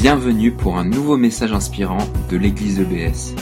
Bienvenue 0.00 0.50
pour 0.50 0.78
un 0.78 0.84
nouveau 0.84 1.18
message 1.18 1.52
inspirant 1.52 1.98
de 2.30 2.38
l'église 2.38 2.80
EBS. 2.80 3.34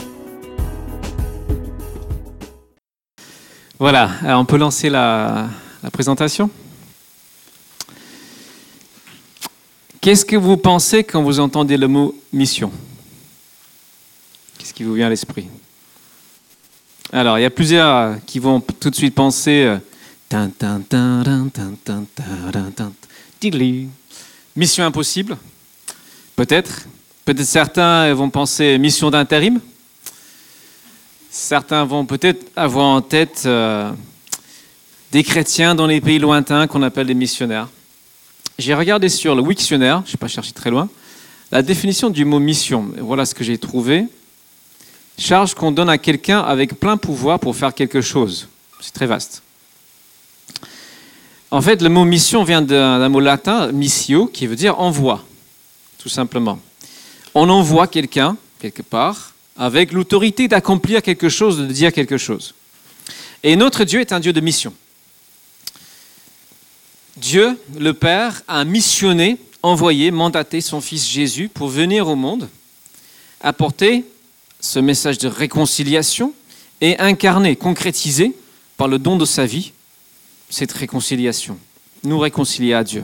Voilà, 3.79 4.11
on 4.37 4.43
peut 4.43 4.57
lancer 4.57 4.89
la, 4.89 5.47
la 5.81 5.89
présentation. 5.89 6.49
Qu'est-ce 10.01 10.25
que 10.25 10.35
vous 10.35 10.57
pensez 10.57 11.05
quand 11.05 11.23
vous 11.23 11.39
entendez 11.39 11.77
le 11.77 11.87
mot 11.87 12.13
mission 12.33 12.73
Qu'est-ce 14.57 14.73
qui 14.73 14.83
vous 14.83 14.95
vient 14.95 15.07
à 15.07 15.09
l'esprit 15.09 15.47
Alors, 17.13 17.39
il 17.39 17.43
y 17.43 17.45
a 17.45 17.49
plusieurs 17.49 18.17
qui 18.25 18.39
vont 18.39 18.59
tout 18.59 18.89
de 18.89 18.95
suite 18.95 19.15
penser 19.15 19.77
Mission 24.57 24.83
impossible 24.83 25.37
peut-être. 26.39 26.85
Peut-être 27.25 27.43
certains 27.43 28.13
vont 28.13 28.29
penser 28.29 28.77
mission 28.77 29.09
d'intérim. 29.11 29.59
Certains 31.29 31.83
vont 31.83 32.05
peut-être 32.05 32.49
avoir 32.55 32.85
en 32.85 33.01
tête 33.01 33.43
euh, 33.45 33.91
des 35.11 35.21
chrétiens 35.21 35.75
dans 35.75 35.85
les 35.85 35.99
pays 35.99 36.17
lointains 36.17 36.67
qu'on 36.67 36.81
appelle 36.81 37.07
des 37.07 37.13
missionnaires. 37.13 37.67
J'ai 38.57 38.73
regardé 38.73 39.09
sur 39.09 39.35
le 39.35 39.41
Wiktionnaire, 39.41 40.01
je 40.05 40.11
n'ai 40.11 40.17
pas 40.17 40.29
cherché 40.29 40.53
très 40.53 40.69
loin, 40.69 40.87
la 41.51 41.61
définition 41.61 42.09
du 42.09 42.23
mot 42.23 42.39
mission. 42.39 42.85
Voilà 42.99 43.25
ce 43.25 43.35
que 43.35 43.43
j'ai 43.43 43.57
trouvé. 43.57 44.05
Charge 45.17 45.55
qu'on 45.55 45.73
donne 45.73 45.89
à 45.89 45.97
quelqu'un 45.97 46.39
avec 46.39 46.79
plein 46.79 46.95
pouvoir 46.95 47.41
pour 47.41 47.53
faire 47.53 47.73
quelque 47.73 47.99
chose. 47.99 48.47
C'est 48.79 48.93
très 48.93 49.07
vaste. 49.07 49.43
En 51.51 51.61
fait, 51.61 51.81
le 51.81 51.89
mot 51.89 52.05
mission 52.05 52.45
vient 52.45 52.61
d'un 52.61 53.09
mot 53.09 53.19
latin, 53.19 53.73
missio, 53.73 54.27
qui 54.27 54.47
veut 54.47 54.55
dire 54.55 54.79
envoi, 54.79 55.25
tout 55.99 56.09
simplement. 56.09 56.59
On 57.35 57.47
envoie 57.49 57.87
quelqu'un, 57.87 58.37
quelque 58.59 58.81
part, 58.81 59.33
avec 59.55 59.91
l'autorité 59.91 60.47
d'accomplir 60.47 61.03
quelque 61.03 61.29
chose, 61.29 61.59
de 61.59 61.65
dire 61.65 61.93
quelque 61.93 62.17
chose. 62.17 62.55
Et 63.43 63.55
notre 63.55 63.83
Dieu 63.83 63.99
est 63.99 64.11
un 64.11 64.19
Dieu 64.19 64.33
de 64.33 64.41
mission. 64.41 64.73
Dieu, 67.17 67.59
le 67.77 67.93
Père, 67.93 68.41
a 68.47 68.63
missionné, 68.63 69.37
envoyé, 69.61 70.09
mandaté 70.09 70.61
son 70.61 70.79
Fils 70.79 71.07
Jésus 71.07 71.49
pour 71.49 71.67
venir 71.67 72.07
au 72.07 72.15
monde, 72.15 72.47
apporter 73.41 74.05
ce 74.61 74.79
message 74.79 75.17
de 75.17 75.27
réconciliation 75.27 76.33
et 76.79 76.97
incarner, 76.99 77.57
concrétiser 77.57 78.33
par 78.77 78.87
le 78.87 78.99
don 78.99 79.17
de 79.17 79.25
sa 79.25 79.45
vie 79.45 79.73
cette 80.49 80.71
réconciliation, 80.71 81.57
nous 82.03 82.17
réconcilier 82.17 82.73
à 82.73 82.83
Dieu. 82.83 83.03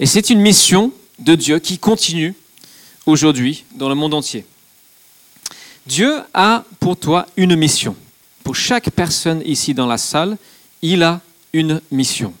Et 0.00 0.06
c'est 0.06 0.30
une 0.30 0.40
mission 0.40 0.92
de 1.18 1.34
Dieu 1.34 1.58
qui 1.58 1.78
continue 1.78 2.34
aujourd'hui 3.06 3.64
dans 3.74 3.88
le 3.88 3.94
monde 3.94 4.14
entier. 4.14 4.44
Dieu 5.86 6.20
a 6.32 6.64
pour 6.80 6.96
toi 6.96 7.26
une 7.36 7.56
mission. 7.56 7.96
Pour 8.44 8.54
chaque 8.56 8.90
personne 8.90 9.42
ici 9.44 9.74
dans 9.74 9.86
la 9.86 9.98
salle, 9.98 10.36
il 10.80 11.02
a 11.02 11.20
une 11.52 11.80
mission. 11.90 12.32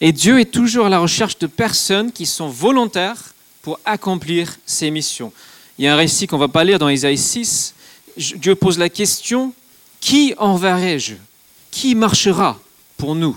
Et 0.00 0.12
Dieu 0.12 0.40
est 0.40 0.50
toujours 0.50 0.86
à 0.86 0.88
la 0.88 1.00
recherche 1.00 1.38
de 1.38 1.46
personnes 1.46 2.12
qui 2.12 2.26
sont 2.26 2.48
volontaires 2.48 3.34
pour 3.62 3.80
accomplir 3.84 4.56
ses 4.64 4.90
missions. 4.90 5.32
Il 5.78 5.84
y 5.84 5.88
a 5.88 5.94
un 5.94 5.96
récit 5.96 6.26
qu'on 6.26 6.36
ne 6.36 6.42
va 6.42 6.48
pas 6.48 6.64
lire 6.64 6.78
dans 6.78 6.88
Isaïe 6.88 7.18
6. 7.18 7.74
Dieu 8.36 8.54
pose 8.54 8.78
la 8.78 8.88
question, 8.88 9.52
qui 10.00 10.34
enverrai-je? 10.38 11.14
Qui 11.70 11.94
marchera 11.94 12.58
pour 12.96 13.14
nous? 13.14 13.36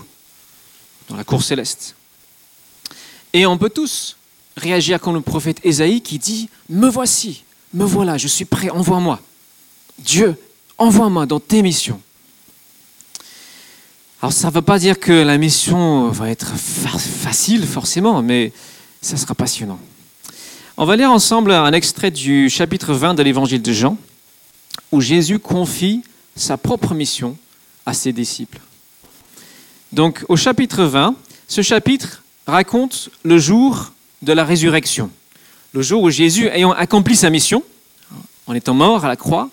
Dans 1.08 1.16
la 1.16 1.24
cour 1.24 1.42
céleste 1.42 1.96
Et 3.32 3.46
on 3.46 3.56
peut 3.56 3.70
tous 3.70 4.16
réagir 4.56 5.00
comme 5.00 5.14
le 5.14 5.20
prophète 5.20 5.60
Isaïe 5.64 6.00
qui 6.02 6.18
dit, 6.18 6.48
me 6.68 6.88
voici, 6.88 7.44
me 7.72 7.84
voilà, 7.84 8.18
je 8.18 8.28
suis 8.28 8.44
prêt, 8.44 8.68
envoie-moi. 8.70 9.20
Dieu, 9.98 10.36
envoie-moi 10.78 11.26
dans 11.26 11.40
tes 11.40 11.62
missions. 11.62 12.00
Alors 14.20 14.32
ça 14.32 14.48
ne 14.48 14.52
veut 14.52 14.62
pas 14.62 14.78
dire 14.78 15.00
que 15.00 15.12
la 15.12 15.38
mission 15.38 16.08
va 16.10 16.30
être 16.30 16.54
facile 16.56 17.66
forcément, 17.66 18.22
mais 18.22 18.52
ça 19.00 19.16
sera 19.16 19.34
passionnant. 19.34 19.80
On 20.76 20.84
va 20.84 20.96
lire 20.96 21.10
ensemble 21.10 21.52
un 21.52 21.72
extrait 21.72 22.10
du 22.10 22.48
chapitre 22.48 22.94
20 22.94 23.14
de 23.14 23.22
l'évangile 23.22 23.62
de 23.62 23.72
Jean, 23.72 23.96
où 24.92 25.00
Jésus 25.00 25.38
confie 25.38 26.02
sa 26.36 26.56
propre 26.56 26.94
mission 26.94 27.36
à 27.84 27.94
ses 27.94 28.12
disciples. 28.12 28.60
Donc 29.92 30.24
au 30.28 30.36
chapitre 30.36 30.84
20, 30.84 31.14
ce 31.48 31.62
chapitre 31.62 32.21
raconte 32.46 33.10
le 33.22 33.38
jour 33.38 33.92
de 34.22 34.32
la 34.32 34.44
résurrection, 34.44 35.10
le 35.72 35.82
jour 35.82 36.02
où 36.02 36.10
Jésus, 36.10 36.48
ayant 36.48 36.72
accompli 36.72 37.16
sa 37.16 37.30
mission, 37.30 37.62
en 38.46 38.54
étant 38.54 38.74
mort 38.74 39.04
à 39.04 39.08
la 39.08 39.16
croix, 39.16 39.48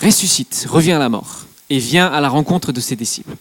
ressuscite, 0.00 0.66
revient 0.68 0.92
à 0.92 0.98
la 0.98 1.08
mort 1.08 1.46
et 1.70 1.78
vient 1.78 2.06
à 2.06 2.20
la 2.20 2.28
rencontre 2.28 2.72
de 2.72 2.80
ses 2.80 2.96
disciples. 2.96 3.36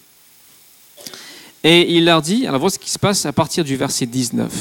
Et 1.63 1.95
il 1.95 2.05
leur 2.05 2.21
dit, 2.21 2.45
alors 2.45 2.59
voilà 2.59 2.73
ce 2.73 2.79
qui 2.79 2.89
se 2.89 2.99
passe 2.99 3.25
à 3.25 3.31
partir 3.31 3.63
du 3.63 3.75
verset 3.77 4.05
19. 4.05 4.51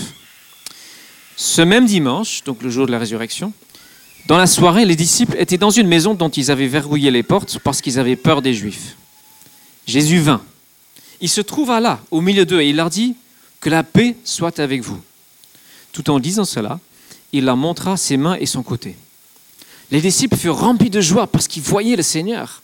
Ce 1.36 1.62
même 1.62 1.86
dimanche, 1.86 2.44
donc 2.44 2.62
le 2.62 2.70
jour 2.70 2.86
de 2.86 2.92
la 2.92 2.98
résurrection, 2.98 3.52
dans 4.26 4.38
la 4.38 4.46
soirée, 4.46 4.84
les 4.84 4.94
disciples 4.94 5.36
étaient 5.36 5.58
dans 5.58 5.70
une 5.70 5.88
maison 5.88 6.14
dont 6.14 6.28
ils 6.28 6.52
avaient 6.52 6.68
verrouillé 6.68 7.10
les 7.10 7.24
portes 7.24 7.58
parce 7.58 7.80
qu'ils 7.80 7.98
avaient 7.98 8.14
peur 8.16 8.40
des 8.40 8.54
Juifs. 8.54 8.96
Jésus 9.86 10.20
vint. 10.20 10.42
Il 11.20 11.28
se 11.28 11.40
trouva 11.40 11.80
là, 11.80 12.00
au 12.12 12.20
milieu 12.20 12.46
d'eux, 12.46 12.60
et 12.60 12.68
il 12.68 12.76
leur 12.76 12.90
dit, 12.90 13.16
que 13.62 13.70
la 13.70 13.82
paix 13.82 14.16
soit 14.24 14.58
avec 14.58 14.82
vous. 14.82 15.00
Tout 15.92 16.10
en 16.10 16.20
disant 16.20 16.44
cela, 16.44 16.78
il 17.32 17.46
leur 17.46 17.56
montra 17.56 17.96
ses 17.96 18.18
mains 18.18 18.36
et 18.38 18.44
son 18.44 18.62
côté. 18.62 18.96
Les 19.90 20.02
disciples 20.02 20.36
furent 20.36 20.58
remplis 20.58 20.90
de 20.90 21.00
joie 21.00 21.26
parce 21.26 21.48
qu'ils 21.48 21.62
voyaient 21.62 21.96
le 21.96 22.02
Seigneur. 22.02 22.62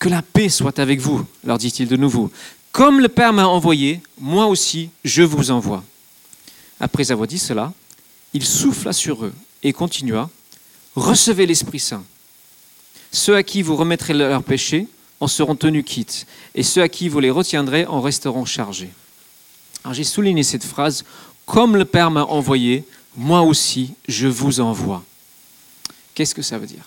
Que 0.00 0.08
la 0.08 0.22
paix 0.22 0.48
soit 0.48 0.80
avec 0.80 0.98
vous, 0.98 1.24
leur 1.44 1.58
dit-il 1.58 1.86
de 1.86 1.96
nouveau. 1.96 2.32
Comme 2.72 3.00
le 3.00 3.08
Père 3.08 3.32
m'a 3.32 3.46
envoyé, 3.46 4.00
moi 4.18 4.46
aussi 4.46 4.90
je 5.04 5.22
vous 5.22 5.50
envoie. 5.50 5.84
Après 6.80 7.12
avoir 7.12 7.28
dit 7.28 7.38
cela, 7.38 7.72
il 8.32 8.44
souffla 8.44 8.92
sur 8.92 9.24
eux 9.26 9.34
et 9.62 9.72
continua, 9.72 10.28
Recevez 10.94 11.46
l'Esprit 11.46 11.78
Saint. 11.78 12.04
Ceux 13.12 13.36
à 13.36 13.42
qui 13.42 13.62
vous 13.62 13.76
remettrez 13.76 14.12
leurs 14.12 14.42
péchés 14.42 14.88
en 15.20 15.26
seront 15.26 15.56
tenus 15.56 15.84
quittes, 15.86 16.26
et 16.54 16.62
ceux 16.62 16.82
à 16.82 16.88
qui 16.88 17.08
vous 17.08 17.20
les 17.20 17.30
retiendrez 17.30 17.86
en 17.86 18.00
resteront 18.00 18.44
chargés. 18.44 18.90
Alors 19.84 19.94
j'ai 19.94 20.04
souligné 20.04 20.42
cette 20.42 20.64
phrase, 20.64 21.04
Comme 21.44 21.76
le 21.76 21.84
Père 21.84 22.10
m'a 22.10 22.24
envoyé, 22.24 22.84
moi 23.16 23.42
aussi 23.42 23.94
je 24.08 24.28
vous 24.28 24.60
envoie. 24.60 25.02
Qu'est-ce 26.14 26.34
que 26.34 26.42
ça 26.42 26.58
veut 26.58 26.66
dire? 26.66 26.84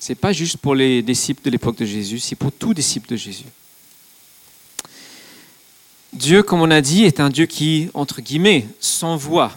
Ce 0.00 0.12
n'est 0.12 0.16
pas 0.16 0.32
juste 0.32 0.56
pour 0.58 0.74
les 0.74 1.02
disciples 1.02 1.42
de 1.44 1.50
l'époque 1.50 1.76
de 1.76 1.84
Jésus, 1.84 2.18
c'est 2.18 2.36
pour 2.36 2.52
tous 2.52 2.74
disciples 2.74 3.10
de 3.10 3.16
Jésus. 3.16 3.44
Dieu, 6.12 6.42
comme 6.42 6.62
on 6.62 6.70
a 6.70 6.80
dit, 6.80 7.04
est 7.04 7.20
un 7.20 7.28
Dieu 7.28 7.46
qui, 7.46 7.90
entre 7.94 8.22
guillemets, 8.22 8.66
s'envoie. 8.80 9.52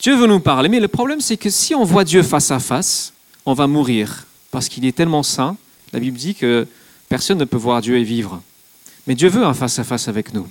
Dieu 0.00 0.16
veut 0.16 0.26
nous 0.26 0.40
parler, 0.40 0.68
mais 0.68 0.80
le 0.80 0.88
problème 0.88 1.20
c'est 1.20 1.36
que 1.36 1.50
si 1.50 1.74
on 1.74 1.84
voit 1.84 2.04
Dieu 2.04 2.22
face 2.22 2.50
à 2.50 2.58
face, 2.58 3.12
on 3.46 3.52
va 3.52 3.66
mourir, 3.66 4.26
parce 4.50 4.68
qu'il 4.68 4.84
est 4.86 4.96
tellement 4.96 5.22
saint. 5.22 5.56
La 5.92 6.00
Bible 6.00 6.16
dit 6.16 6.34
que 6.34 6.66
personne 7.08 7.38
ne 7.38 7.44
peut 7.44 7.56
voir 7.56 7.80
Dieu 7.80 7.98
et 7.98 8.04
vivre. 8.04 8.42
Mais 9.06 9.14
Dieu 9.14 9.28
veut 9.28 9.44
un 9.44 9.54
face 9.54 9.78
à 9.78 9.84
face 9.84 10.08
avec 10.08 10.32
nous. 10.32 10.48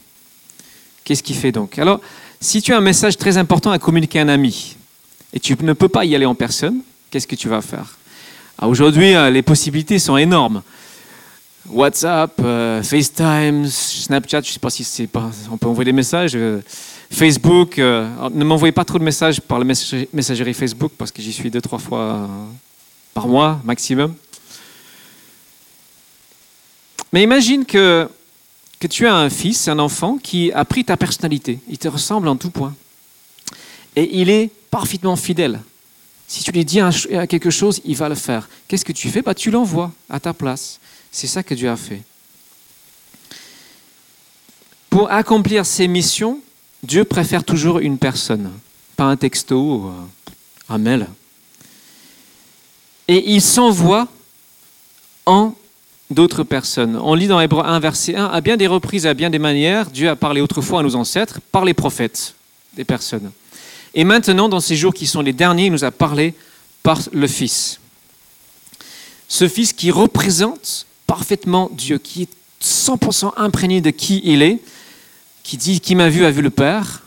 Qu'est-ce 1.03 1.23
qu'il 1.23 1.35
fait 1.35 1.51
donc? 1.51 1.77
Alors, 1.77 1.99
si 2.39 2.61
tu 2.61 2.73
as 2.73 2.77
un 2.77 2.81
message 2.81 3.17
très 3.17 3.37
important 3.37 3.71
à 3.71 3.79
communiquer 3.79 4.19
à 4.19 4.23
un 4.23 4.29
ami, 4.29 4.75
et 5.33 5.39
tu 5.39 5.55
ne 5.61 5.73
peux 5.73 5.89
pas 5.89 6.05
y 6.05 6.15
aller 6.15 6.25
en 6.25 6.35
personne, 6.35 6.81
qu'est-ce 7.09 7.27
que 7.27 7.35
tu 7.35 7.49
vas 7.49 7.61
faire? 7.61 7.97
Aujourd'hui, 8.61 9.15
euh, 9.15 9.29
les 9.29 9.41
possibilités 9.41 9.99
sont 9.99 10.15
énormes. 10.15 10.61
WhatsApp, 11.69 12.39
euh, 12.43 12.83
FaceTime, 12.83 13.65
Snapchat, 13.65 14.41
je 14.41 14.49
ne 14.49 14.53
sais 14.53 14.59
pas 14.59 14.69
si 14.69 15.09
on 15.51 15.57
peut 15.57 15.67
envoyer 15.67 15.85
des 15.85 15.95
messages. 15.95 16.33
Euh, 16.35 16.61
Facebook, 17.09 17.77
ne 17.77 18.43
m'envoyez 18.43 18.71
pas 18.71 18.85
trop 18.85 18.97
de 18.97 19.03
messages 19.03 19.39
par 19.39 19.59
la 19.59 19.65
messagerie 19.65 20.53
Facebook 20.53 20.93
parce 20.97 21.11
que 21.11 21.21
j'y 21.21 21.31
suis 21.31 21.51
deux, 21.51 21.61
trois 21.61 21.77
fois 21.77 22.27
par 23.13 23.27
mois 23.27 23.61
maximum. 23.63 24.15
Mais 27.11 27.21
imagine 27.21 27.65
que, 27.65 28.09
tu 28.87 29.07
as 29.07 29.15
un 29.15 29.29
fils, 29.29 29.67
un 29.67 29.79
enfant 29.79 30.17
qui 30.17 30.51
a 30.51 30.65
pris 30.65 30.85
ta 30.85 30.97
personnalité. 30.97 31.59
Il 31.69 31.77
te 31.77 31.87
ressemble 31.87 32.27
en 32.27 32.35
tout 32.35 32.49
point. 32.49 32.75
Et 33.95 34.21
il 34.21 34.29
est 34.29 34.49
parfaitement 34.71 35.15
fidèle. 35.15 35.61
Si 36.27 36.43
tu 36.43 36.51
lui 36.51 36.65
dis 36.65 36.79
quelque 37.29 37.49
chose, 37.49 37.81
il 37.85 37.95
va 37.95 38.09
le 38.09 38.15
faire. 38.15 38.49
Qu'est-ce 38.67 38.85
que 38.85 38.91
tu 38.91 39.09
fais? 39.09 39.21
Bah, 39.21 39.35
Tu 39.35 39.51
l'envoies 39.51 39.91
à 40.09 40.19
ta 40.19 40.33
place. 40.33 40.79
C'est 41.11 41.27
ça 41.27 41.43
que 41.43 41.53
Dieu 41.53 41.69
a 41.69 41.77
fait. 41.77 42.01
Pour 44.89 45.11
accomplir 45.11 45.65
ses 45.65 45.87
missions, 45.87 46.39
Dieu 46.81 47.03
préfère 47.03 47.43
toujours 47.43 47.79
une 47.79 47.97
personne, 47.97 48.51
pas 48.95 49.05
un 49.05 49.15
texto, 49.15 49.91
un 50.69 50.77
mail. 50.77 51.07
Et 53.07 53.31
il 53.33 53.41
s'envoie 53.41 54.07
en 55.25 55.53
d'autres 56.13 56.43
personnes. 56.43 56.99
On 57.01 57.13
lit 57.15 57.27
dans 57.27 57.39
Hébreu 57.39 57.63
1, 57.65 57.79
verset 57.79 58.15
1, 58.15 58.25
à 58.25 58.41
bien 58.41 58.57
des 58.57 58.67
reprises, 58.67 59.05
à 59.05 59.13
bien 59.13 59.29
des 59.29 59.39
manières, 59.39 59.89
Dieu 59.89 60.09
a 60.09 60.15
parlé 60.15 60.41
autrefois 60.41 60.79
à 60.79 60.83
nos 60.83 60.95
ancêtres 60.95 61.39
par 61.51 61.65
les 61.65 61.73
prophètes, 61.73 62.35
des 62.75 62.83
personnes. 62.83 63.31
Et 63.93 64.03
maintenant, 64.03 64.49
dans 64.49 64.59
ces 64.59 64.75
jours 64.75 64.93
qui 64.93 65.05
sont 65.05 65.21
les 65.21 65.33
derniers, 65.33 65.65
il 65.65 65.71
nous 65.71 65.83
a 65.83 65.91
parlé 65.91 66.33
par 66.81 66.99
le 67.11 67.27
Fils. 67.27 67.79
Ce 69.27 69.47
Fils 69.47 69.73
qui 69.73 69.91
représente 69.91 70.85
parfaitement 71.07 71.69
Dieu, 71.73 71.97
qui 71.97 72.23
est 72.23 72.29
100% 72.61 73.33
imprégné 73.37 73.81
de 73.81 73.89
qui 73.89 74.21
il 74.23 74.41
est, 74.41 74.59
qui 75.43 75.57
dit 75.57 75.79
Qui 75.79 75.95
m'a 75.95 76.09
vu 76.09 76.25
a 76.25 76.31
vu 76.31 76.41
le 76.41 76.49
Père. 76.49 77.03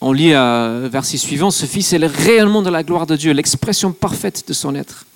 On 0.00 0.12
lit 0.12 0.34
à 0.34 0.80
verset 0.90 1.16
suivant 1.16 1.50
Ce 1.50 1.66
Fils 1.66 1.92
est 1.92 2.04
réellement 2.04 2.62
de 2.62 2.70
la 2.70 2.82
gloire 2.82 3.06
de 3.06 3.16
Dieu, 3.16 3.32
l'expression 3.32 3.92
parfaite 3.92 4.44
de 4.48 4.52
son 4.52 4.74
être. 4.74 5.06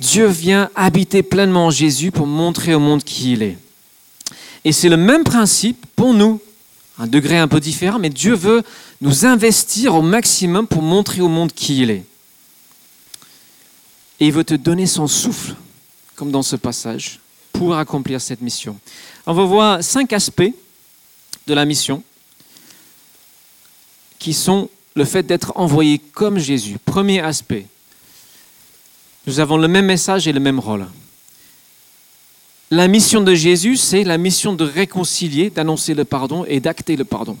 Dieu 0.00 0.26
vient 0.26 0.70
habiter 0.74 1.22
pleinement 1.22 1.66
en 1.66 1.70
Jésus 1.70 2.10
pour 2.10 2.26
montrer 2.26 2.74
au 2.74 2.80
monde 2.80 3.04
qui 3.04 3.32
il 3.32 3.42
est. 3.42 3.58
Et 4.64 4.72
c'est 4.72 4.88
le 4.88 4.96
même 4.96 5.24
principe 5.24 5.84
pour 5.94 6.14
nous, 6.14 6.40
un 6.98 7.06
degré 7.06 7.38
un 7.38 7.48
peu 7.48 7.60
différent, 7.60 7.98
mais 7.98 8.08
Dieu 8.08 8.34
veut 8.34 8.62
nous 9.02 9.26
investir 9.26 9.94
au 9.94 10.02
maximum 10.02 10.66
pour 10.66 10.82
montrer 10.82 11.20
au 11.20 11.28
monde 11.28 11.52
qui 11.52 11.82
il 11.82 11.90
est. 11.90 12.04
Et 14.20 14.26
il 14.26 14.32
veut 14.32 14.44
te 14.44 14.54
donner 14.54 14.86
son 14.86 15.06
souffle, 15.06 15.54
comme 16.16 16.30
dans 16.30 16.42
ce 16.42 16.56
passage, 16.56 17.20
pour 17.52 17.76
accomplir 17.76 18.20
cette 18.20 18.40
mission. 18.40 18.78
On 19.26 19.34
va 19.34 19.44
voir 19.44 19.84
cinq 19.84 20.12
aspects 20.14 20.52
de 21.46 21.54
la 21.54 21.64
mission 21.64 22.02
qui 24.18 24.32
sont 24.32 24.68
le 24.94 25.04
fait 25.04 25.22
d'être 25.22 25.52
envoyé 25.56 25.98
comme 25.98 26.38
Jésus. 26.38 26.78
Premier 26.84 27.20
aspect, 27.20 27.66
nous 29.26 29.40
avons 29.40 29.56
le 29.56 29.68
même 29.68 29.86
message 29.86 30.26
et 30.26 30.32
le 30.32 30.40
même 30.40 30.58
rôle. 30.58 30.86
La 32.70 32.86
mission 32.86 33.20
de 33.20 33.34
Jésus, 33.34 33.76
c'est 33.76 34.04
la 34.04 34.16
mission 34.16 34.52
de 34.52 34.64
réconcilier, 34.64 35.50
d'annoncer 35.50 35.92
le 35.94 36.04
pardon 36.04 36.44
et 36.46 36.60
d'acter 36.60 36.96
le 36.96 37.04
pardon. 37.04 37.36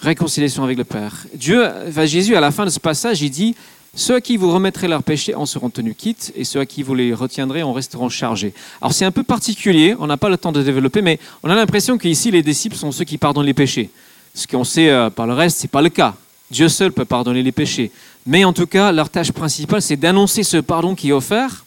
Réconciliation 0.00 0.62
avec 0.62 0.78
le 0.78 0.84
Père. 0.84 1.26
Dieu, 1.34 1.68
Jésus, 2.04 2.36
à 2.36 2.40
la 2.40 2.50
fin 2.52 2.64
de 2.64 2.70
ce 2.70 2.78
passage, 2.78 3.22
il 3.22 3.30
dit 3.30 3.56
Ceux 3.94 4.20
qui 4.20 4.36
vous 4.36 4.52
remettrez 4.52 4.86
leurs 4.86 5.02
péchés 5.02 5.34
en 5.34 5.46
seront 5.46 5.68
tenus 5.68 5.96
quittes, 5.98 6.32
et 6.36 6.44
ceux 6.44 6.64
qui 6.64 6.82
vous 6.82 6.94
les 6.94 7.12
retiendrez 7.12 7.62
en 7.62 7.72
resteront 7.72 8.08
chargés. 8.08 8.54
Alors 8.80 8.92
c'est 8.92 9.04
un 9.04 9.10
peu 9.10 9.24
particulier, 9.24 9.96
on 9.98 10.06
n'a 10.06 10.16
pas 10.16 10.28
le 10.28 10.38
temps 10.38 10.52
de 10.52 10.62
développer, 10.62 11.02
mais 11.02 11.18
on 11.42 11.50
a 11.50 11.54
l'impression 11.54 11.98
qu'ici, 11.98 12.30
les 12.30 12.42
disciples 12.42 12.76
sont 12.76 12.92
ceux 12.92 13.04
qui 13.04 13.18
pardonnent 13.18 13.46
les 13.46 13.54
péchés. 13.54 13.90
Ce 14.34 14.46
qu'on 14.46 14.64
sait 14.64 14.90
euh, 14.90 15.10
par 15.10 15.26
le 15.26 15.34
reste, 15.34 15.58
ce 15.58 15.64
n'est 15.64 15.70
pas 15.70 15.82
le 15.82 15.90
cas. 15.90 16.14
Dieu 16.52 16.68
seul 16.68 16.92
peut 16.92 17.04
pardonner 17.04 17.42
les 17.42 17.52
péchés. 17.52 17.90
Mais 18.24 18.44
en 18.44 18.52
tout 18.52 18.66
cas, 18.66 18.92
leur 18.92 19.10
tâche 19.10 19.32
principale, 19.32 19.82
c'est 19.82 19.96
d'annoncer 19.96 20.42
ce 20.42 20.58
pardon 20.58 20.94
qui 20.94 21.08
est 21.08 21.12
offert 21.12 21.64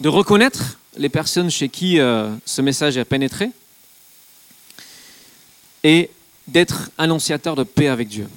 de 0.00 0.08
reconnaître 0.08 0.78
les 0.96 1.08
personnes 1.08 1.50
chez 1.50 1.68
qui 1.68 2.00
euh, 2.00 2.34
ce 2.44 2.62
message 2.62 2.96
a 2.98 3.04
pénétré 3.04 3.50
et 5.84 6.10
d'être 6.48 6.90
annonciateur 6.98 7.54
de 7.54 7.62
paix 7.62 7.88
avec 7.88 8.08
Dieu. 8.08 8.28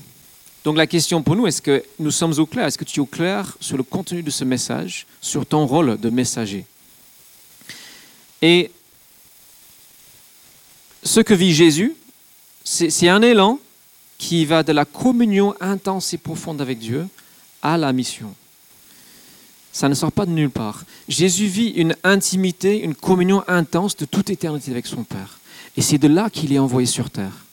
Donc 0.64 0.78
la 0.78 0.88
question 0.88 1.22
pour 1.22 1.36
nous, 1.36 1.48
est-ce 1.48 1.62
que 1.62 1.84
nous 2.00 2.12
sommes 2.12 2.38
au 2.40 2.46
clair 2.46 2.66
Est-ce 2.66 2.78
que 2.78 2.84
tu 2.84 3.00
es 3.00 3.02
au 3.02 3.06
clair 3.06 3.56
sur 3.60 3.78
le 3.78 3.84
contenu 3.84 4.24
de 4.24 4.32
ce 4.32 4.44
message, 4.44 5.06
sur 5.22 5.46
ton 5.46 5.66
rôle 5.66 6.00
de 6.00 6.10
messager? 6.10 6.66
Et 8.42 8.72
ce 11.04 11.20
que 11.20 11.34
vit 11.34 11.54
Jésus, 11.54 11.96
c'est 12.64 13.10
un 13.10 13.22
élan 13.22 13.60
qui 14.18 14.46
va 14.46 14.64
de 14.64 14.72
la 14.72 14.86
communion 14.86 15.54
intense 15.60 16.14
et 16.14 16.18
profonde 16.18 16.62
avec 16.62 16.80
Dieu 16.80 17.08
à 17.62 17.78
la 17.78 17.92
mission. 17.94 18.34
Ça 19.72 19.90
ne 19.90 19.94
sort 19.94 20.12
pas 20.12 20.26
de 20.26 20.32
nulle 20.32 20.50
part. 20.50 20.86
Jésus 21.10 21.48
vit 21.48 21.70
une 21.70 21.96
intimité, 22.04 22.82
une 22.82 22.96
communion 22.96 23.44
intense 23.48 23.98
de 23.98 24.06
toute 24.06 24.30
éternité 24.30 24.72
avec 24.72 24.86
son 24.86 25.04
Père. 25.04 25.40
Et 25.76 25.82
c'est 25.82 25.98
de 25.98 26.08
là 26.08 26.30
qu'il 26.30 26.54
est 26.54 26.60
envoyé 26.60 26.88
sur 26.88 27.10
terre. 27.10 27.46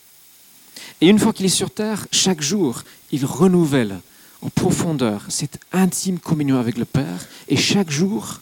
Et 1.01 1.09
une 1.09 1.19
fois 1.19 1.33
qu'il 1.33 1.47
est 1.47 1.49
sur 1.49 1.73
terre, 1.73 2.07
chaque 2.13 2.41
jour, 2.41 2.85
il 3.11 3.25
renouvelle 3.25 3.99
en 4.41 4.51
profondeur 4.51 5.25
cette 5.29 5.59
intime 5.73 6.21
communion 6.21 6.59
avec 6.61 6.79
le 6.79 6.85
Père. 6.85 7.27
Et 7.49 7.57
chaque 7.57 7.91
jour, 7.91 8.41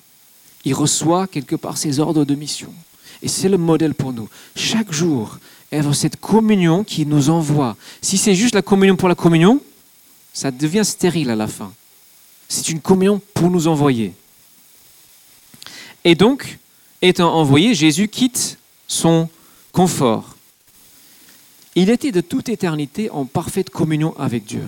il 0.66 0.74
reçoit 0.74 1.26
quelque 1.26 1.56
part 1.56 1.78
ses 1.78 2.00
ordres 2.00 2.26
de 2.26 2.34
mission. 2.34 2.74
Et 3.22 3.28
c'est 3.28 3.48
le 3.48 3.58
modèle 3.58 3.94
pour 3.94 4.12
nous. 4.12 4.28
Chaque 4.56 4.92
jour, 4.92 5.38
a 5.72 5.92
cette 5.92 6.16
communion 6.16 6.84
qui 6.84 7.06
nous 7.06 7.30
envoie. 7.30 7.76
Si 8.02 8.18
c'est 8.18 8.34
juste 8.34 8.54
la 8.54 8.62
communion 8.62 8.96
pour 8.96 9.08
la 9.08 9.14
communion, 9.14 9.60
ça 10.32 10.50
devient 10.50 10.84
stérile 10.84 11.30
à 11.30 11.36
la 11.36 11.46
fin. 11.46 11.72
C'est 12.48 12.68
une 12.68 12.80
communion 12.80 13.20
pour 13.34 13.50
nous 13.50 13.68
envoyer. 13.68 14.12
Et 16.04 16.14
donc, 16.14 16.58
étant 17.02 17.34
envoyé, 17.34 17.74
Jésus 17.74 18.08
quitte 18.08 18.58
son 18.88 19.28
confort. 19.72 20.36
Il 21.74 21.90
était 21.90 22.12
de 22.12 22.20
toute 22.20 22.48
éternité 22.48 23.10
en 23.10 23.24
parfaite 23.24 23.70
communion 23.70 24.16
avec 24.18 24.44
Dieu, 24.44 24.66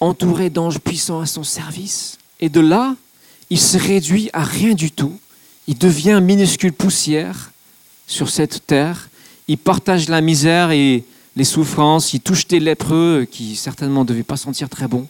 entouré 0.00 0.50
d'anges 0.50 0.78
puissants 0.78 1.20
à 1.20 1.26
son 1.26 1.42
service. 1.42 2.18
Et 2.40 2.48
de 2.48 2.60
là, 2.60 2.94
il 3.50 3.58
se 3.58 3.76
réduit 3.76 4.30
à 4.32 4.44
rien 4.44 4.74
du 4.74 4.92
tout. 4.92 5.18
Il 5.66 5.76
devient 5.76 6.20
minuscule 6.22 6.72
poussière 6.72 7.50
sur 8.06 8.28
cette 8.28 8.66
terre. 8.66 9.08
Il 9.48 9.58
partage 9.58 10.08
la 10.08 10.20
misère 10.20 10.70
et 10.70 11.04
les 11.34 11.44
souffrances. 11.44 12.12
Il 12.12 12.20
touche 12.20 12.46
des 12.46 12.60
lépreux 12.60 13.26
qui 13.30 13.56
certainement 13.56 14.02
ne 14.02 14.08
devaient 14.08 14.22
pas 14.22 14.36
sentir 14.36 14.68
très 14.68 14.86
bon. 14.86 15.08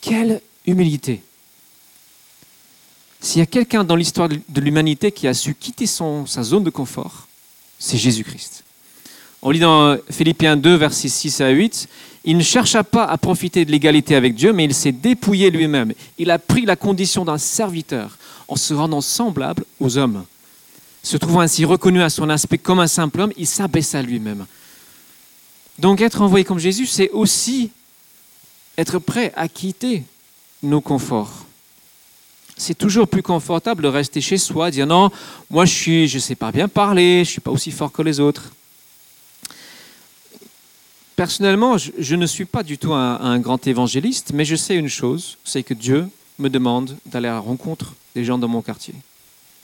Quelle 0.00 0.40
humilité. 0.66 1.22
S'il 3.20 3.38
y 3.38 3.42
a 3.42 3.46
quelqu'un 3.46 3.84
dans 3.84 3.94
l'histoire 3.94 4.28
de 4.28 4.60
l'humanité 4.60 5.12
qui 5.12 5.28
a 5.28 5.34
su 5.34 5.54
quitter 5.54 5.86
sa 5.86 6.42
zone 6.42 6.64
de 6.64 6.70
confort, 6.70 7.28
c'est 7.78 7.96
Jésus-Christ. 7.96 8.64
On 9.42 9.50
lit 9.50 9.60
dans 9.60 9.96
Philippiens 10.10 10.56
2, 10.56 10.74
versets 10.74 11.08
6 11.08 11.40
à 11.40 11.50
8, 11.50 11.88
il 12.24 12.36
ne 12.36 12.42
chercha 12.42 12.84
pas 12.84 13.04
à 13.04 13.18
profiter 13.18 13.64
de 13.64 13.70
l'égalité 13.72 14.14
avec 14.14 14.34
Dieu, 14.34 14.52
mais 14.52 14.64
il 14.64 14.74
s'est 14.74 14.92
dépouillé 14.92 15.50
lui-même. 15.50 15.92
Il 16.18 16.30
a 16.30 16.38
pris 16.38 16.64
la 16.64 16.76
condition 16.76 17.24
d'un 17.24 17.38
serviteur 17.38 18.18
en 18.46 18.56
se 18.56 18.74
rendant 18.74 19.00
semblable 19.00 19.64
aux 19.80 19.98
hommes. 19.98 20.24
Se 21.02 21.16
trouvant 21.16 21.40
ainsi 21.40 21.64
reconnu 21.64 22.02
à 22.02 22.10
son 22.10 22.28
aspect 22.28 22.58
comme 22.58 22.80
un 22.80 22.86
simple 22.86 23.20
homme, 23.20 23.32
il 23.36 23.46
s'abaissa 23.46 24.02
lui-même. 24.02 24.46
Donc 25.78 26.00
être 26.00 26.22
envoyé 26.22 26.44
comme 26.44 26.58
Jésus, 26.58 26.86
c'est 26.86 27.10
aussi 27.10 27.70
être 28.78 28.98
prêt 28.98 29.32
à 29.36 29.48
quitter 29.48 30.04
nos 30.62 30.80
conforts. 30.80 31.46
C'est 32.56 32.76
toujours 32.76 33.08
plus 33.08 33.22
confortable 33.22 33.82
de 33.82 33.88
rester 33.88 34.20
chez 34.20 34.38
soi, 34.38 34.70
dire 34.70 34.86
non, 34.86 35.10
moi 35.50 35.64
je 35.64 35.74
suis, 35.74 36.08
je 36.08 36.18
sais 36.18 36.34
pas 36.34 36.52
bien 36.52 36.68
parler, 36.68 37.24
je 37.24 37.30
suis 37.30 37.40
pas 37.40 37.50
aussi 37.50 37.70
fort 37.70 37.90
que 37.90 38.02
les 38.02 38.20
autres. 38.20 38.52
Personnellement, 41.16 41.76
je, 41.78 42.14
ne 42.16 42.26
suis 42.26 42.44
pas 42.44 42.62
du 42.62 42.78
tout 42.78 42.92
un, 42.94 43.38
grand 43.38 43.66
évangéliste, 43.66 44.32
mais 44.34 44.44
je 44.44 44.56
sais 44.56 44.76
une 44.76 44.88
chose, 44.88 45.38
c'est 45.44 45.62
que 45.62 45.74
Dieu 45.74 46.08
me 46.38 46.48
demande 46.48 46.96
d'aller 47.06 47.28
à 47.28 47.32
la 47.32 47.38
rencontre 47.38 47.94
des 48.14 48.24
gens 48.24 48.38
dans 48.38 48.48
mon 48.48 48.62
quartier, 48.62 48.94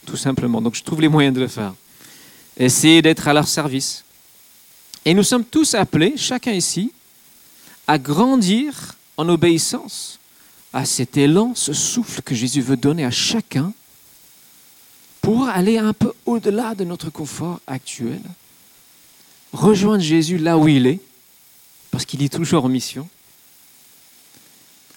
tout 0.08 0.16
simplement. 0.16 0.62
Donc 0.62 0.74
je 0.74 0.82
trouve 0.82 1.00
les 1.00 1.08
moyens 1.08 1.34
de 1.34 1.40
le 1.40 1.48
faire. 1.48 1.74
Essayer 2.56 3.02
d'être 3.02 3.28
à 3.28 3.32
leur 3.32 3.46
service. 3.46 4.04
Et 5.04 5.14
nous 5.14 5.22
sommes 5.22 5.44
tous 5.44 5.74
appelés, 5.74 6.14
chacun 6.16 6.52
ici, 6.52 6.92
à 7.86 7.98
grandir 7.98 8.96
en 9.16 9.28
obéissance 9.28 10.18
à 10.72 10.84
cet 10.84 11.16
élan, 11.16 11.52
ce 11.54 11.72
souffle 11.72 12.22
que 12.22 12.34
Jésus 12.34 12.60
veut 12.60 12.76
donner 12.76 13.04
à 13.04 13.10
chacun 13.10 13.72
pour 15.20 15.48
aller 15.48 15.78
un 15.78 15.92
peu 15.92 16.12
au-delà 16.26 16.74
de 16.74 16.84
notre 16.84 17.10
confort 17.10 17.60
actuel, 17.66 18.20
rejoindre 19.52 20.02
Jésus 20.02 20.38
là 20.38 20.56
où 20.56 20.68
il 20.68 20.86
est, 20.86 21.00
parce 21.90 22.04
qu'il 22.04 22.22
est 22.22 22.32
toujours 22.32 22.64
en 22.64 22.68
mission. 22.68 23.08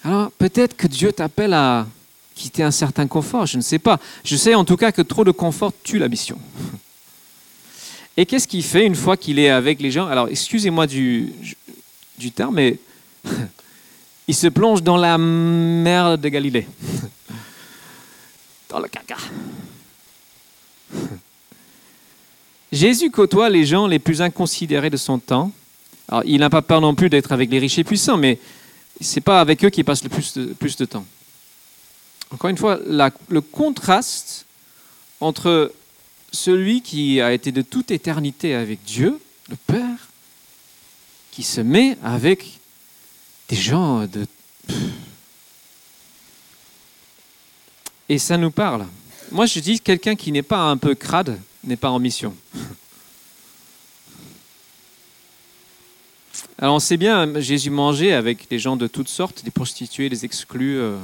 Alors 0.04 0.30
peut-être 0.32 0.76
que 0.76 0.86
Dieu 0.86 1.12
t'appelle 1.12 1.54
à 1.54 1.86
quitter 2.34 2.62
un 2.62 2.70
certain 2.70 3.06
confort, 3.06 3.46
je 3.46 3.56
ne 3.56 3.62
sais 3.62 3.78
pas. 3.78 3.98
Je 4.24 4.36
sais 4.36 4.54
en 4.54 4.64
tout 4.64 4.76
cas 4.76 4.92
que 4.92 5.02
trop 5.02 5.24
de 5.24 5.30
confort 5.30 5.72
tue 5.82 5.98
la 5.98 6.08
mission. 6.08 6.38
Et 8.16 8.26
qu'est-ce 8.26 8.46
qu'il 8.46 8.62
fait 8.62 8.84
une 8.84 8.94
fois 8.94 9.16
qu'il 9.16 9.38
est 9.38 9.48
avec 9.48 9.80
les 9.80 9.90
gens? 9.90 10.06
Alors 10.06 10.28
excusez-moi 10.28 10.86
du, 10.86 11.32
du 12.18 12.30
terme, 12.30 12.56
mais 12.56 12.78
il 14.28 14.34
se 14.34 14.48
plonge 14.48 14.82
dans 14.82 14.96
la 14.96 15.18
mer 15.18 16.18
de 16.18 16.28
Galilée, 16.28 16.66
dans 18.68 18.80
le 18.80 18.88
caca. 18.88 19.16
Jésus 22.72 23.10
côtoie 23.10 23.50
les 23.50 23.66
gens 23.66 23.86
les 23.86 23.98
plus 23.98 24.22
inconsidérés 24.22 24.88
de 24.88 24.96
son 24.96 25.18
temps. 25.18 25.52
Alors, 26.08 26.22
il 26.24 26.40
n'a 26.40 26.48
pas 26.48 26.62
peur 26.62 26.80
non 26.80 26.94
plus 26.94 27.10
d'être 27.10 27.32
avec 27.32 27.50
les 27.50 27.58
riches 27.58 27.78
et 27.78 27.84
puissants, 27.84 28.16
mais 28.16 28.38
ce 29.00 29.16
n'est 29.16 29.20
pas 29.20 29.40
avec 29.40 29.62
eux 29.64 29.70
qu'il 29.70 29.84
passe 29.84 30.02
le 30.02 30.08
plus 30.08 30.34
de, 30.34 30.46
plus 30.54 30.76
de 30.76 30.84
temps. 30.86 31.04
Encore 32.32 32.50
une 32.50 32.56
fois, 32.56 32.78
le 32.86 33.40
contraste 33.40 34.46
entre 35.20 35.72
celui 36.32 36.80
qui 36.80 37.20
a 37.20 37.32
été 37.32 37.52
de 37.52 37.62
toute 37.62 37.90
éternité 37.90 38.54
avec 38.54 38.82
Dieu, 38.84 39.20
le 39.50 39.56
Père, 39.56 40.08
qui 41.30 41.42
se 41.42 41.60
met 41.60 41.96
avec 42.02 42.58
des 43.48 43.56
gens 43.56 44.06
de... 44.06 44.26
Et 48.08 48.18
ça 48.18 48.36
nous 48.36 48.50
parle. 48.50 48.86
Moi, 49.30 49.46
je 49.46 49.60
dis 49.60 49.80
quelqu'un 49.80 50.14
qui 50.14 50.32
n'est 50.32 50.42
pas 50.42 50.62
un 50.62 50.76
peu 50.76 50.94
crade 50.94 51.38
n'est 51.64 51.76
pas 51.76 51.90
en 51.90 51.98
mission. 51.98 52.34
Alors 56.58 56.76
on 56.76 56.80
sait 56.80 56.96
bien, 56.96 57.40
Jésus 57.40 57.70
mangeait 57.70 58.12
avec 58.12 58.48
des 58.48 58.58
gens 58.58 58.76
de 58.76 58.86
toutes 58.86 59.08
sortes, 59.08 59.44
des 59.44 59.50
prostituées, 59.50 60.08
des 60.08 60.24
exclus, 60.24 60.78
euh, 60.78 60.96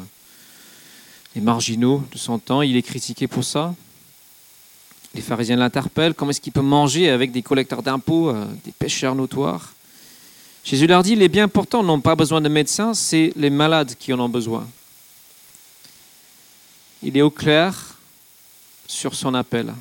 les 1.39 1.45
marginaux 1.45 2.03
de 2.11 2.19
son 2.19 2.41
temps. 2.41 2.63
Il 2.63 2.77
est 2.77 2.83
critiqué 2.83 3.29
pour 3.29 3.45
ça. 3.45 3.73
Les 5.15 5.21
pharisiens 5.21 5.55
l'interpellent. 5.55 6.13
Comment 6.13 6.33
est-ce 6.33 6.41
qu'il 6.41 6.53
peut 6.53 6.61
manger 6.61 7.11
avec 7.11 7.31
des 7.31 7.43
collecteurs 7.43 7.85
d'impôts, 7.85 8.31
euh, 8.31 8.45
des 8.65 8.73
pêcheurs 8.73 9.15
notoires? 9.15 9.73
Jésus 10.65 10.89
leur 10.89 11.05
dit, 11.05 11.15
les 11.15 11.29
bien 11.29 11.47
portants 11.47 11.85
n'ont 11.85 12.01
pas 12.01 12.17
besoin 12.17 12.41
de 12.41 12.49
médecins, 12.49 12.93
c'est 12.93 13.33
les 13.37 13.51
malades 13.51 13.95
qui 13.97 14.13
en 14.13 14.19
ont 14.19 14.29
besoin. 14.29 14.67
Il 17.05 17.17
est 17.17 17.23
au 17.23 17.31
clair 17.31 17.97
sur 18.89 19.15
son 19.15 19.33
appel. 19.35 19.73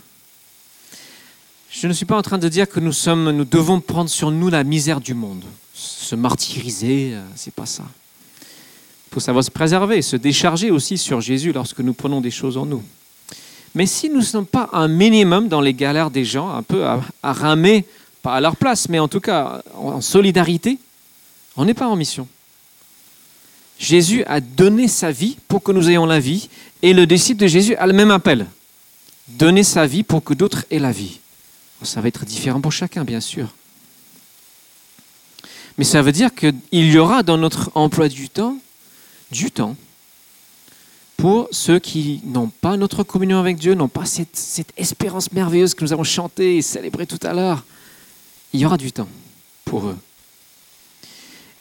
Je 1.72 1.88
ne 1.88 1.94
suis 1.94 2.06
pas 2.06 2.18
en 2.18 2.22
train 2.22 2.38
de 2.38 2.48
dire 2.48 2.70
que 2.70 2.80
nous, 2.80 2.94
sommes, 2.94 3.32
nous 3.32 3.46
devons 3.46 3.82
prendre 3.82 4.12
sur 4.12 4.30
nous 4.30 4.50
la 4.50 4.64
misère 4.64 5.02
du 5.02 5.16
monde, 5.16 5.44
se 5.74 6.14
martyriser, 6.14 7.16
euh, 7.16 7.26
c'est 7.36 7.54
pas 7.54 7.66
ça. 7.66 7.84
Il 9.10 9.14
faut 9.14 9.20
savoir 9.20 9.44
se 9.44 9.52
préserver, 9.52 10.02
se 10.02 10.16
décharger 10.16 10.72
aussi 10.72 10.98
sur 10.98 11.22
Jésus 11.22 11.52
lorsque 11.52 11.80
nous 11.80 11.94
prenons 11.94 12.22
des 12.22 12.32
choses 12.32 12.58
en 12.58 12.66
nous. 12.66 12.84
Mais 13.74 13.86
si 13.86 14.10
nous 14.10 14.18
ne 14.18 14.22
sommes 14.22 14.46
pas 14.46 14.70
un 14.74 14.88
minimum 14.88 15.48
dans 15.48 15.62
les 15.62 15.74
galères 15.74 16.10
des 16.10 16.26
gens, 16.26 16.50
un 16.50 16.64
peu 16.64 16.86
à, 16.86 17.02
ramer, 17.24 17.86
pas 18.24 18.36
à 18.36 18.42
leur 18.42 18.56
place, 18.56 18.90
mais 18.90 19.00
en 19.00 19.08
tout 19.08 19.20
cas 19.20 19.62
en 19.76 20.02
solidarité, 20.02 20.80
on 21.56 21.66
n'est 21.66 21.74
pas 21.74 21.88
en 21.88 21.96
mission. 21.96 22.28
Jésus 23.80 24.24
a 24.26 24.42
donné 24.42 24.88
sa 24.88 25.12
vie 25.12 25.38
pour 25.48 25.62
que 25.62 25.72
nous 25.72 25.90
ayons 25.90 26.06
la 26.06 26.20
vie, 26.20 26.50
et 26.82 26.94
le 26.94 27.06
disciple 27.06 27.42
de 27.42 27.48
Jésus 27.48 27.76
a 27.76 27.86
le 27.86 27.94
même 27.94 28.12
appel. 28.12 28.48
Donner 29.28 29.64
sa 29.64 29.86
vie 29.86 30.04
pour 30.04 30.24
que 30.24 30.34
d'autres 30.34 30.66
aient 30.72 30.80
la 30.80 30.92
vie. 30.92 31.20
Ça 31.84 32.02
va 32.02 32.08
être 32.08 32.26
différent 32.26 32.60
pour 32.60 32.72
chacun, 32.72 33.04
bien 33.04 33.22
sûr. 33.22 33.54
Mais 35.78 35.84
ça 35.84 36.02
veut 36.02 36.12
dire 36.12 36.34
qu'il 36.34 36.56
y 36.72 36.98
aura 36.98 37.22
dans 37.22 37.38
notre 37.38 37.70
emploi 37.76 38.10
du 38.10 38.30
temps, 38.30 38.58
du 39.31 39.51
temps, 39.51 39.75
pour 41.17 41.48
ceux 41.51 41.79
qui 41.79 42.22
n'ont 42.25 42.50
pas 42.50 42.77
notre 42.77 43.03
communion 43.03 43.39
avec 43.39 43.57
Dieu, 43.57 43.74
n'ont 43.74 43.88
pas 43.88 44.05
cette, 44.05 44.72
espérance 44.77 45.31
merveilleuse 45.31 45.74
que 45.74 45.84
nous 45.84 45.91
avons 45.91 46.03
chantée 46.03 46.57
et 46.57 46.62
célébrée 46.62 47.07
tout 47.07 47.19
à 47.24 47.34
l'heure. 47.34 47.63
Il 48.53 48.60
y 48.60 48.65
aura 48.65 48.77
du 48.77 48.91
temps 48.91 49.10
pour 49.65 49.88
eux. 49.88 49.98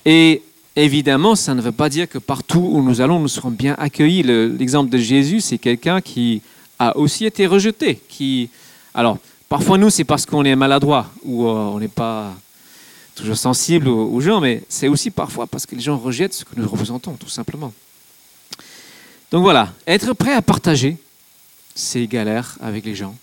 Et 0.05 0.43
évidemment, 0.77 1.35
ça 1.35 1.55
ne 1.55 1.63
veut 1.63 1.73
pas 1.73 1.89
dire 1.89 2.09
que 2.09 2.19
partout 2.19 2.69
où 2.71 2.83
nous 2.83 3.01
allons, 3.01 3.19
nous 3.19 3.29
serons 3.29 3.51
bien 3.51 3.75
accueillis. 3.79 4.23
L'exemple 4.23 4.91
de 4.91 4.99
Jésus, 4.99 5.41
c'est 5.41 5.59
quelqu'un 5.59 6.01
qui 6.01 6.43
a 6.79 6.97
aussi 6.97 7.25
été 7.25 7.47
rejeté. 7.47 7.99
Qui, 8.09 8.51
alors, 8.95 9.19
parfois 9.49 9.79
nous, 9.79 9.91
c'est 9.91 10.05
parce 10.05 10.27
qu'on 10.27 10.45
est 10.45 10.55
maladroit 10.55 11.11
ou 11.25 11.47
euh, 11.47 11.53
on 11.53 11.81
n'est 11.81 11.89
pas 11.89 12.35
toujours 13.17 13.37
sensible 13.37 13.89
aux, 13.89 14.21
gens, 14.21 14.41
mais 14.41 14.63
c'est 14.69 14.89
aussi 14.89 15.11
parfois 15.11 15.47
parce 15.47 15.67
que 15.67 15.75
les 15.75 15.81
gens 15.81 15.99
rejettent 15.99 16.35
ce 16.35 16.45
que 16.45 16.55
nous 16.55 16.69
représentons, 16.69 17.15
tout 17.15 17.29
simplement. 17.29 17.73
Donc 19.33 19.43
voilà, 19.43 19.73
être 19.87 20.13
prêt 20.13 20.35
à 20.35 20.43
partager 20.43 20.97
ces 21.75 22.07
galères 22.07 22.57
avec 22.61 22.85
les 22.85 22.95
gens. 22.95 23.17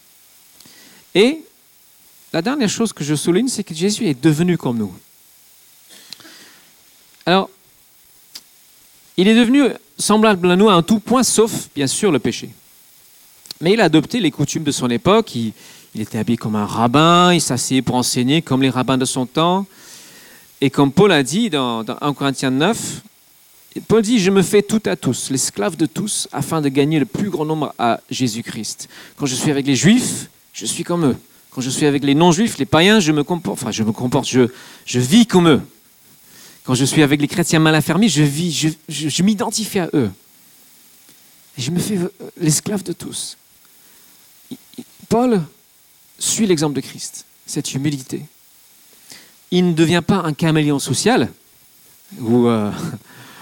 Et 1.15 1.39
la 2.33 2.41
dernière 2.41 2.69
chose 2.69 2.91
que 2.91 3.03
je 3.03 3.15
souligne, 3.15 3.47
c'est 3.47 3.63
que 3.63 3.73
Jésus 3.73 4.07
est 4.07 4.21
devenu 4.21 4.57
comme 4.57 4.77
nous. 4.77 4.93
Alors, 7.25 7.49
il 9.15 9.27
est 9.27 9.35
devenu 9.35 9.69
semblable 9.97 10.51
à 10.51 10.55
nous 10.55 10.69
à 10.69 10.73
un 10.73 10.81
tout 10.81 10.99
point, 10.99 11.23
sauf 11.23 11.69
bien 11.75 11.87
sûr 11.87 12.11
le 12.11 12.19
péché. 12.19 12.49
Mais 13.61 13.73
il 13.73 13.79
a 13.79 13.85
adopté 13.85 14.19
les 14.19 14.31
coutumes 14.31 14.63
de 14.63 14.71
son 14.71 14.89
époque. 14.89 15.35
Il, 15.35 15.53
il 15.95 16.01
était 16.01 16.17
habillé 16.17 16.37
comme 16.37 16.55
un 16.55 16.65
rabbin, 16.65 17.31
il 17.33 17.41
s'asseyait 17.41 17.83
pour 17.83 17.95
enseigner 17.95 18.41
comme 18.41 18.63
les 18.63 18.71
rabbins 18.71 18.97
de 18.97 19.05
son 19.05 19.27
temps. 19.27 19.67
Et 20.63 20.69
comme 20.69 20.93
Paul 20.93 21.11
a 21.11 21.23
dit 21.23 21.49
dans, 21.49 21.83
dans 21.83 21.97
1 21.99 22.13
Corinthiens 22.13 22.49
9, 22.49 23.01
Paul 23.89 24.01
dit, 24.01 24.17
je 24.17 24.31
me 24.31 24.41
fais 24.41 24.61
tout 24.61 24.81
à 24.85 24.95
tous, 24.95 25.29
l'esclave 25.29 25.75
de 25.75 25.85
tous, 25.85 26.29
afin 26.31 26.61
de 26.61 26.69
gagner 26.69 26.99
le 26.99 27.05
plus 27.05 27.29
grand 27.29 27.43
nombre 27.43 27.75
à 27.77 27.99
Jésus-Christ. 28.09 28.87
Quand 29.17 29.25
je 29.25 29.35
suis 29.35 29.51
avec 29.51 29.67
les 29.67 29.75
juifs, 29.75 30.29
je 30.53 30.65
suis 30.65 30.85
comme 30.85 31.05
eux. 31.05 31.17
Quand 31.51 31.59
je 31.59 31.69
suis 31.69 31.85
avec 31.85 32.05
les 32.05 32.15
non-juifs, 32.15 32.57
les 32.59 32.65
païens, 32.65 33.01
je 33.01 33.11
me 33.11 33.25
comporte, 33.25 33.61
enfin 33.61 33.71
je 33.71 33.83
me 33.83 33.91
comporte, 33.91 34.25
je, 34.25 34.47
vis 34.99 35.27
comme 35.27 35.49
eux. 35.49 35.61
Quand 36.63 36.75
je 36.75 36.85
suis 36.85 37.03
avec 37.03 37.19
les 37.19 37.27
chrétiens 37.27 37.59
mal 37.59 37.75
affermis, 37.75 38.07
je 38.07 38.23
vis, 38.23 38.53
je, 38.53 38.69
je, 38.87 39.09
je 39.09 39.21
m'identifie 39.21 39.79
à 39.79 39.89
eux. 39.93 40.09
Et 41.57 41.61
je 41.61 41.71
me 41.71 41.79
fais 41.79 41.99
l'esclave 42.37 42.83
de 42.83 42.93
tous. 42.93 43.37
Paul 45.09 45.43
suit 46.17 46.47
l'exemple 46.47 46.77
de 46.77 46.81
Christ, 46.81 47.25
cette 47.45 47.73
humilité. 47.73 48.23
Il 49.55 49.67
ne 49.67 49.73
devient 49.73 50.01
pas 50.05 50.23
un 50.23 50.33
caméléon 50.33 50.79
social, 50.79 51.29
ou, 52.19 52.47
euh, 52.47 52.71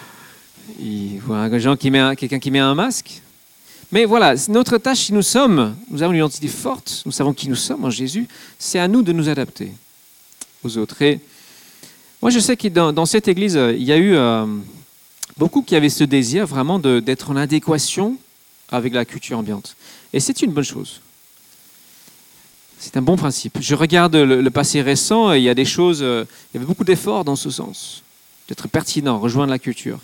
il, 0.82 1.22
ou 1.25 1.32
un 1.32 1.58
gens 1.58 1.77
qui 1.77 1.89
met 1.89 2.18
quelqu'un 2.18 2.38
qui 2.38 2.51
met 2.51 2.60
un 2.60 2.75
masque. 2.75 3.22
Mais 3.94 4.03
voilà, 4.03 4.36
notre 4.50 4.77
tâche, 4.77 5.06
si 5.06 5.13
nous 5.13 5.22
sommes, 5.22 5.74
nous 5.89 6.03
avons 6.03 6.12
une 6.12 6.20
identité 6.20 6.50
forte, 6.50 7.01
nous 7.06 7.13
savons 7.13 7.34
qui 7.34 7.48
nous 7.48 7.56
sommes 7.56 7.86
en 7.86 7.89
Jésus, 7.89 8.27
c'est 8.60 8.77
à 8.77 8.89
nous 8.89 9.03
de 9.03 9.13
nous 9.13 9.30
adapter 9.30 9.72
aux 10.65 10.77
autres. 10.77 11.01
Et 11.01 11.22
moi, 12.22 12.30
je 12.30 12.39
sais 12.39 12.58
que 12.58 12.68
dans, 12.68 13.06
cette 13.06 13.30
église, 13.30 13.56
il 13.56 13.84
y 13.84 13.94
a 13.94 13.98
eu 13.98 14.13
euh, 14.13 14.46
beaucoup 15.38 15.62
qui 15.62 15.77
avaient 15.77 15.88
ce 15.88 16.03
désir 16.03 16.46
vraiment 16.46 16.77
d'être 16.77 17.32
en 17.32 17.38
adéquation 17.38 18.18
avec 18.70 18.94
la 18.94 19.06
culture 19.06 19.38
ambiante. 19.38 19.77
Et 20.12 20.20
c'est 20.20 20.41
une 20.41 20.51
bonne 20.51 20.65
chose. 20.65 21.00
C'est 22.84 22.98
un 22.98 23.04
bon 23.04 23.16
principe. 23.16 23.60
Je 23.62 23.76
regarde 23.76 24.16
le, 24.16 24.50
passé 24.50 24.82
récent 24.82 25.32
et 25.32 25.38
il 25.38 25.44
y 25.44 25.50
a 25.50 25.54
des 25.54 25.66
choses, 25.66 26.00
euh, 26.02 26.26
il 26.50 26.56
y 26.56 26.58
avait 26.58 26.66
beaucoup 26.66 26.84
d'efforts 26.84 27.24
dans 27.24 27.36
ce 27.36 27.52
sens, 27.52 28.02
d'être 28.48 28.68
pertinent, 28.68 29.20
rejoindre 29.20 29.52
la 29.52 29.60
culture. 29.60 30.00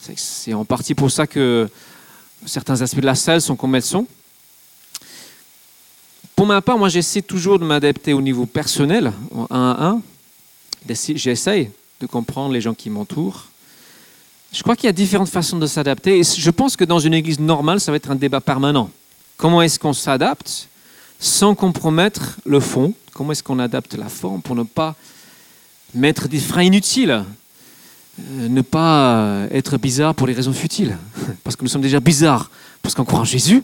C'est, 0.00 0.52
en 0.52 0.64
partie 0.64 0.96
pour 0.96 1.12
ça 1.12 1.28
que 1.28 1.68
certains 2.44 2.82
aspects 2.82 2.98
de 2.98 3.06
la 3.06 3.14
salle 3.14 3.40
sont 3.40 3.54
comme 3.54 3.76
elles 3.76 3.84
sont. 3.84 4.04
Pour 6.34 6.44
ma 6.46 6.60
part, 6.60 6.76
moi, 6.76 6.88
j'essaie 6.88 7.22
toujours 7.22 7.60
de 7.60 7.64
m'adapter 7.64 8.12
au 8.12 8.20
niveau 8.20 8.46
personnel, 8.46 9.12
en 9.32 9.46
un 9.50 9.70
à 9.70 9.86
un. 9.86 10.02
J'essaye 10.88 11.70
de 12.00 12.06
comprendre 12.06 12.52
les 12.52 12.60
gens 12.60 12.74
qui 12.74 12.90
m'entourent. 12.90 13.44
Je 14.52 14.62
crois 14.64 14.74
qu'il 14.74 14.86
y 14.86 14.90
a 14.90 14.92
différentes 14.92 15.28
façons 15.28 15.58
de 15.58 15.66
s'adapter. 15.68 16.18
Et 16.18 16.24
je 16.24 16.50
pense 16.50 16.74
que 16.74 16.84
dans 16.84 16.98
une 16.98 17.14
église 17.14 17.38
normale, 17.38 17.78
ça 17.78 17.92
va 17.92 17.96
être 17.96 18.10
un 18.10 18.16
débat 18.16 18.40
permanent. 18.40 18.90
Comment 19.36 19.62
est-ce 19.62 19.78
qu'on 19.78 19.92
s'adapte? 19.92 20.68
Sans 21.18 21.54
compromettre 21.54 22.38
le 22.44 22.60
fond 22.60 22.94
Comment 23.12 23.32
est-ce 23.32 23.42
qu'on 23.42 23.58
adapte 23.58 23.94
la 23.94 24.08
forme 24.08 24.42
pour 24.42 24.54
ne 24.54 24.62
pas 24.62 24.94
mettre 25.94 26.28
des 26.28 26.38
freins 26.38 26.62
inutiles 26.62 27.24
euh, 28.20 28.48
ne 28.48 28.62
pas 28.62 29.46
être 29.50 29.78
bizarre 29.78 30.14
pour 30.14 30.26
les 30.26 30.32
raisons 30.32 30.52
futiles, 30.52 30.96
parce 31.44 31.56
que 31.56 31.62
nous 31.62 31.68
sommes 31.68 31.82
déjà 31.82 32.00
bizarres, 32.00 32.50
parce 32.82 32.94
qu'on 32.94 33.04
croit 33.04 33.20
en 33.20 33.24
Jésus, 33.24 33.62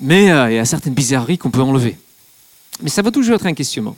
mais 0.00 0.32
euh, 0.32 0.50
il 0.50 0.56
y 0.56 0.58
a 0.58 0.64
certaines 0.64 0.94
bizarreries 0.94 1.38
qu'on 1.38 1.50
peut 1.50 1.60
enlever. 1.60 1.96
Mais 2.82 2.90
ça 2.90 3.02
va 3.02 3.10
toujours 3.10 3.36
être 3.36 3.46
un 3.46 3.54
questionnement. 3.54 3.96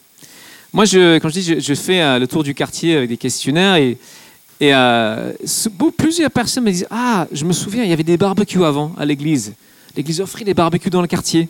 Moi, 0.72 0.84
quand 0.84 1.28
je 1.28 1.32
dis, 1.32 1.42
je, 1.42 1.60
je 1.60 1.74
fais 1.74 2.02
euh, 2.02 2.18
le 2.18 2.26
tour 2.26 2.42
du 2.42 2.54
quartier 2.54 2.96
avec 2.96 3.08
des 3.08 3.16
questionnaires 3.16 3.76
et, 3.76 3.98
plusieurs 5.96 6.30
personnes 6.30 6.64
me 6.64 6.70
disent 6.70 6.86
Ah, 6.90 7.26
je 7.32 7.44
me 7.44 7.52
souviens, 7.52 7.84
il 7.84 7.90
y 7.90 7.92
avait 7.92 8.02
des 8.02 8.16
barbecues 8.16 8.64
avant 8.64 8.92
à 8.98 9.04
l'église. 9.04 9.54
L'église 9.96 10.20
offrait 10.20 10.44
des 10.44 10.54
barbecues 10.54 10.90
dans 10.90 11.02
le 11.02 11.06
quartier. 11.06 11.48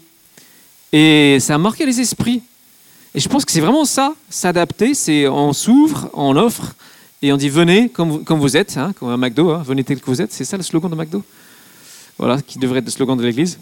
Et 0.96 1.40
ça 1.40 1.56
a 1.56 1.58
marqué 1.58 1.84
les 1.84 2.00
esprits. 2.00 2.40
Et 3.16 3.18
je 3.18 3.28
pense 3.28 3.44
que 3.44 3.50
c'est 3.50 3.60
vraiment 3.60 3.84
ça, 3.84 4.14
s'adapter, 4.30 4.94
c'est 4.94 5.26
on 5.26 5.52
s'ouvre, 5.52 6.08
on 6.14 6.36
offre, 6.36 6.72
et 7.20 7.32
on 7.32 7.36
dit 7.36 7.48
venez 7.48 7.88
comme, 7.88 8.22
vous 8.28 8.56
êtes, 8.56 8.76
hein, 8.76 8.92
comme 8.92 9.08
un 9.08 9.16
McDo, 9.16 9.50
hein, 9.50 9.64
venez 9.66 9.82
tel 9.82 10.00
que 10.00 10.06
vous 10.06 10.22
êtes. 10.22 10.32
C'est 10.32 10.44
ça 10.44 10.56
le 10.56 10.62
slogan 10.62 10.88
de 10.88 10.94
McDo? 10.94 11.24
Voilà, 12.16 12.40
qui 12.40 12.60
devrait 12.60 12.78
être 12.78 12.84
le 12.84 12.92
slogan 12.92 13.18
de 13.18 13.24
l'église. 13.24 13.58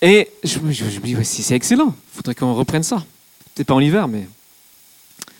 Et 0.00 0.30
je, 0.42 0.58
me 0.60 0.72
dis, 0.72 1.24
c'est 1.24 1.54
excellent, 1.54 1.94
il 1.94 2.16
faudrait 2.16 2.34
qu'on 2.34 2.54
reprenne 2.54 2.82
ça. 2.82 3.04
Peut-être 3.54 3.66
pas 3.66 3.74
en 3.74 3.80
hiver, 3.80 4.08
mais 4.08 4.26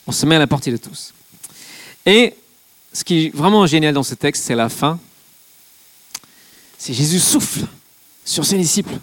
on 0.07 0.13
se 0.13 0.27
met 0.27 0.37
à 0.37 0.39
la 0.39 0.47
portée 0.47 0.71
de 0.71 0.77
tous. 0.77 1.15
Et 2.05 2.35
ce 2.93 3.05
qui 3.05 3.25
est 3.25 3.35
vraiment 3.35 3.65
génial 3.65 3.95
dans 3.95 4.03
ce 4.03 4.15
texte, 4.15 4.45
c'est 4.45 4.55
la 4.55 4.69
fin. 4.69 4.99
C'est 6.77 6.93
Jésus 6.93 7.21
souffle 7.21 7.65
sur 8.23 8.45
ses 8.45 8.59
disciples 8.59 8.99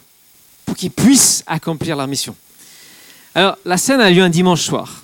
pour 0.70 0.78
qu'ils 0.78 0.92
puissent 0.92 1.44
accomplir 1.48 1.96
leur 1.96 2.08
mission. 2.08 2.36
Alors, 3.34 3.58
la 3.66 3.76
scène 3.76 4.02
a 4.02 4.12
lieu 4.12 4.22
un 4.22 4.30
dimanche 4.30 4.62
soir. 4.62 5.02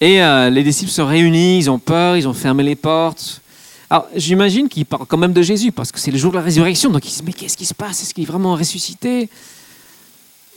Et 0.00 0.20
euh, 0.20 0.50
les 0.50 0.64
disciples 0.64 0.90
sont 0.90 1.06
réunis, 1.06 1.58
ils 1.58 1.70
ont 1.70 1.78
peur, 1.78 2.16
ils 2.16 2.26
ont 2.26 2.34
fermé 2.34 2.64
les 2.64 2.74
portes. 2.74 3.40
Alors, 3.88 4.08
j'imagine 4.16 4.68
qu'ils 4.68 4.84
parlent 4.84 5.06
quand 5.06 5.18
même 5.18 5.32
de 5.32 5.42
Jésus, 5.42 5.70
parce 5.70 5.92
que 5.92 6.00
c'est 6.00 6.10
le 6.10 6.18
jour 6.18 6.32
de 6.32 6.38
la 6.38 6.42
résurrection. 6.42 6.90
Donc, 6.90 7.06
ils 7.06 7.10
se 7.10 7.18
disent, 7.18 7.26
mais 7.26 7.32
qu'est-ce 7.32 7.56
qui 7.56 7.64
se 7.64 7.74
passe? 7.74 8.02
Est-ce 8.02 8.12
qu'il 8.12 8.24
est 8.24 8.26
vraiment 8.26 8.56
ressuscité? 8.56 9.28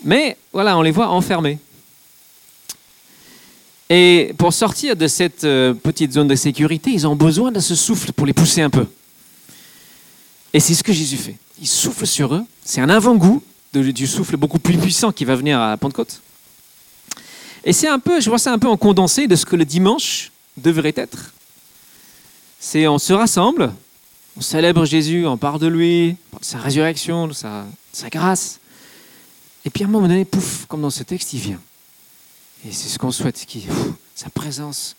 Mais 0.03 0.37
voilà, 0.51 0.75
on 0.75 0.81
les 0.81 0.89
voit 0.89 1.09
enfermés. 1.09 1.59
Et 3.91 4.33
pour 4.39 4.53
sortir 4.53 4.95
de 4.95 5.07
cette 5.07 5.43
euh, 5.43 5.75
petite 5.75 6.13
zone 6.13 6.27
de 6.27 6.35
sécurité, 6.35 6.89
ils 6.89 7.05
ont 7.05 7.15
besoin 7.15 7.51
de 7.51 7.59
ce 7.59 7.75
souffle 7.75 8.11
pour 8.11 8.25
les 8.25 8.33
pousser 8.33 8.63
un 8.63 8.71
peu. 8.71 8.87
Et 10.51 10.59
c'est 10.59 10.73
ce 10.73 10.81
que 10.81 10.93
Jésus 10.93 11.17
fait. 11.17 11.35
Il 11.61 11.67
souffle 11.67 12.07
sur 12.07 12.33
eux. 12.33 12.43
C'est 12.65 12.81
un 12.81 12.89
avant-goût 12.89 13.43
du 13.73 14.07
souffle 14.07 14.37
beaucoup 14.37 14.59
plus 14.59 14.77
puissant 14.77 15.11
qui 15.11 15.25
va 15.25 15.35
venir 15.35 15.59
à 15.59 15.77
Pentecôte. 15.77 16.21
Et 17.63 17.73
c'est 17.73 17.87
un 17.87 17.99
peu, 17.99 18.21
je 18.21 18.29
vois 18.29 18.39
ça 18.39 18.53
un 18.53 18.59
peu 18.59 18.67
en 18.67 18.77
condensé 18.77 19.27
de 19.27 19.35
ce 19.35 19.45
que 19.45 19.55
le 19.55 19.65
dimanche 19.65 20.31
devrait 20.57 20.93
être. 20.95 21.33
C'est 22.59 22.87
on 22.87 22.97
se 22.97 23.13
rassemble, 23.13 23.73
on 24.37 24.41
célèbre 24.41 24.85
Jésus, 24.85 25.25
on 25.27 25.37
parle 25.37 25.59
de 25.59 25.67
lui, 25.67 26.11
de 26.11 26.17
sa 26.41 26.57
résurrection, 26.57 27.27
de 27.27 27.33
sa, 27.33 27.65
grâce. 28.11 28.59
Et 29.65 29.69
puis 29.69 29.83
à 29.83 29.87
un 29.87 29.89
moment 29.89 30.07
donné, 30.07 30.25
pouf, 30.25 30.65
comme 30.67 30.81
dans 30.81 30.89
ce 30.89 31.03
texte, 31.03 31.33
il 31.33 31.39
vient. 31.39 31.59
Et 32.65 32.71
c'est 32.71 32.89
ce 32.89 32.97
qu'on 32.97 33.11
souhaite, 33.11 33.45
sa 34.15 34.29
présence. 34.29 34.95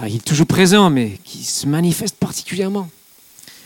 Ah, 0.00 0.08
il 0.08 0.16
est 0.16 0.24
toujours 0.24 0.46
présent, 0.46 0.90
mais 0.90 1.18
qui 1.24 1.44
se 1.44 1.66
manifeste 1.66 2.16
particulièrement. 2.16 2.88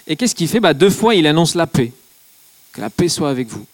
Et 0.07 0.17
qu'est-ce 0.17 0.35
qu'il 0.35 0.49
fait? 0.49 0.61
Bah, 0.61 0.75
Deux 0.75 0.91
fois, 0.91 1.15
il 1.15 1.27
annonce 1.27 1.55
la 1.55 1.67
paix. 1.67 1.93
Que 2.73 2.81
la 2.81 2.91
paix 2.91 3.09
soit 3.09 3.31
avec 3.31 3.49
vous. 3.49 3.67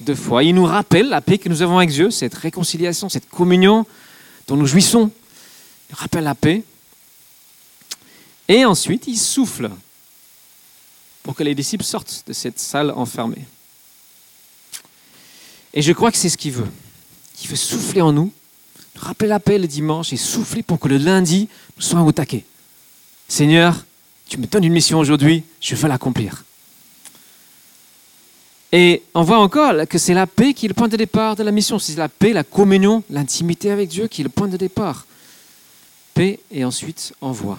Deux 0.00 0.14
fois. 0.14 0.42
Il 0.44 0.54
nous 0.54 0.64
rappelle 0.64 1.08
la 1.08 1.20
paix 1.20 1.38
que 1.38 1.48
nous 1.48 1.62
avons 1.62 1.78
avec 1.78 1.90
Dieu, 1.90 2.10
cette 2.10 2.34
réconciliation, 2.34 3.08
cette 3.08 3.28
communion 3.28 3.86
dont 4.46 4.56
nous 4.56 4.66
jouissons. 4.66 5.10
Il 5.90 5.94
rappelle 5.96 6.24
la 6.24 6.34
paix. 6.34 6.62
Et 8.48 8.64
ensuite, 8.64 9.06
il 9.06 9.18
souffle 9.18 9.70
pour 11.22 11.34
que 11.34 11.42
les 11.42 11.54
disciples 11.54 11.84
sortent 11.84 12.24
de 12.26 12.32
cette 12.32 12.58
salle 12.58 12.90
enfermée. 12.90 13.46
Et 15.74 15.82
je 15.82 15.92
crois 15.92 16.10
que 16.10 16.18
c'est 16.18 16.28
ce 16.28 16.36
qu'il 16.36 16.52
veut. 16.52 16.68
Il 17.42 17.48
veut 17.48 17.56
souffler 17.56 18.00
en 18.02 18.12
nous, 18.12 18.32
rappeler 18.96 19.28
la 19.28 19.40
paix 19.40 19.58
le 19.58 19.66
dimanche 19.66 20.12
et 20.12 20.16
souffler 20.16 20.62
pour 20.62 20.78
que 20.78 20.88
le 20.88 20.98
lundi, 20.98 21.48
nous 21.76 21.82
soyons 21.82 22.06
au 22.06 22.12
taquet. 22.12 22.44
Seigneur, 23.28 23.84
tu 24.28 24.38
me 24.38 24.46
donnes 24.46 24.64
une 24.64 24.72
mission 24.72 24.98
aujourd'hui, 24.98 25.44
je 25.60 25.74
veux 25.74 25.88
l'accomplir. 25.88 26.44
Et 28.72 29.02
on 29.12 29.22
voit 29.22 29.38
encore 29.38 29.74
que 29.86 29.98
c'est 29.98 30.14
la 30.14 30.26
paix 30.26 30.54
qui 30.54 30.64
est 30.64 30.68
le 30.68 30.74
point 30.74 30.88
de 30.88 30.96
départ 30.96 31.36
de 31.36 31.42
la 31.42 31.52
mission. 31.52 31.78
C'est 31.78 31.96
la 31.96 32.08
paix, 32.08 32.32
la 32.32 32.42
communion, 32.42 33.04
l'intimité 33.10 33.70
avec 33.70 33.90
Dieu 33.90 34.08
qui 34.08 34.22
est 34.22 34.24
le 34.24 34.30
point 34.30 34.48
de 34.48 34.56
départ. 34.56 35.06
Paix 36.14 36.40
et 36.50 36.64
ensuite 36.64 37.12
envoi. 37.20 37.58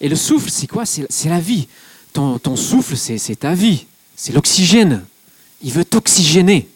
Et 0.00 0.08
le 0.08 0.16
souffle, 0.16 0.50
c'est 0.50 0.66
quoi? 0.66 0.84
C'est 0.84 1.28
la 1.28 1.38
vie. 1.38 1.68
Ton, 2.12 2.56
souffle, 2.56 2.96
c'est 2.96 3.36
ta 3.36 3.54
vie. 3.54 3.86
C'est 4.16 4.32
l'oxygène. 4.32 5.04
Il 5.62 5.72
veut 5.72 5.84
t'oxygéner, 5.84 6.68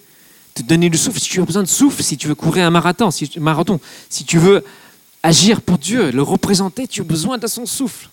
te 0.54 0.62
donner 0.62 0.88
du 0.88 0.96
souffle. 0.96 1.20
Si 1.20 1.28
tu 1.28 1.40
as 1.40 1.44
besoin 1.44 1.62
de 1.62 1.68
souffle, 1.68 2.02
si 2.02 2.16
tu 2.16 2.28
veux 2.28 2.34
courir 2.36 2.64
un 2.64 2.70
marathon, 2.70 3.10
si, 3.10 3.30
marathon, 3.38 3.80
si 4.08 4.24
tu 4.24 4.38
veux 4.38 4.64
agir 5.22 5.60
pour 5.62 5.78
Dieu, 5.78 6.10
le 6.10 6.22
représenter, 6.22 6.86
tu 6.86 7.00
as 7.00 7.04
besoin 7.04 7.38
de 7.38 7.46
son 7.48 7.66
souffle. 7.66 8.08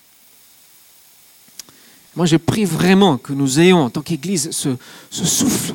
Moi, 2.16 2.24
je 2.24 2.38
prie 2.38 2.64
vraiment 2.64 3.18
que 3.18 3.34
nous 3.34 3.60
ayons, 3.60 3.84
en 3.84 3.90
tant 3.90 4.00
qu'Église, 4.00 4.50
ce, 4.50 4.70
souffle 5.10 5.74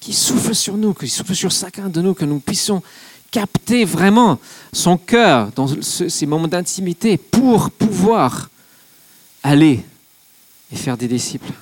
qui 0.00 0.14
souffle 0.14 0.54
sur 0.54 0.76
nous, 0.76 0.94
qui 0.94 1.08
souffle 1.08 1.34
sur 1.34 1.50
chacun 1.50 1.88
de 1.90 2.00
nous, 2.00 2.14
que 2.14 2.24
nous 2.24 2.40
puissions 2.40 2.82
capter 3.30 3.84
vraiment 3.84 4.38
son 4.72 4.96
cœur 4.96 5.52
dans 5.54 5.68
ces 5.82 6.26
moments 6.26 6.48
d'intimité 6.48 7.18
pour 7.18 7.70
pouvoir 7.70 8.48
aller 9.42 9.84
et 10.72 10.76
faire 10.76 10.96
des 10.96 11.08
disciples. 11.08 11.52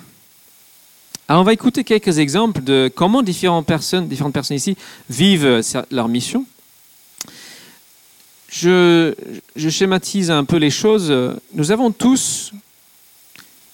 Alors, 1.29 1.43
on 1.43 1.45
va 1.45 1.53
écouter 1.53 1.83
quelques 1.85 2.19
exemples 2.19 2.63
de 2.63 2.91
comment 2.95 3.23
différentes 3.23 3.67
personnes, 3.67 4.09
différentes 4.09 4.33
personnes 4.33 4.57
ici 4.57 4.77
vivent 5.09 5.61
leur 5.91 6.09
mission. 6.09 6.47
Je, 8.49 9.15
je 9.55 9.69
schématise 9.69 10.31
un 10.31 10.45
peu 10.45 10.57
les 10.57 10.71
choses. 10.71 11.13
Nous 11.53 11.71
avons 11.71 11.91
tous 11.91 12.53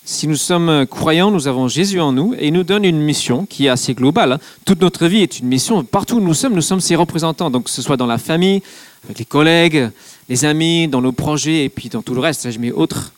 si 0.08 0.28
nous 0.28 0.36
sommes 0.36 0.86
croyants, 0.86 1.32
nous 1.32 1.48
avons 1.48 1.66
Jésus 1.66 2.00
en 2.00 2.12
nous 2.12 2.32
et 2.38 2.46
il 2.46 2.52
nous 2.52 2.62
donne 2.62 2.84
une 2.84 3.00
mission 3.00 3.44
qui 3.44 3.66
est 3.66 3.68
assez 3.68 3.92
globale. 3.92 4.32
Hein. 4.34 4.38
Toute 4.64 4.80
notre 4.80 5.08
vie 5.08 5.20
est 5.20 5.40
une 5.40 5.48
mission. 5.48 5.82
Partout 5.82 6.18
où 6.18 6.20
nous 6.20 6.32
sommes, 6.32 6.54
nous 6.54 6.62
sommes 6.62 6.80
ses 6.80 6.94
représentants. 6.94 7.50
Donc, 7.50 7.64
que 7.64 7.70
ce 7.70 7.82
soit 7.82 7.96
dans 7.96 8.06
la 8.06 8.16
famille, 8.16 8.62
avec 9.04 9.18
les 9.18 9.24
collègues, 9.24 9.90
les 10.28 10.44
amis, 10.44 10.86
dans 10.86 11.00
nos 11.00 11.10
projets 11.10 11.64
et 11.64 11.68
puis 11.68 11.88
dans 11.88 12.02
tout 12.02 12.14
le 12.14 12.20
reste. 12.20 12.48
je 12.48 12.58
mets 12.60 12.70
autre. 12.70 13.12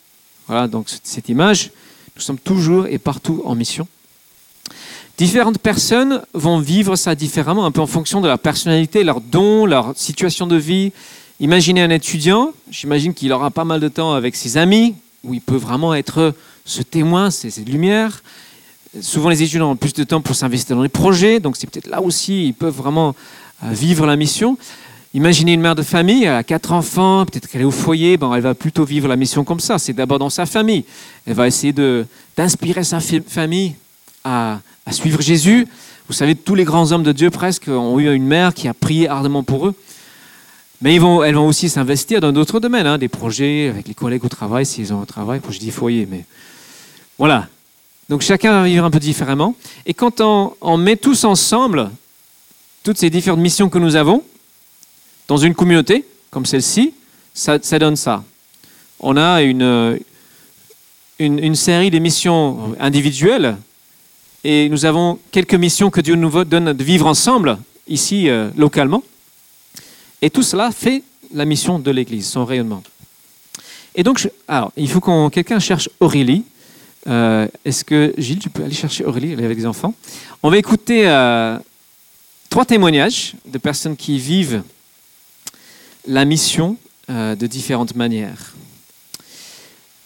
Voilà, 0.46 0.66
donc 0.66 0.86
cette 1.02 1.28
image. 1.28 1.72
Nous 2.16 2.22
sommes 2.22 2.38
toujours 2.38 2.86
et 2.86 2.96
partout 2.96 3.42
en 3.44 3.54
mission. 3.54 3.86
Différentes 5.18 5.58
personnes 5.58 6.22
vont 6.32 6.58
vivre 6.58 6.96
ça 6.96 7.14
différemment, 7.14 7.66
un 7.66 7.70
peu 7.70 7.82
en 7.82 7.86
fonction 7.86 8.22
de 8.22 8.28
leur 8.28 8.38
personnalité, 8.38 9.04
leurs 9.04 9.20
dons, 9.20 9.66
leur 9.66 9.92
situation 9.94 10.46
de 10.46 10.56
vie. 10.56 10.92
Imaginez 11.38 11.82
un 11.82 11.90
étudiant, 11.90 12.54
j'imagine 12.70 13.12
qu'il 13.12 13.30
aura 13.34 13.50
pas 13.50 13.64
mal 13.64 13.78
de 13.78 13.88
temps 13.88 14.14
avec 14.14 14.34
ses 14.34 14.56
amis, 14.56 14.94
où 15.22 15.34
il 15.34 15.42
peut 15.42 15.56
vraiment 15.56 15.94
être 15.94 16.32
ce 16.68 16.82
témoin, 16.82 17.30
c'est 17.30 17.50
cette 17.50 17.68
lumière. 17.68 18.22
Souvent, 19.00 19.30
les 19.30 19.42
étudiants 19.42 19.70
ont 19.70 19.76
plus 19.76 19.94
de 19.94 20.04
temps 20.04 20.20
pour 20.20 20.36
s'investir 20.36 20.76
dans 20.76 20.82
les 20.82 20.90
projets, 20.90 21.40
donc 21.40 21.56
c'est 21.56 21.68
peut-être 21.68 21.88
là 21.88 22.02
aussi 22.02 22.48
ils 22.48 22.54
peuvent 22.54 22.74
vraiment 22.74 23.14
euh, 23.64 23.72
vivre 23.72 24.06
la 24.06 24.16
mission. 24.16 24.58
Imaginez 25.14 25.54
une 25.54 25.62
mère 25.62 25.74
de 25.74 25.82
famille, 25.82 26.24
elle 26.24 26.34
a 26.34 26.44
quatre 26.44 26.72
enfants, 26.72 27.24
peut-être 27.24 27.48
qu'elle 27.48 27.62
est 27.62 27.64
au 27.64 27.70
foyer, 27.70 28.18
bon, 28.18 28.34
elle 28.34 28.42
va 28.42 28.54
plutôt 28.54 28.84
vivre 28.84 29.08
la 29.08 29.16
mission 29.16 29.44
comme 29.44 29.60
ça. 29.60 29.78
C'est 29.78 29.94
d'abord 29.94 30.18
dans 30.18 30.28
sa 30.28 30.44
famille. 30.44 30.84
Elle 31.26 31.34
va 31.34 31.46
essayer 31.46 31.72
d'inspirer 32.36 32.84
sa 32.84 33.00
famille 33.00 33.74
à, 34.22 34.60
suivre 34.90 35.22
Jésus. 35.22 35.66
Vous 36.06 36.12
savez, 36.14 36.34
tous 36.34 36.54
les 36.54 36.64
grands 36.64 36.92
hommes 36.92 37.02
de 37.02 37.12
Dieu 37.12 37.30
presque 37.30 37.68
ont 37.68 37.98
eu 37.98 38.12
une 38.14 38.26
mère 38.26 38.52
qui 38.52 38.68
a 38.68 38.74
prié 38.74 39.08
ardemment 39.08 39.42
pour 39.42 39.66
eux. 39.66 39.74
Mais 40.82 40.96
elles 40.96 41.00
vont 41.00 41.46
aussi 41.46 41.70
s'investir 41.70 42.20
dans 42.20 42.32
d'autres 42.32 42.60
domaines, 42.60 42.86
hein, 42.86 42.98
des 42.98 43.08
projets 43.08 43.68
avec 43.68 43.88
les 43.88 43.94
collègues 43.94 44.24
au 44.24 44.28
travail, 44.28 44.66
s'ils 44.66 44.92
ont 44.92 45.00
un 45.00 45.06
travail. 45.06 45.40
Je 45.48 45.58
dis 45.58 45.70
foyer, 45.70 46.06
mais 46.08 46.24
voilà. 47.18 47.48
Donc 48.08 48.22
chacun 48.22 48.52
va 48.52 48.64
vivre 48.64 48.84
un 48.84 48.90
peu 48.90 49.00
différemment. 49.00 49.54
Et 49.84 49.92
quand 49.92 50.20
on, 50.20 50.76
met 50.76 50.96
tous 50.96 51.24
ensemble 51.24 51.90
toutes 52.82 52.96
ces 52.96 53.10
différentes 53.10 53.40
missions 53.40 53.68
que 53.68 53.78
nous 53.78 53.96
avons 53.96 54.22
dans 55.26 55.36
une 55.36 55.54
communauté 55.54 56.04
comme 56.30 56.46
celle-ci, 56.46 56.94
ça, 57.34 57.58
donne 57.58 57.96
ça. 57.96 58.24
On 59.00 59.16
a 59.16 59.42
une, 59.42 59.98
série 61.54 61.90
de 61.90 61.98
missions 61.98 62.76
individuelles 62.80 63.56
et 64.44 64.68
nous 64.68 64.84
avons 64.84 65.18
quelques 65.30 65.54
missions 65.54 65.90
que 65.90 66.00
Dieu 66.00 66.14
nous 66.14 66.44
donne 66.44 66.72
de 66.72 66.84
vivre 66.84 67.06
ensemble 67.06 67.58
ici 67.88 68.28
euh, 68.28 68.50
localement. 68.56 69.02
Et 70.22 70.30
tout 70.30 70.42
cela 70.42 70.70
fait 70.70 71.02
la 71.34 71.44
mission 71.44 71.78
de 71.78 71.90
l'Église, 71.90 72.28
son 72.28 72.44
rayonnement. 72.44 72.82
Et 73.94 74.02
donc, 74.02 74.28
il 74.76 74.88
faut 74.88 75.00
que 75.00 75.28
quelqu'un 75.28 75.58
cherche 75.58 75.90
Aurélie. 76.00 76.44
Euh, 77.08 77.48
est-ce 77.64 77.84
que 77.84 78.12
Gilles, 78.18 78.38
tu 78.38 78.50
peux 78.50 78.62
aller 78.62 78.74
chercher 78.74 79.04
Aurélie, 79.04 79.32
elle 79.32 79.40
est 79.40 79.44
avec 79.44 79.58
les 79.58 79.66
enfants? 79.66 79.94
On 80.42 80.50
va 80.50 80.58
écouter 80.58 81.08
euh, 81.08 81.58
trois 82.50 82.64
témoignages 82.64 83.34
de 83.46 83.58
personnes 83.58 83.96
qui 83.96 84.18
vivent 84.18 84.62
la 86.06 86.24
mission 86.24 86.76
euh, 87.10 87.34
de 87.34 87.46
différentes 87.46 87.94
manières. 87.94 88.54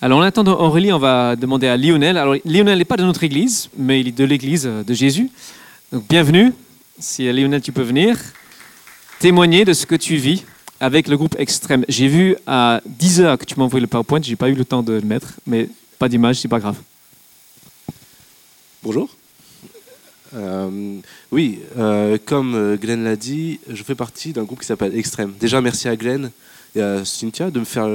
Alors 0.00 0.18
en 0.18 0.22
attendant 0.22 0.58
Aurélie, 0.60 0.92
on 0.92 0.98
va 0.98 1.36
demander 1.36 1.68
à 1.68 1.76
Lionel. 1.76 2.18
Alors 2.18 2.36
Lionel 2.44 2.78
n'est 2.78 2.84
pas 2.84 2.96
de 2.96 3.04
notre 3.04 3.24
église, 3.24 3.68
mais 3.76 4.00
il 4.00 4.08
est 4.08 4.16
de 4.16 4.24
l'église 4.24 4.64
de 4.64 4.94
Jésus. 4.94 5.30
Donc 5.92 6.04
bienvenue. 6.08 6.52
Si 6.98 7.30
Lionel, 7.32 7.62
tu 7.62 7.72
peux 7.72 7.82
venir 7.82 8.16
témoigner 9.18 9.64
de 9.64 9.72
ce 9.72 9.86
que 9.86 9.94
tu 9.94 10.16
vis 10.16 10.44
avec 10.80 11.06
le 11.06 11.16
groupe 11.16 11.36
Extrême. 11.38 11.84
J'ai 11.88 12.08
vu 12.08 12.36
à 12.46 12.80
10 12.86 13.20
heures 13.20 13.38
que 13.38 13.44
tu 13.44 13.54
m'as 13.56 13.64
envoyé 13.64 13.80
le 13.80 13.86
PowerPoint, 13.86 14.20
j'ai 14.20 14.34
pas 14.34 14.48
eu 14.48 14.54
le 14.54 14.64
temps 14.64 14.82
de 14.82 14.94
le 14.94 15.02
mettre, 15.02 15.34
mais 15.46 15.68
pas 15.98 16.08
d'image, 16.08 16.40
c'est 16.40 16.48
pas 16.48 16.58
grave. 16.58 16.76
Bonjour. 18.84 19.08
Euh, 20.34 20.98
oui, 21.30 21.60
euh, 21.78 22.18
comme 22.24 22.56
euh, 22.56 22.76
Glenn 22.76 23.04
l'a 23.04 23.14
dit, 23.14 23.60
je 23.68 23.80
fais 23.84 23.94
partie 23.94 24.32
d'un 24.32 24.42
groupe 24.42 24.58
qui 24.58 24.66
s'appelle 24.66 24.96
Extrême. 24.98 25.34
Déjà, 25.38 25.60
merci 25.60 25.86
à 25.86 25.94
Glenn 25.94 26.32
et 26.74 26.80
à 26.80 27.04
Cynthia 27.04 27.52
de 27.52 27.60
me 27.60 27.64
faire 27.64 27.88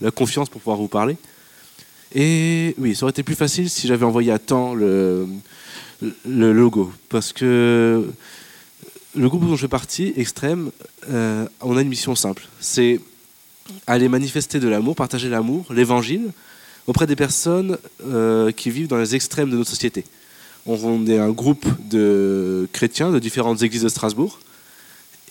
la 0.00 0.10
confiance 0.12 0.48
pour 0.48 0.60
pouvoir 0.60 0.76
vous 0.76 0.86
parler. 0.86 1.16
Et 2.14 2.76
oui, 2.78 2.94
ça 2.94 3.02
aurait 3.02 3.10
été 3.10 3.24
plus 3.24 3.34
facile 3.34 3.68
si 3.68 3.88
j'avais 3.88 4.04
envoyé 4.04 4.30
à 4.30 4.38
temps 4.38 4.74
le, 4.76 5.26
logo. 6.24 6.92
Parce 7.08 7.32
que 7.32 8.08
le 9.16 9.28
groupe 9.28 9.44
dont 9.44 9.56
je 9.56 9.62
fais 9.62 9.68
partie, 9.68 10.12
Extrême, 10.16 10.70
on 11.08 11.76
a 11.76 11.82
une 11.82 11.88
mission 11.88 12.14
simple. 12.14 12.46
C'est 12.60 13.00
aller 13.88 14.08
manifester 14.08 14.60
de 14.60 14.68
l'amour, 14.68 14.94
partager 14.94 15.28
l'amour, 15.28 15.66
l'évangile, 15.72 16.30
auprès 16.86 17.08
des 17.08 17.16
personnes 17.16 17.76
qui 18.56 18.70
vivent 18.70 18.88
dans 18.88 18.98
les 18.98 19.16
extrêmes 19.16 19.50
de 19.50 19.56
notre 19.56 19.70
société. 19.70 20.04
On 20.70 21.06
est 21.06 21.18
un 21.18 21.30
groupe 21.30 21.66
de 21.88 22.68
chrétiens 22.74 23.10
de 23.10 23.18
différentes 23.18 23.62
églises 23.62 23.84
de 23.84 23.88
Strasbourg. 23.88 24.38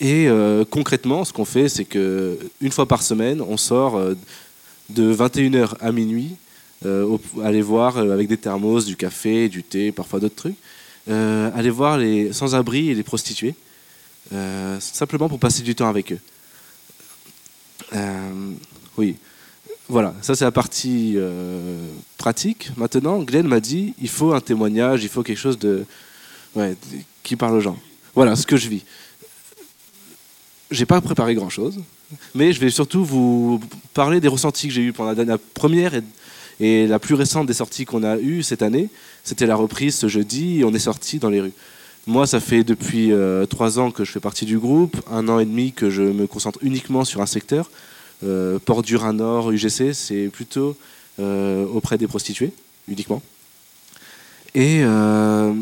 Et 0.00 0.26
euh, 0.26 0.64
concrètement, 0.68 1.24
ce 1.24 1.32
qu'on 1.32 1.44
fait, 1.44 1.68
c'est 1.68 1.84
qu'une 1.84 2.72
fois 2.72 2.86
par 2.86 3.02
semaine, 3.02 3.40
on 3.40 3.56
sort 3.56 3.96
euh, 3.96 4.14
de 4.90 5.14
21h 5.14 5.76
à 5.80 5.92
minuit, 5.92 6.34
aller 7.44 7.62
voir 7.62 7.98
avec 7.98 8.26
des 8.26 8.36
thermos, 8.36 8.84
du 8.84 8.96
café, 8.96 9.48
du 9.48 9.62
thé, 9.62 9.92
parfois 9.92 10.18
d'autres 10.18 10.34
trucs, 10.34 10.56
aller 11.08 11.70
voir 11.70 11.98
les 11.98 12.32
sans-abri 12.32 12.90
et 12.90 12.94
les 12.94 13.02
prostituées, 13.02 13.54
simplement 14.78 15.28
pour 15.28 15.40
passer 15.40 15.62
du 15.62 15.74
temps 15.74 15.88
avec 15.88 16.12
eux. 16.12 16.20
oui. 18.96 19.16
Voilà, 19.88 20.14
ça 20.20 20.34
c'est 20.34 20.44
la 20.44 20.52
partie 20.52 21.14
euh, 21.16 21.88
pratique. 22.18 22.70
Maintenant, 22.76 23.22
Glenn 23.22 23.46
m'a 23.46 23.60
dit, 23.60 23.94
il 24.00 24.08
faut 24.10 24.34
un 24.34 24.40
témoignage, 24.40 25.02
il 25.02 25.08
faut 25.08 25.22
quelque 25.22 25.38
chose 25.38 25.58
de, 25.58 25.86
qui 27.22 27.36
parle 27.36 27.54
aux 27.54 27.60
gens. 27.60 27.78
Voilà 28.14 28.36
ce 28.36 28.46
que 28.46 28.58
je 28.58 28.68
vis. 28.68 28.84
j'ai 30.70 30.84
pas 30.84 31.00
préparé 31.00 31.34
grand-chose, 31.34 31.80
mais 32.34 32.52
je 32.52 32.60
vais 32.60 32.68
surtout 32.68 33.02
vous 33.02 33.60
parler 33.94 34.20
des 34.20 34.28
ressentis 34.28 34.68
que 34.68 34.74
j'ai 34.74 34.82
eus 34.82 34.92
pendant 34.92 35.24
la, 35.24 35.38
première 35.38 35.92
et, 36.60 36.86
la 36.86 36.98
plus 36.98 37.14
récente 37.14 37.46
des 37.46 37.54
sorties 37.54 37.86
qu'on 37.86 38.02
a 38.02 38.18
eues 38.18 38.42
cette 38.42 38.62
année. 38.62 38.90
C'était 39.24 39.46
la 39.46 39.56
reprise 39.56 39.94
ce 39.94 40.08
jeudi 40.08 40.62
on 40.66 40.74
est 40.74 40.78
sorti 40.78 41.18
dans 41.18 41.30
les 41.30 41.40
rues. 41.40 41.54
Moi, 42.06 42.26
ça 42.26 42.40
fait 42.40 42.64
depuis 42.64 43.12
euh, 43.12 43.46
trois 43.46 43.78
ans 43.78 43.90
que 43.90 44.04
je 44.04 44.12
fais 44.12 44.20
partie 44.20 44.46
du 44.46 44.58
groupe, 44.58 44.96
un 45.10 45.28
an 45.28 45.38
et 45.38 45.44
demi 45.44 45.72
que 45.72 45.88
je 45.88 46.02
me 46.02 46.26
concentre 46.26 46.58
uniquement 46.62 47.04
sur 47.04 47.20
un 47.22 47.26
secteur. 47.26 47.70
Euh, 48.24 48.58
Port 48.58 48.82
du 48.82 48.96
Rhin 48.96 49.12
Nord, 49.12 49.52
UGC, 49.52 49.92
c'est 49.92 50.28
plutôt 50.28 50.76
euh, 51.20 51.64
auprès 51.66 51.98
des 51.98 52.06
prostituées, 52.06 52.52
uniquement. 52.88 53.22
Et 54.54 54.80
euh, 54.82 55.52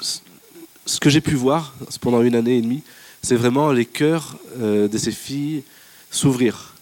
ce 0.00 1.00
que 1.00 1.10
j'ai 1.10 1.20
pu 1.20 1.34
voir 1.34 1.74
pendant 2.00 2.22
une 2.22 2.36
année 2.36 2.58
et 2.58 2.62
demie, 2.62 2.82
c'est 3.22 3.36
vraiment 3.36 3.72
les 3.72 3.86
cœurs 3.86 4.36
de 4.60 4.98
ces 4.98 5.10
filles 5.10 5.64
s'ouvrir. 6.10 6.74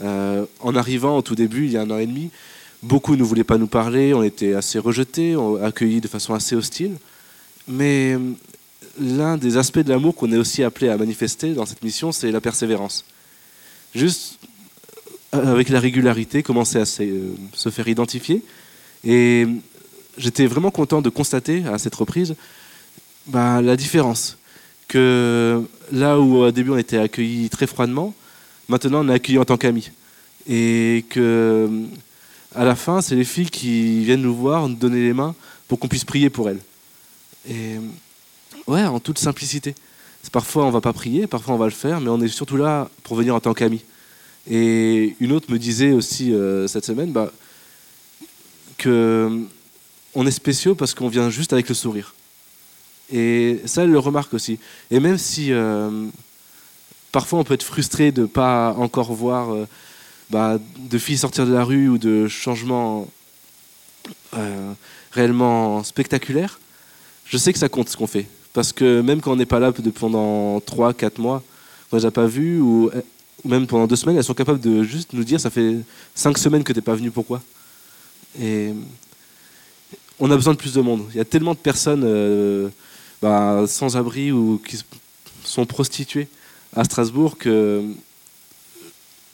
En 0.00 0.74
arrivant 0.74 1.18
au 1.18 1.22
tout 1.22 1.36
début, 1.36 1.66
il 1.66 1.72
y 1.72 1.76
a 1.76 1.82
un 1.82 1.90
an 1.90 1.98
et 1.98 2.06
demi, 2.06 2.30
beaucoup 2.82 3.14
ne 3.14 3.22
voulaient 3.22 3.44
pas 3.44 3.58
nous 3.58 3.68
parler, 3.68 4.12
on 4.12 4.24
était 4.24 4.54
assez 4.54 4.80
rejetés, 4.80 5.36
accueillis 5.62 6.00
de 6.00 6.08
façon 6.08 6.34
assez 6.34 6.56
hostile. 6.56 6.96
Mais 7.68 8.18
l'un 8.98 9.36
des 9.36 9.56
aspects 9.56 9.78
de 9.78 9.90
l'amour 9.90 10.16
qu'on 10.16 10.32
est 10.32 10.36
aussi 10.36 10.64
appelé 10.64 10.88
à 10.88 10.96
manifester 10.96 11.54
dans 11.54 11.66
cette 11.66 11.84
mission, 11.84 12.10
c'est 12.10 12.32
la 12.32 12.40
persévérance. 12.40 13.04
Juste 13.94 14.38
euh, 15.34 15.52
avec 15.52 15.68
la 15.68 15.80
régularité, 15.80 16.42
commencer 16.42 16.78
à 16.78 16.84
se, 16.84 17.02
euh, 17.02 17.70
faire 17.70 17.88
identifier. 17.88 18.42
Et 19.04 19.46
j'étais 20.18 20.46
vraiment 20.46 20.70
content 20.70 21.02
de 21.02 21.10
constater 21.10 21.64
à 21.66 21.78
cette 21.78 21.94
reprise 21.94 22.34
bah, 23.26 23.60
la 23.62 23.76
différence. 23.76 24.38
Que 24.88 25.62
là 25.92 26.20
où 26.20 26.36
au 26.36 26.50
début 26.50 26.70
on 26.70 26.76
était 26.76 26.98
accueillis 26.98 27.48
très 27.48 27.66
froidement, 27.66 28.14
maintenant 28.68 29.04
on 29.04 29.08
est 29.08 29.14
accueillis 29.14 29.38
en 29.38 29.44
tant 29.44 29.56
qu'amis. 29.56 29.90
Et 30.46 31.04
que 31.08 31.68
à 32.54 32.64
la 32.64 32.76
fin, 32.76 33.00
c'est 33.00 33.16
les 33.16 33.24
filles 33.24 33.50
qui 33.50 34.04
viennent 34.04 34.22
nous 34.22 34.34
voir, 34.34 34.68
nous 34.68 34.76
donner 34.76 35.02
les 35.02 35.12
mains 35.12 35.34
pour 35.66 35.78
qu'on 35.78 35.88
puisse 35.88 36.04
prier 36.04 36.30
pour 36.30 36.48
elles. 36.48 36.60
Et 37.48 37.76
ouais, 38.66 38.84
en 38.84 39.00
toute 39.00 39.18
simplicité. 39.18 39.74
Parfois 40.32 40.64
on 40.64 40.70
va 40.70 40.80
pas 40.80 40.92
prier, 40.92 41.26
parfois 41.26 41.54
on 41.54 41.58
va 41.58 41.66
le 41.66 41.70
faire, 41.70 42.00
mais 42.00 42.08
on 42.08 42.20
est 42.20 42.28
surtout 42.28 42.56
là 42.56 42.88
pour 43.02 43.16
venir 43.16 43.34
en 43.34 43.40
tant 43.40 43.54
qu'amis. 43.54 43.84
Et 44.50 45.16
une 45.20 45.32
autre 45.32 45.50
me 45.50 45.58
disait 45.58 45.92
aussi 45.92 46.32
euh, 46.32 46.66
cette 46.66 46.84
semaine 46.84 47.12
bah, 47.12 47.32
que 48.76 48.88
euh, 48.88 49.40
on 50.14 50.26
est 50.26 50.30
spéciaux 50.30 50.74
parce 50.74 50.94
qu'on 50.94 51.08
vient 51.08 51.30
juste 51.30 51.52
avec 51.52 51.68
le 51.68 51.74
sourire. 51.74 52.14
Et 53.12 53.60
ça, 53.64 53.84
elle 53.84 53.90
le 53.90 53.98
remarque 53.98 54.34
aussi. 54.34 54.58
Et 54.90 55.00
même 55.00 55.18
si 55.18 55.52
euh, 55.52 56.06
parfois 57.12 57.38
on 57.38 57.44
peut 57.44 57.54
être 57.54 57.62
frustré 57.62 58.12
de 58.12 58.22
ne 58.22 58.26
pas 58.26 58.74
encore 58.76 59.12
voir 59.12 59.54
bah, 60.30 60.58
de 60.78 60.98
filles 60.98 61.18
sortir 61.18 61.46
de 61.46 61.52
la 61.52 61.64
rue 61.64 61.88
ou 61.88 61.98
de 61.98 62.28
changements 62.28 63.08
réellement 65.12 65.84
spectaculaires, 65.84 66.58
je 67.24 67.38
sais 67.38 67.52
que 67.52 67.58
ça 67.58 67.68
compte 67.68 67.88
ce 67.88 67.96
qu'on 67.96 68.06
fait. 68.06 68.26
Parce 68.54 68.72
que 68.72 69.02
même 69.02 69.20
quand 69.20 69.32
on 69.32 69.36
n'est 69.36 69.46
pas 69.46 69.58
là 69.58 69.72
pendant 69.72 70.58
3-4 70.60 71.20
mois, 71.20 71.42
on 71.92 71.96
ne 71.96 72.00
les 72.00 72.06
a 72.06 72.10
pas 72.10 72.26
vus, 72.26 72.60
ou 72.60 72.90
même 73.44 73.66
pendant 73.66 73.86
deux 73.86 73.96
semaines, 73.96 74.16
elles 74.16 74.24
sont 74.24 74.32
capables 74.32 74.60
de 74.60 74.82
juste 74.84 75.12
nous 75.12 75.24
dire 75.24 75.40
ça 75.40 75.50
fait 75.50 75.76
5 76.14 76.38
semaines 76.38 76.64
que 76.64 76.72
tu 76.72 76.78
n'es 76.78 76.82
pas 76.82 76.94
venu, 76.94 77.10
pourquoi? 77.10 77.42
Et 78.40 78.72
on 80.18 80.30
a 80.30 80.36
besoin 80.36 80.54
de 80.54 80.58
plus 80.58 80.72
de 80.72 80.80
monde. 80.80 81.04
Il 81.10 81.16
y 81.16 81.20
a 81.20 81.24
tellement 81.24 81.52
de 81.52 81.58
personnes 81.58 82.04
euh, 82.04 82.68
bah, 83.20 83.64
sans 83.66 83.96
abri 83.96 84.30
ou 84.32 84.62
qui 84.66 84.78
sont 85.44 85.66
prostituées 85.66 86.28
à 86.74 86.84
Strasbourg 86.84 87.36
que 87.36 87.84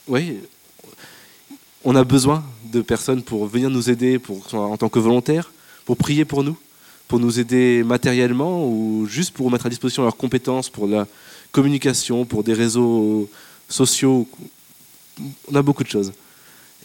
oui, 0.09 0.39
on 1.85 1.95
a 1.95 2.05
besoin 2.05 2.43
de 2.73 2.81
personnes 2.81 3.23
pour 3.23 3.47
venir 3.47 3.69
nous 3.71 3.91
aider 3.91 4.19
pour, 4.19 4.43
en 4.55 4.77
tant 4.77 4.89
que 4.89 4.99
volontaires, 4.99 5.53
pour 5.85 5.97
prier 5.97 6.25
pour 6.25 6.43
nous, 6.43 6.57
pour 7.11 7.18
nous 7.18 7.40
aider 7.40 7.83
matériellement 7.83 8.64
ou 8.64 9.05
juste 9.05 9.35
pour 9.35 9.51
mettre 9.51 9.66
à 9.66 9.68
disposition 9.68 10.05
leurs 10.05 10.16
compétences 10.16 10.70
pour 10.70 10.87
la 10.87 11.09
communication, 11.51 12.25
pour 12.25 12.44
des 12.44 12.53
réseaux 12.55 13.29
sociaux. 13.68 14.29
On 15.51 15.57
a 15.57 15.61
beaucoup 15.61 15.83
de 15.83 15.88
choses. 15.88 16.12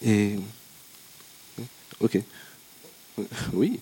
Et 0.04 0.34
ok. 2.00 2.18
Oui. 3.52 3.78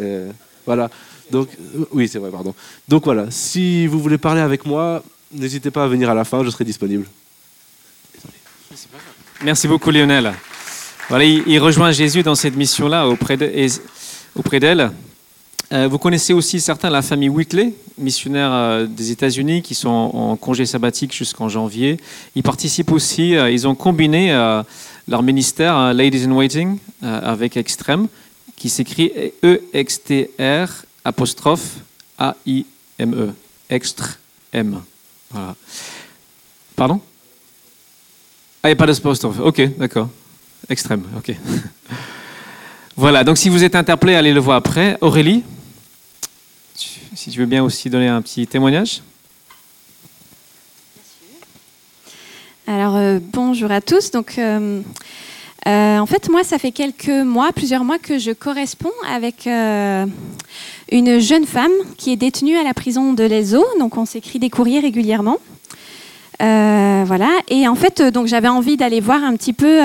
Euh, 0.00 0.30
voilà. 0.64 0.88
Donc, 1.32 1.48
oui, 1.90 2.06
c'est 2.06 2.20
vrai, 2.20 2.30
pardon. 2.30 2.54
Donc 2.86 3.04
voilà, 3.04 3.28
si 3.32 3.88
vous 3.88 3.98
voulez 3.98 4.18
parler 4.18 4.40
avec 4.40 4.66
moi, 4.66 5.02
n'hésitez 5.32 5.72
pas 5.72 5.82
à 5.82 5.88
venir 5.88 6.08
à 6.08 6.14
la 6.14 6.24
fin, 6.24 6.44
je 6.44 6.50
serai 6.50 6.64
disponible. 6.64 7.08
Merci 9.42 9.66
beaucoup 9.66 9.90
Lionel. 9.90 10.32
Voilà, 11.08 11.24
il, 11.24 11.42
il 11.48 11.58
rejoint 11.58 11.90
Jésus 11.90 12.22
dans 12.22 12.36
cette 12.36 12.54
mission-là 12.54 13.08
auprès 13.08 13.36
d'elle. 13.36 14.92
Euh, 15.70 15.86
vous 15.86 15.98
connaissez 15.98 16.32
aussi 16.32 16.60
certains 16.60 16.88
la 16.88 17.02
famille 17.02 17.28
Whitley, 17.28 17.74
missionnaire 17.98 18.50
euh, 18.52 18.86
des 18.86 19.10
États-Unis, 19.10 19.60
qui 19.60 19.74
sont 19.74 19.90
en, 19.90 20.36
congé 20.36 20.64
sabbatique 20.64 21.12
jusqu'en 21.12 21.48
janvier. 21.48 21.98
Ils 22.34 22.42
participent 22.42 22.90
aussi, 22.90 23.36
euh, 23.36 23.50
ils 23.50 23.68
ont 23.68 23.74
combiné 23.74 24.32
leur 25.06 25.22
ministère 25.22 25.92
Ladies 25.92 26.24
in 26.24 26.32
Waiting 26.32 26.78
avec 27.02 27.56
Extrême, 27.56 28.08
qui 28.56 28.68
s'écrit 28.68 29.12
E-X-T-R 29.44 30.68
apostrophe 31.04 31.76
A-I-M-E. 32.18 33.32
Extrême. 33.70 34.82
Voilà. 35.30 35.54
Pardon? 36.76 37.00
Ah, 38.62 38.68
il 38.68 38.70
n'y 38.70 38.72
a 38.72 38.76
pas 38.76 38.86
d'apostrophe. 38.86 39.40
Ok, 39.40 39.76
d'accord. 39.78 40.08
Extrême, 40.68 41.02
ok. 41.16 41.34
voilà, 42.96 43.22
donc 43.24 43.38
si 43.38 43.48
vous 43.48 43.62
êtes 43.62 43.76
interpellé, 43.76 44.14
allez 44.14 44.32
le 44.32 44.40
voir 44.40 44.56
après. 44.56 44.98
Aurélie, 45.00 45.44
si 47.18 47.30
tu 47.30 47.40
veux 47.40 47.46
bien 47.46 47.64
aussi 47.64 47.90
donner 47.90 48.06
un 48.06 48.22
petit 48.22 48.46
témoignage. 48.46 49.02
Alors 52.68 52.94
euh, 52.94 53.18
bonjour 53.20 53.72
à 53.72 53.80
tous. 53.80 54.12
Donc 54.12 54.38
euh, 54.38 54.82
euh, 55.66 55.98
en 55.98 56.06
fait 56.06 56.30
moi 56.30 56.44
ça 56.44 56.58
fait 56.58 56.70
quelques 56.70 57.08
mois, 57.08 57.50
plusieurs 57.52 57.82
mois 57.82 57.98
que 57.98 58.18
je 58.18 58.30
corresponds 58.30 58.92
avec 59.10 59.48
une 59.48 61.18
jeune 61.18 61.44
femme 61.44 61.72
qui 61.96 62.12
est 62.12 62.16
détenue 62.16 62.56
à 62.56 62.62
la 62.62 62.72
prison 62.72 63.14
de 63.14 63.24
l'Eso. 63.24 63.64
Donc 63.80 63.96
on 63.96 64.04
s'écrit 64.04 64.38
des 64.38 64.48
courriers 64.48 64.78
régulièrement. 64.78 65.38
Voilà. 66.38 67.30
Et 67.48 67.66
en 67.66 67.74
fait 67.74 68.00
donc 68.00 68.28
j'avais 68.28 68.46
envie 68.46 68.76
d'aller 68.76 69.00
voir 69.00 69.24
un 69.24 69.34
petit 69.34 69.52
peu 69.52 69.80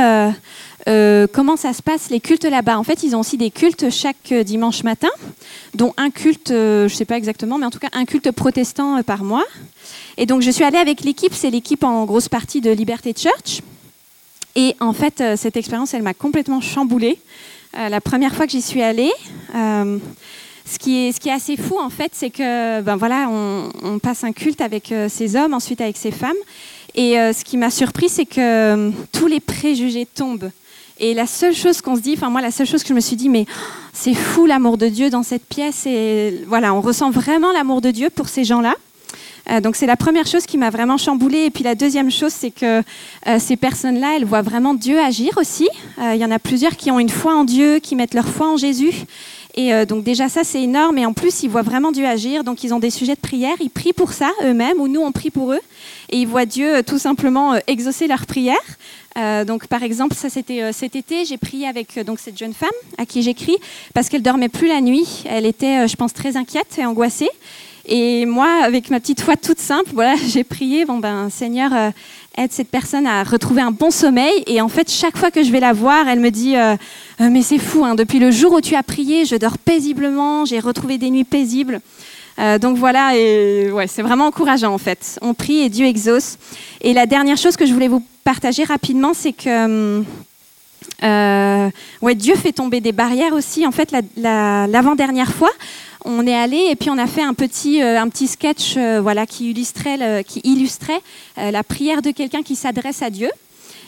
euh, 0.87 1.27
comment 1.31 1.55
ça 1.55 1.71
se 1.73 1.81
passe 1.81 2.09
les 2.09 2.19
cultes 2.19 2.43
là-bas? 2.43 2.77
En 2.77 2.83
fait 2.83 3.03
ils 3.03 3.15
ont 3.15 3.21
aussi 3.21 3.37
des 3.37 3.51
cultes 3.51 3.89
chaque 3.89 4.31
euh, 4.31 4.43
dimanche 4.43 4.83
matin, 4.83 5.09
dont 5.73 5.93
un 5.97 6.09
culte, 6.09 6.51
euh, 6.51 6.87
je 6.89 6.95
sais 6.95 7.05
pas 7.05 7.17
exactement, 7.17 7.57
mais 7.57 7.65
en 7.65 7.69
tout 7.69 7.79
cas 7.79 7.89
un 7.93 8.05
culte 8.05 8.31
protestant 8.31 9.01
par 9.03 9.23
mois. 9.23 9.45
Et 10.17 10.25
donc 10.25 10.41
je 10.41 10.51
suis 10.51 10.63
allée 10.63 10.77
avec 10.77 11.01
l'équipe, 11.01 11.33
c'est 11.33 11.49
l'équipe 11.49 11.83
en 11.83 12.05
grosse 12.05 12.27
partie 12.27 12.59
de 12.59 12.71
Liberté 12.71 13.13
Church. 13.15 13.61
Et 14.55 14.75
en 14.79 14.93
fait, 14.93 15.23
cette 15.35 15.57
expérience, 15.57 15.95
elle 15.95 16.03
m'a 16.03 16.13
complètement 16.13 16.61
chamboulée. 16.61 17.17
La 17.73 17.99
première 18.01 18.35
fois 18.35 18.45
que 18.45 18.51
j'y 18.51 18.61
suis 18.61 18.83
allée, 18.83 19.11
ce, 19.51 20.77
qui 20.79 21.07
est, 21.07 21.27
assez 21.31 21.57
fou, 21.57 21.79
en 21.79 21.89
fait, 21.89 22.11
c'est 22.13 22.29
que 22.29 22.81
ben 22.81 22.95
voilà, 22.95 23.29
on, 23.31 23.97
passe 23.97 24.23
un 24.23 24.31
culte 24.31 24.61
avec 24.61 24.93
ces 25.09 25.35
hommes, 25.35 25.55
ensuite 25.55 25.81
avec 25.81 25.97
ces 25.97 26.11
femmes. 26.11 26.37
Et 26.93 27.13
ce 27.15 27.43
qui 27.43 27.57
m'a 27.57 27.71
surpris, 27.71 28.09
c'est 28.09 28.27
que 28.27 28.91
tous 29.11 29.25
les 29.25 29.39
préjugés 29.39 30.05
tombent. 30.05 30.51
Et 30.99 31.13
la 31.13 31.27
seule 31.27 31.55
chose 31.55 31.81
qu'on 31.81 31.95
se 31.95 32.01
dit, 32.01 32.13
enfin 32.15 32.29
moi, 32.29 32.41
la 32.41 32.51
seule 32.51 32.67
chose 32.67 32.83
que 32.83 32.89
je 32.89 32.93
me 32.93 32.99
suis 32.99 33.15
dit, 33.15 33.29
mais 33.29 33.45
c'est 33.93 34.13
fou 34.13 34.45
l'amour 34.45 34.77
de 34.77 34.87
Dieu 34.87 35.09
dans 35.09 35.23
cette 35.23 35.45
pièce. 35.45 35.85
Et 35.85 36.43
voilà, 36.47 36.73
on 36.73 36.81
ressent 36.81 37.09
vraiment 37.09 37.51
l'amour 37.51 37.81
de 37.81 37.91
Dieu 37.91 38.09
pour 38.09 38.27
ces 38.27 38.43
gens-là. 38.43 38.75
Euh, 39.49 39.59
donc 39.59 39.75
c'est 39.75 39.85
la 39.85 39.97
première 39.97 40.25
chose 40.25 40.45
qui 40.45 40.57
m'a 40.57 40.69
vraiment 40.69 40.97
chamboulée. 40.97 41.45
Et 41.45 41.49
puis 41.49 41.63
la 41.63 41.75
deuxième 41.75 42.11
chose, 42.11 42.31
c'est 42.31 42.51
que 42.51 42.81
euh, 43.27 43.39
ces 43.39 43.55
personnes-là, 43.55 44.15
elles 44.15 44.25
voient 44.25 44.41
vraiment 44.41 44.73
Dieu 44.73 44.99
agir 44.99 45.37
aussi. 45.37 45.67
Euh, 45.99 46.15
Il 46.15 46.21
y 46.21 46.25
en 46.25 46.31
a 46.31 46.39
plusieurs 46.39 46.77
qui 46.77 46.91
ont 46.91 46.99
une 46.99 47.09
foi 47.09 47.35
en 47.35 47.43
Dieu, 47.43 47.79
qui 47.79 47.95
mettent 47.95 48.13
leur 48.13 48.27
foi 48.27 48.47
en 48.49 48.57
Jésus. 48.57 48.93
Et 49.55 49.85
donc 49.85 50.03
déjà 50.03 50.29
ça, 50.29 50.43
c'est 50.43 50.63
énorme. 50.63 50.97
Et 50.97 51.05
en 51.05 51.13
plus, 51.13 51.43
ils 51.43 51.47
voient 51.47 51.61
vraiment 51.61 51.91
Dieu 51.91 52.07
agir. 52.07 52.43
Donc 52.43 52.63
ils 52.63 52.73
ont 52.73 52.79
des 52.79 52.89
sujets 52.89 53.13
de 53.13 53.19
prière. 53.19 53.53
Ils 53.59 53.69
prient 53.69 53.93
pour 53.93 54.11
ça 54.11 54.31
eux-mêmes, 54.43 54.79
ou 54.79 54.87
nous, 54.87 55.01
on 55.01 55.11
prie 55.11 55.29
pour 55.29 55.53
eux. 55.53 55.59
Et 56.09 56.17
ils 56.17 56.27
voient 56.27 56.47
Dieu 56.47 56.81
tout 56.81 56.97
simplement 56.97 57.53
exaucer 57.67 58.07
leurs 58.07 58.25
prières. 58.25 58.57
Euh, 59.17 59.45
donc 59.45 59.67
par 59.67 59.83
exemple, 59.83 60.15
ça 60.15 60.29
c'était 60.29 60.63
euh, 60.63 60.71
cet 60.71 60.95
été, 60.95 61.25
j'ai 61.25 61.37
prié 61.37 61.67
avec 61.67 61.97
euh, 61.97 62.03
donc 62.03 62.19
cette 62.19 62.37
jeune 62.37 62.53
femme 62.53 62.69
à 62.97 63.05
qui 63.05 63.21
j'écris 63.21 63.57
parce 63.93 64.09
qu'elle 64.09 64.23
dormait 64.23 64.49
plus 64.49 64.67
la 64.67 64.81
nuit. 64.81 65.23
Elle 65.29 65.45
était, 65.45 65.87
je 65.87 65.95
pense, 65.95 66.13
très 66.13 66.35
inquiète 66.35 66.77
et 66.77 66.85
angoissée. 66.85 67.29
Et 67.85 68.25
moi, 68.25 68.47
avec 68.63 68.89
ma 68.89 68.99
petite 69.01 69.21
foi 69.21 69.35
toute 69.35 69.59
simple, 69.59 69.91
voilà, 69.93 70.15
j'ai 70.27 70.43
prié, 70.43 70.85
bon 70.85 70.99
ben 70.99 71.29
Seigneur, 71.29 71.71
aide 72.37 72.51
cette 72.51 72.69
personne 72.69 73.05
à 73.05 73.23
retrouver 73.23 73.61
un 73.61 73.71
bon 73.71 73.91
sommeil. 73.91 74.43
Et 74.47 74.61
en 74.61 74.69
fait, 74.69 74.89
chaque 74.89 75.17
fois 75.17 75.31
que 75.31 75.43
je 75.43 75.51
vais 75.51 75.59
la 75.59 75.73
voir, 75.73 76.07
elle 76.07 76.21
me 76.21 76.31
dit, 76.31 76.55
mais 77.19 77.41
c'est 77.41 77.59
fou, 77.59 77.83
hein, 77.83 77.95
depuis 77.95 78.19
le 78.19 78.31
jour 78.31 78.53
où 78.53 78.61
tu 78.61 78.75
as 78.75 78.83
prié, 78.83 79.25
je 79.25 79.35
dors 79.35 79.57
paisiblement, 79.57 80.45
j'ai 80.45 80.59
retrouvé 80.59 80.97
des 80.97 81.09
nuits 81.09 81.25
paisibles. 81.25 81.81
Euh, 82.39 82.57
donc 82.57 82.77
voilà, 82.77 83.15
et 83.15 83.71
ouais, 83.71 83.87
c'est 83.87 84.01
vraiment 84.01 84.27
encourageant 84.27 84.73
en 84.73 84.77
fait. 84.77 85.19
On 85.21 85.33
prie 85.33 85.61
et 85.61 85.69
Dieu 85.69 85.85
exauce. 85.85 86.37
Et 86.81 86.93
la 86.93 87.05
dernière 87.05 87.37
chose 87.37 87.55
que 87.55 87.65
je 87.65 87.73
voulais 87.73 87.87
vous 87.87 88.03
partager 88.23 88.63
rapidement, 88.63 89.13
c'est 89.13 89.33
que 89.33 90.03
euh, 91.03 91.69
ouais, 92.01 92.15
Dieu 92.15 92.35
fait 92.35 92.51
tomber 92.51 92.81
des 92.81 92.91
barrières 92.91 93.33
aussi. 93.33 93.65
En 93.67 93.71
fait, 93.71 93.93
l'avant-dernière 94.15 95.33
fois, 95.33 95.51
on 96.05 96.25
est 96.27 96.35
allé 96.35 96.67
et 96.69 96.75
puis 96.75 96.89
on 96.89 96.97
a 96.97 97.07
fait 97.07 97.23
un 97.23 97.33
petit, 97.33 97.81
euh, 97.81 98.01
un 98.01 98.09
petit 98.09 98.27
sketch 98.27 98.77
voilà, 98.77 99.25
qui 99.25 99.51
illustrait, 99.51 100.23
qui 100.27 100.41
illustrait 100.43 101.01
la 101.37 101.63
prière 101.63 102.01
de 102.01 102.11
quelqu'un 102.11 102.41
qui 102.41 102.55
s'adresse 102.55 103.01
à 103.01 103.09
Dieu. 103.09 103.29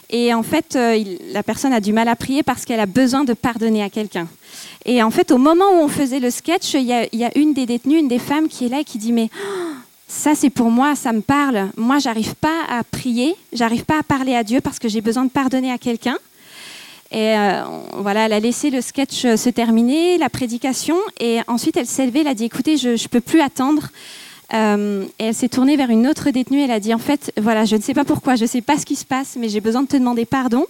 Et 0.10 0.34
en 0.34 0.44
fait, 0.44 0.76
euh, 0.76 1.04
la 1.32 1.44
personne 1.44 1.74
a 1.74 1.80
du 1.80 1.94
mal 1.94 2.08
à 2.08 2.16
prier 2.16 2.44
parce 2.44 2.66
qu'elle 2.66 2.80
a 2.80 2.86
besoin 2.86 3.24
de 3.24 3.34
pardonner 3.34 3.84
à 3.84 3.90
quelqu'un. 3.90 4.28
Et 4.86 5.02
en 5.02 5.12
fait, 5.12 5.32
au 5.32 5.38
moment 5.38 5.66
où 5.74 5.84
on 5.84 5.88
faisait 5.88 6.20
le 6.20 6.30
sketch, 6.30 6.74
il 6.74 6.84
y, 6.84 6.94
a, 6.94 7.38
une 7.38 7.54
des 7.54 7.66
détenues, 7.66 7.98
une 7.98 8.08
des 8.08 8.20
femmes 8.20 8.48
qui 8.48 8.66
est 8.66 8.70
là 8.70 8.82
et 8.82 8.84
qui 8.84 8.98
dit 8.98 9.12
Mais 9.12 9.30
oh, 9.34 9.72
ça, 10.08 10.36
c'est 10.36 10.50
pour 10.50 10.70
moi, 10.70 10.96
ça 10.96 11.12
me 11.12 11.22
parle. 11.22 11.70
Moi, 11.76 11.98
j'arrive 12.00 12.36
pas 12.36 12.62
à 12.70 12.84
prier, 12.84 13.36
j'arrive 13.52 13.84
pas 13.84 14.00
à 14.00 14.04
parler 14.04 14.36
à 14.36 14.44
Dieu 14.44 14.62
parce 14.62 14.80
que 14.80 14.88
j'ai 14.88 15.02
besoin 15.02 15.26
de 15.26 15.32
pardonner 15.32 15.72
à 15.72 15.78
quelqu'un. 15.78 16.18
Et 17.12 17.38
euh, 17.38 17.64
voilà, 17.98 18.26
elle 18.26 18.34
a 18.34 18.40
laissé 18.40 18.70
le 18.70 18.82
sketch 18.82 19.22
se 19.22 19.50
terminer, 19.50 20.18
la 20.18 20.30
prédication, 20.30 20.98
et 21.20 21.40
ensuite 21.48 21.78
elle 21.78 21.86
s'est 21.86 22.06
levée, 22.06 22.22
elle 22.22 22.28
a 22.28 22.34
dit 22.34 22.46
Écoutez, 22.46 22.78
je 22.78 22.90
ne 22.90 23.08
peux 23.08 23.22
plus 23.22 23.42
attendre. 23.42 23.90
Euh, 24.54 25.06
et 25.20 25.26
elle 25.26 25.34
s'est 25.34 25.50
tournée 25.50 25.76
vers 25.76 25.90
une 25.90 26.08
autre 26.08 26.30
détenue. 26.30 26.62
Elle 26.62 26.72
a 26.72 26.80
dit 26.80 26.94
en 26.94 27.00
fait, 27.00 27.32
voilà, 27.38 27.66
je 27.66 27.76
ne 27.76 27.82
sais 27.82 27.94
pas 27.94 28.06
pourquoi, 28.06 28.36
je 28.36 28.44
ne 28.44 28.48
sais 28.48 28.62
pas 28.62 28.78
ce 28.78 28.86
qui 28.86 28.96
se 28.96 29.06
passe, 29.06 29.36
mais 29.40 29.50
j'ai 29.50 29.62
besoin 29.62 29.84
de 29.84 29.88
te 29.88 29.98
demander 29.98 30.26
pardon. 30.26 30.66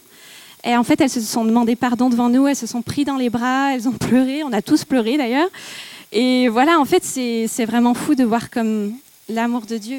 Et 0.63 0.75
en 0.75 0.83
fait, 0.83 0.99
elles 1.01 1.09
se 1.09 1.21
sont 1.21 1.45
demandé 1.45 1.75
pardon 1.75 2.09
devant 2.09 2.29
nous. 2.29 2.47
Elles 2.47 2.55
se 2.55 2.67
sont 2.67 2.81
pris 2.81 3.05
dans 3.05 3.17
les 3.17 3.29
bras. 3.29 3.73
Elles 3.73 3.88
ont 3.88 3.91
pleuré. 3.99 4.43
On 4.43 4.51
a 4.51 4.61
tous 4.61 4.85
pleuré 4.85 5.17
d'ailleurs. 5.17 5.49
Et 6.11 6.47
voilà, 6.47 6.79
en 6.79 6.85
fait, 6.85 7.03
c'est 7.03 7.65
vraiment 7.65 7.93
fou 7.93 8.15
de 8.15 8.23
voir 8.23 8.49
comme 8.49 8.93
l'amour 9.29 9.61
de 9.61 9.77
Dieu 9.77 9.97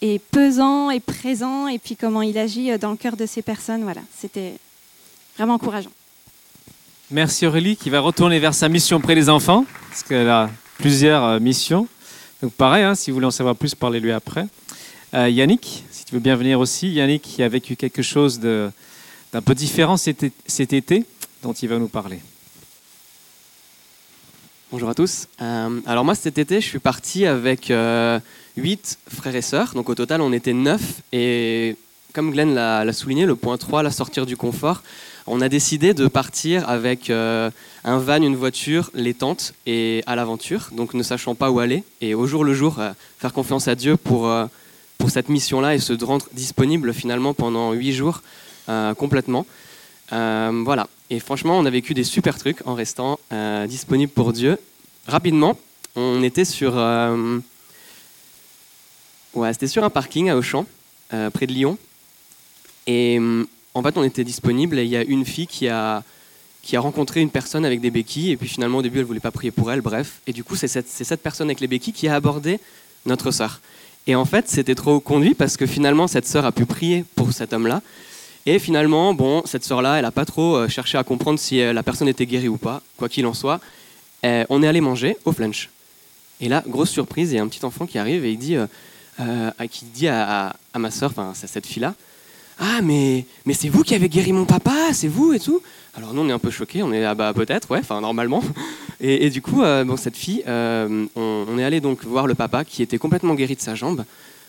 est, 0.00 0.18
pesant 0.30 0.90
et 0.90 1.00
présent, 1.00 1.68
et 1.68 1.78
puis 1.78 1.96
comment 1.96 2.22
il 2.22 2.38
agit 2.38 2.76
dans 2.78 2.90
le 2.90 2.96
cœur 2.96 3.16
de 3.16 3.26
ces 3.26 3.42
personnes. 3.42 3.82
Voilà, 3.82 4.00
c'était 4.16 4.54
vraiment 5.36 5.54
encourageant. 5.54 5.90
Merci 7.10 7.46
Aurélie, 7.46 7.76
qui 7.76 7.90
va 7.90 8.00
retourner 8.00 8.38
vers 8.38 8.54
sa 8.54 8.68
mission 8.68 9.00
près 9.00 9.14
des 9.14 9.28
enfants, 9.28 9.64
parce 9.88 10.02
qu'elle 10.02 10.28
a 10.28 10.50
plusieurs 10.78 11.24
euh, 11.24 11.40
missions. 11.40 11.88
Donc 12.42 12.52
pareil, 12.52 12.84
hein, 12.84 12.94
si 12.94 13.10
vous 13.10 13.16
voulez 13.16 13.26
en 13.26 13.32
savoir 13.32 13.56
plus, 13.56 13.74
parlez-lui 13.74 14.12
après. 14.12 14.46
Euh, 15.14 15.28
Yannick, 15.28 15.84
si 15.90 16.04
tu 16.04 16.14
veux 16.14 16.20
bien 16.20 16.36
venir 16.36 16.60
aussi. 16.60 16.88
Yannick 16.88 17.22
qui 17.22 17.42
a 17.42 17.48
vécu 17.48 17.74
quelque 17.74 18.02
chose 18.02 18.38
d'un 18.38 19.42
peu 19.44 19.54
différent 19.54 19.96
cet, 19.96 20.22
été, 20.72 21.04
dont 21.42 21.52
il 21.52 21.68
va 21.68 21.78
nous 21.78 21.88
parler. 21.88 22.20
Bonjour 24.70 24.88
à 24.88 24.94
tous. 24.94 25.26
Euh, 25.40 25.80
alors 25.86 26.04
moi 26.04 26.14
cet 26.14 26.38
été, 26.38 26.60
je 26.60 26.66
suis 26.66 26.78
parti 26.78 27.26
avec 27.26 27.70
euh, 27.70 28.20
huit 28.56 28.98
frères 29.08 29.34
et 29.34 29.42
sœurs. 29.42 29.72
Donc 29.74 29.88
au 29.88 29.94
total, 29.96 30.20
on 30.20 30.32
était 30.32 30.52
neuf. 30.52 31.02
Et 31.10 31.74
comme 32.12 32.30
Glenn 32.30 32.54
l'a 32.54 32.92
souligné, 32.92 33.26
le 33.26 33.34
point 33.34 33.56
3, 33.56 33.82
la 33.82 33.90
sortir 33.90 34.26
du 34.26 34.36
confort, 34.36 34.84
on 35.30 35.40
a 35.40 35.48
décidé 35.48 35.94
de 35.94 36.08
partir 36.08 36.68
avec 36.68 37.10
euh, 37.10 37.50
un 37.84 37.98
van, 37.98 38.22
une 38.22 38.36
voiture, 38.36 38.90
les 38.94 39.14
tentes 39.14 39.54
et 39.66 40.02
à 40.06 40.16
l'aventure, 40.16 40.70
donc 40.72 40.94
ne 40.94 41.02
sachant 41.02 41.34
pas 41.34 41.50
où 41.50 41.60
aller. 41.60 41.84
Et 42.00 42.14
au 42.14 42.26
jour 42.26 42.44
le 42.44 42.54
jour, 42.54 42.78
euh, 42.78 42.92
faire 43.18 43.32
confiance 43.32 43.68
à 43.68 43.74
Dieu 43.74 43.96
pour, 43.96 44.28
euh, 44.28 44.46
cette 45.08 45.28
mission-là 45.30 45.74
et 45.74 45.78
se 45.78 45.92
rendre 46.04 46.26
disponible 46.32 46.92
finalement 46.92 47.32
pendant 47.32 47.72
huit 47.72 47.92
jours 47.94 48.20
complètement. 48.98 49.46
voilà. 50.10 50.86
Et 51.08 51.18
franchement, 51.18 51.58
on 51.58 51.64
a 51.64 51.70
vécu 51.70 51.94
des 51.94 52.04
super 52.04 52.36
trucs 52.36 52.58
en 52.66 52.74
restant 52.74 53.18
disponible 53.66 54.12
pour 54.12 54.34
Dieu. 54.34 54.58
Rapidement, 55.06 55.56
on 55.96 56.22
était 56.22 56.44
sur, 56.44 56.76
ouais, 59.32 59.52
c'était 59.54 59.68
sur 59.68 59.82
un 59.82 59.88
parking 59.88 60.28
à 60.28 60.36
Auchan, 60.36 60.66
près 61.08 61.46
de 61.46 61.54
Lyon. 61.54 61.78
Et 62.86 63.18
en 63.78 63.82
fait, 63.82 63.96
on 63.96 64.02
était 64.02 64.24
disponible 64.24 64.76
et 64.78 64.82
il 64.82 64.90
y 64.90 64.96
a 64.96 65.04
une 65.04 65.24
fille 65.24 65.46
qui 65.46 65.68
a, 65.68 66.02
rencontré 66.74 67.20
une 67.20 67.30
personne 67.30 67.64
avec 67.64 67.80
des 67.80 67.90
béquilles 67.90 68.32
et 68.32 68.36
puis 68.36 68.48
finalement 68.48 68.78
au 68.78 68.82
début 68.82 68.98
elle 68.98 69.04
voulait 69.04 69.20
pas 69.20 69.30
prier 69.30 69.52
pour 69.52 69.70
elle, 69.70 69.80
bref. 69.80 70.20
Et 70.26 70.32
du 70.32 70.42
coup, 70.42 70.56
c'est 70.56 70.66
cette, 70.66 71.22
personne 71.22 71.46
avec 71.46 71.60
les 71.60 71.68
béquilles 71.68 71.92
qui 71.92 72.08
a 72.08 72.14
abordé 72.16 72.58
notre 73.06 73.30
sœur. 73.30 73.60
Et 74.08 74.16
en 74.16 74.24
fait, 74.24 74.48
c'était 74.48 74.74
trop 74.74 74.98
conduit 74.98 75.34
parce 75.34 75.56
que 75.56 75.64
finalement 75.64 76.08
cette 76.08 76.26
sœur 76.26 76.44
a 76.44 76.50
pu 76.50 76.66
prier 76.66 77.04
pour 77.14 77.32
cet 77.32 77.52
homme-là. 77.52 77.80
Et 78.46 78.58
finalement, 78.58 79.14
bon, 79.14 79.42
cette 79.44 79.62
sœur-là, 79.62 79.96
elle 79.96 80.02
n'a 80.02 80.10
pas 80.10 80.24
trop 80.24 80.56
euh, 80.56 80.68
cherché 80.68 80.98
à 80.98 81.04
comprendre 81.04 81.38
si 81.38 81.60
euh, 81.60 81.72
la 81.72 81.82
personne 81.84 82.08
était 82.08 82.26
guérie 82.26 82.48
ou 82.48 82.56
pas, 82.56 82.82
quoi 82.96 83.08
qu'il 83.08 83.26
en 83.26 83.34
soit. 83.34 83.60
Euh, 84.24 84.44
on 84.48 84.62
est 84.62 84.66
allé 84.66 84.80
manger 84.80 85.16
au 85.24 85.32
flunch. 85.32 85.70
Et 86.40 86.48
là, 86.48 86.64
grosse 86.66 86.90
surprise, 86.90 87.30
il 87.30 87.36
y 87.36 87.38
a 87.38 87.42
un 87.42 87.48
petit 87.48 87.64
enfant 87.64 87.86
qui 87.86 87.98
arrive 87.98 88.24
et 88.24 88.32
il 88.32 88.38
dit, 88.38 88.56
qui 89.70 89.84
dit 89.86 90.08
à, 90.08 90.56
à 90.72 90.78
ma 90.78 90.90
sœur, 90.90 91.10
enfin 91.10 91.32
cette 91.34 91.66
fille-là, 91.66 91.94
ah, 92.58 92.80
mais, 92.82 93.24
mais 93.46 93.54
c'est 93.54 93.68
vous 93.68 93.84
qui 93.84 93.94
avez 93.94 94.08
guéri 94.08 94.32
mon 94.32 94.44
papa, 94.44 94.92
c'est 94.92 95.06
vous 95.06 95.32
et 95.32 95.38
tout. 95.38 95.62
Alors 95.94 96.12
nous, 96.12 96.22
on 96.22 96.28
est 96.28 96.32
un 96.32 96.38
peu 96.38 96.50
choqués, 96.50 96.82
on 96.82 96.92
est 96.92 97.04
ah 97.04 97.14
bah 97.14 97.32
peut-être, 97.32 97.70
ouais, 97.70 97.78
enfin 97.80 98.00
normalement. 98.00 98.42
Et, 99.00 99.30
du 99.30 99.40
coup, 99.40 99.62
euh, 99.62 99.84
bon, 99.84 99.96
cette 99.96 100.16
fille, 100.16 100.42
euh, 100.48 101.06
on, 101.14 101.56
est 101.56 101.62
allé 101.62 101.80
donc 101.80 102.04
voir 102.04 102.26
le 102.26 102.34
papa 102.34 102.64
qui 102.64 102.82
était 102.82 102.98
complètement 102.98 103.34
guéri 103.34 103.54
de 103.54 103.60
sa 103.60 103.76
jambe. 103.76 104.04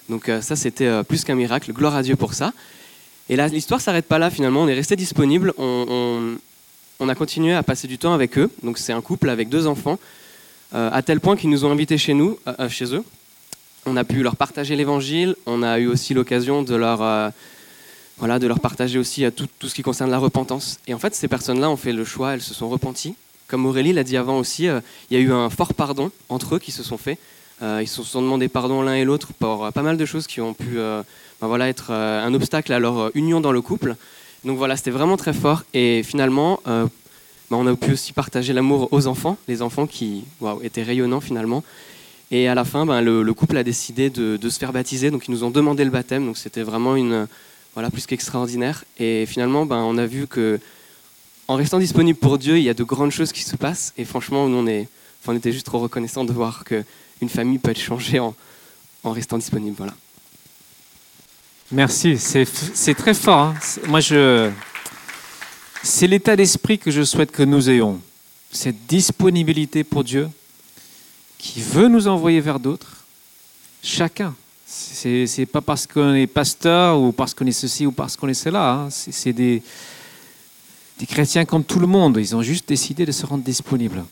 Donc 0.09 0.27
euh, 0.27 0.41
ça, 0.41 0.55
c'était 0.55 1.03
plus 1.03 1.23
qu'un 1.23 1.35
miracle. 1.35 1.71
Gloire 1.71 1.95
à 1.95 2.01
Dieu 2.01 2.15
pour 2.15 2.33
ça. 2.33 2.51
Et 3.29 3.35
là, 3.35 3.47
l'histoire 3.47 3.79
s'arrête 3.79 4.05
pas 4.05 4.17
là 4.17 4.31
finalement. 4.31 4.63
On 4.63 4.67
est 4.67 4.73
resté 4.73 4.95
disponible. 4.95 5.53
On, 5.59 6.35
on, 6.99 7.09
a 7.09 7.13
continué 7.13 7.53
à 7.53 7.61
passer 7.61 7.87
du 7.87 7.99
temps 7.99 8.13
avec 8.13 8.39
eux. 8.39 8.49
Donc 8.63 8.79
c'est 8.79 8.91
un 8.91 9.01
couple 9.01 9.29
avec 9.29 9.49
deux 9.49 9.67
enfants, 9.67 9.99
à 10.73 11.01
tel 11.03 11.19
point 11.19 11.37
qu'ils 11.37 11.51
nous 11.51 11.63
ont 11.63 11.71
invités 11.71 11.99
chez 11.99 12.15
nous, 12.15 12.39
chez 12.69 12.95
eux. 12.95 13.03
On 13.85 13.95
a 13.97 14.03
pu 14.03 14.23
leur 14.23 14.35
partager 14.35 14.75
l'évangile. 14.75 15.35
On 15.45 15.61
a 15.61 15.77
eu 15.77 15.85
aussi 15.85 16.15
l'occasion 16.15 16.63
de 16.63 16.73
leur 16.73 17.31
voilà, 18.19 18.37
de 18.37 18.47
leur 18.47 18.59
partager 18.59 18.99
aussi 18.99 19.25
tout, 19.31 19.47
tout, 19.59 19.67
ce 19.67 19.73
qui 19.73 19.81
concerne 19.81 20.11
la 20.11 20.19
repentance. 20.19 20.79
Et 20.87 20.93
en 20.93 20.99
fait, 20.99 21.15
ces 21.15 21.27
personnes-là 21.27 21.69
ont 21.69 21.77
fait 21.77 21.93
le 21.93 22.03
choix, 22.05 22.33
elles 22.33 22.41
se 22.41 22.53
sont 22.53 22.69
repenties. 22.69 23.15
Comme 23.49 23.65
Aurélie 23.65 23.93
l'a 23.93 24.03
dit 24.03 24.15
avant 24.15 24.37
aussi, 24.37 24.67
euh, 24.67 24.79
il 25.09 25.17
y 25.17 25.19
a 25.19 25.23
eu 25.23 25.31
un 25.31 25.49
fort 25.49 25.73
pardon 25.73 26.11
entre 26.29 26.55
eux 26.55 26.59
qui 26.59 26.71
se 26.71 26.83
sont 26.83 26.99
faits. 26.99 27.17
Euh, 27.63 27.79
ils 27.81 27.87
se 27.87 28.03
sont 28.03 28.21
demandé 28.21 28.47
pardon 28.47 28.83
l'un 28.83 28.93
et 28.93 29.03
l'autre 29.03 29.29
pour 29.33 29.65
euh, 29.65 29.71
pas 29.71 29.81
mal 29.81 29.97
de 29.97 30.05
choses 30.05 30.27
qui 30.27 30.39
ont 30.39 30.53
pu 30.53 30.75
ben 30.75 31.47
voilà, 31.47 31.67
être 31.67 31.91
un 31.91 32.33
obstacle 32.33 32.71
à 32.71 32.79
leur 32.79 33.09
union 33.15 33.41
dans 33.41 33.51
le 33.51 33.61
couple. 33.61 33.95
Donc 34.45 34.57
voilà, 34.57 34.77
c'était 34.77 34.91
vraiment 34.91 35.17
très 35.17 35.33
fort. 35.33 35.63
Et 35.73 36.03
finalement, 36.03 36.59
ben 36.65 36.89
on 37.51 37.65
a 37.65 37.75
pu 37.75 37.93
aussi 37.93 38.13
partager 38.13 38.53
l'amour 38.53 38.89
aux 38.91 39.07
enfants, 39.07 39.37
les 39.47 39.61
enfants 39.61 39.87
qui 39.87 40.25
étaient 40.61 40.83
rayonnants 40.83 41.21
finalement. 41.21 41.63
Et 42.29 42.47
à 42.47 42.55
la 42.55 42.65
fin, 42.65 42.85
ben, 42.85 43.01
le, 43.01 43.33
couple 43.33 43.57
a 43.57 43.63
décidé 43.63 44.09
de, 44.09 44.37
de, 44.37 44.49
se 44.49 44.59
faire 44.59 44.73
baptiser, 44.73 45.09
donc 45.09 45.27
ils 45.27 45.31
nous 45.31 45.43
ont 45.43 45.49
demandé 45.49 45.83
le 45.85 45.89
baptême. 45.89 46.25
Donc 46.25 46.37
c'était 46.37 46.61
vraiment 46.61 46.97
une, 46.97 47.25
voilà, 47.73 47.89
plus 47.89 48.05
qu'extraordinaire. 48.05 48.83
Et 48.97 49.25
finalement, 49.25 49.65
ben, 49.65 49.77
on 49.77 49.97
a 49.97 50.05
vu 50.05 50.27
que 50.27 50.59
en 51.47 51.55
restant 51.55 51.79
disponible 51.79 52.19
pour 52.19 52.37
Dieu, 52.37 52.57
il 52.57 52.63
y 52.63 52.69
a 52.69 52.75
de 52.75 52.83
grandes 52.83 53.11
choses 53.11 53.31
qui 53.31 53.41
se 53.41 53.55
passent. 53.55 53.93
Et 53.97 54.05
franchement, 54.05 54.43
on, 54.43 54.67
est, 54.67 54.87
on 55.25 55.35
était 55.35 55.51
juste 55.51 55.65
trop 55.65 55.79
reconnaissant 55.79 56.23
de 56.23 56.31
voir 56.31 56.63
qu'une 56.63 57.29
famille 57.29 57.57
peut 57.57 57.71
être 57.71 57.79
changée 57.79 58.19
en, 58.19 58.35
en 59.03 59.11
restant 59.11 59.37
disponible. 59.37 59.75
Voilà. 59.75 59.95
Merci, 61.71 62.17
c'est 62.17 62.95
très 62.95 63.13
fort. 63.13 63.39
Hein. 63.39 63.55
Moi, 63.87 63.99
je, 63.99 64.51
c'est 65.81 66.07
l'état 66.07 66.35
d'esprit 66.35 66.77
que 66.77 66.91
je 66.91 67.03
souhaite 67.03 67.31
que 67.31 67.43
nous 67.43 67.69
ayons. 67.69 67.99
Cette 68.51 68.85
disponibilité 68.87 69.83
pour 69.83 70.03
Dieu 70.03 70.29
qui 71.37 71.61
veut 71.61 71.87
nous 71.87 72.07
envoyer 72.07 72.41
vers 72.41 72.59
d'autres, 72.59 73.05
chacun. 73.81 74.35
C'est 74.71 75.25
n'est 75.39 75.45
pas 75.47 75.61
parce 75.61 75.87
qu'on 75.87 76.13
est 76.13 76.27
pasteur 76.27 77.01
ou 77.01 77.11
parce 77.11 77.33
qu'on 77.33 77.47
est 77.47 77.51
ceci 77.51 77.87
ou 77.87 77.91
parce 77.91 78.15
qu'on 78.15 78.27
est 78.27 78.35
cela. 78.35 78.73
Hein. 78.73 78.89
C'est 78.91 79.33
des, 79.33 79.63
chrétiens 81.07 81.43
comme 81.43 81.63
tout 81.63 81.79
le 81.79 81.87
monde. 81.87 82.17
Ils 82.19 82.35
ont 82.35 82.43
juste 82.43 82.69
décidé 82.69 83.03
de 83.03 83.11
se 83.11 83.25
rendre 83.25 83.43
disponibles. 83.43 84.05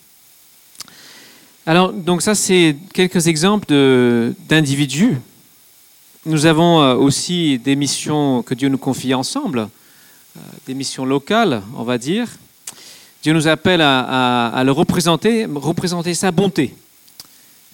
Alors, 1.67 1.93
donc 1.93 2.23
ça, 2.23 2.33
c'est 2.33 2.75
quelques 2.91 3.27
exemples 3.27 3.67
d'individus. 4.49 5.17
Nous 6.25 6.47
avons 6.47 6.81
euh, 6.81 6.95
aussi 6.95 7.59
des 7.59 7.75
missions 7.75 8.41
que 8.41 8.55
Dieu 8.55 8.67
nous 8.67 8.79
confie 8.79 9.13
ensemble, 9.13 9.59
euh, 9.59 10.39
des 10.65 10.73
missions 10.73 11.05
locales, 11.05 11.61
on 11.75 11.83
va 11.83 11.99
dire. 11.99 12.27
Dieu 13.21 13.31
nous 13.31 13.47
appelle 13.47 13.81
à, 13.81 14.47
à 14.47 14.63
le 14.63 14.71
représenter, 14.71 15.45
représenter 15.45 16.15
sa 16.15 16.31
bonté 16.31 16.73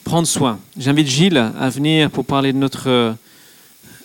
prendre 0.04 0.28
soin. 0.28 0.60
J'invite 0.78 1.08
Gilles 1.08 1.52
à 1.60 1.70
venir 1.70 2.12
pour 2.12 2.26
parler 2.26 2.54
de 2.54 2.58
notre, 2.58 2.90
euh, 2.90 3.14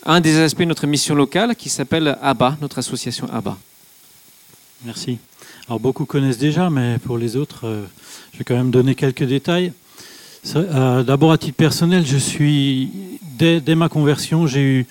un 0.05 0.21
des 0.21 0.37
aspects 0.37 0.61
de 0.61 0.65
notre 0.65 0.87
mission 0.87 1.13
locale 1.13 1.55
qui 1.55 1.69
s'appelle 1.69 2.17
ABBA, 2.21 2.57
notre 2.61 2.79
association 2.79 3.29
ABBA. 3.31 3.57
Merci. 4.85 5.17
Alors 5.67 5.79
beaucoup 5.79 6.05
connaissent 6.05 6.37
déjà, 6.37 6.69
mais 6.69 6.97
pour 6.99 7.17
les 7.17 7.35
autres, 7.35 7.67
euh, 7.67 7.85
je 8.33 8.39
vais 8.39 8.43
quand 8.43 8.55
même 8.55 8.71
donner 8.71 8.95
quelques 8.95 9.23
détails. 9.23 9.73
Euh, 10.55 11.03
d'abord 11.03 11.33
à 11.33 11.37
titre 11.37 11.57
personnel, 11.57 12.05
je 12.05 12.17
suis 12.17 12.89
dès, 13.37 13.75
ma 13.75 13.89
conversion, 13.89 14.47
j'ai 14.47 14.61
eu 14.61 14.87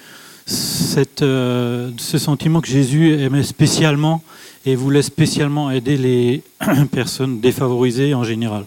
cette, 0.46 1.20
ce 1.20 2.18
sentiment 2.18 2.60
que 2.60 2.68
Jésus 2.68 3.14
aimait 3.20 3.42
spécialement 3.42 4.22
et 4.64 4.76
voulait 4.76 5.02
spécialement 5.02 5.70
aider 5.70 5.96
les 5.96 6.42
personnes 6.92 7.40
défavorisées 7.40 8.14
en 8.14 8.24
général. 8.24 8.64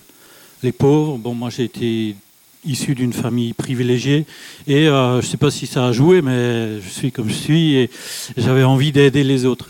Les 0.64 0.72
pauvres, 0.72 1.18
bon 1.18 1.34
moi 1.34 1.50
j'ai 1.50 1.64
été 1.64 2.16
issu 2.66 2.96
d'une 2.96 3.14
famille 3.14 3.54
privilégiée. 3.54 4.26
Et 4.68 4.86
je 4.86 5.16
ne 5.18 5.22
sais 5.22 5.38
pas 5.38 5.52
si 5.52 5.68
ça 5.68 5.88
a 5.88 5.92
joué, 5.92 6.22
mais 6.22 6.80
je 6.82 6.90
suis 6.90 7.12
comme 7.12 7.30
je 7.30 7.34
suis 7.34 7.76
et 7.76 7.90
j'avais 8.38 8.64
envie 8.64 8.92
d'aider 8.92 9.24
les 9.24 9.46
autres. 9.46 9.70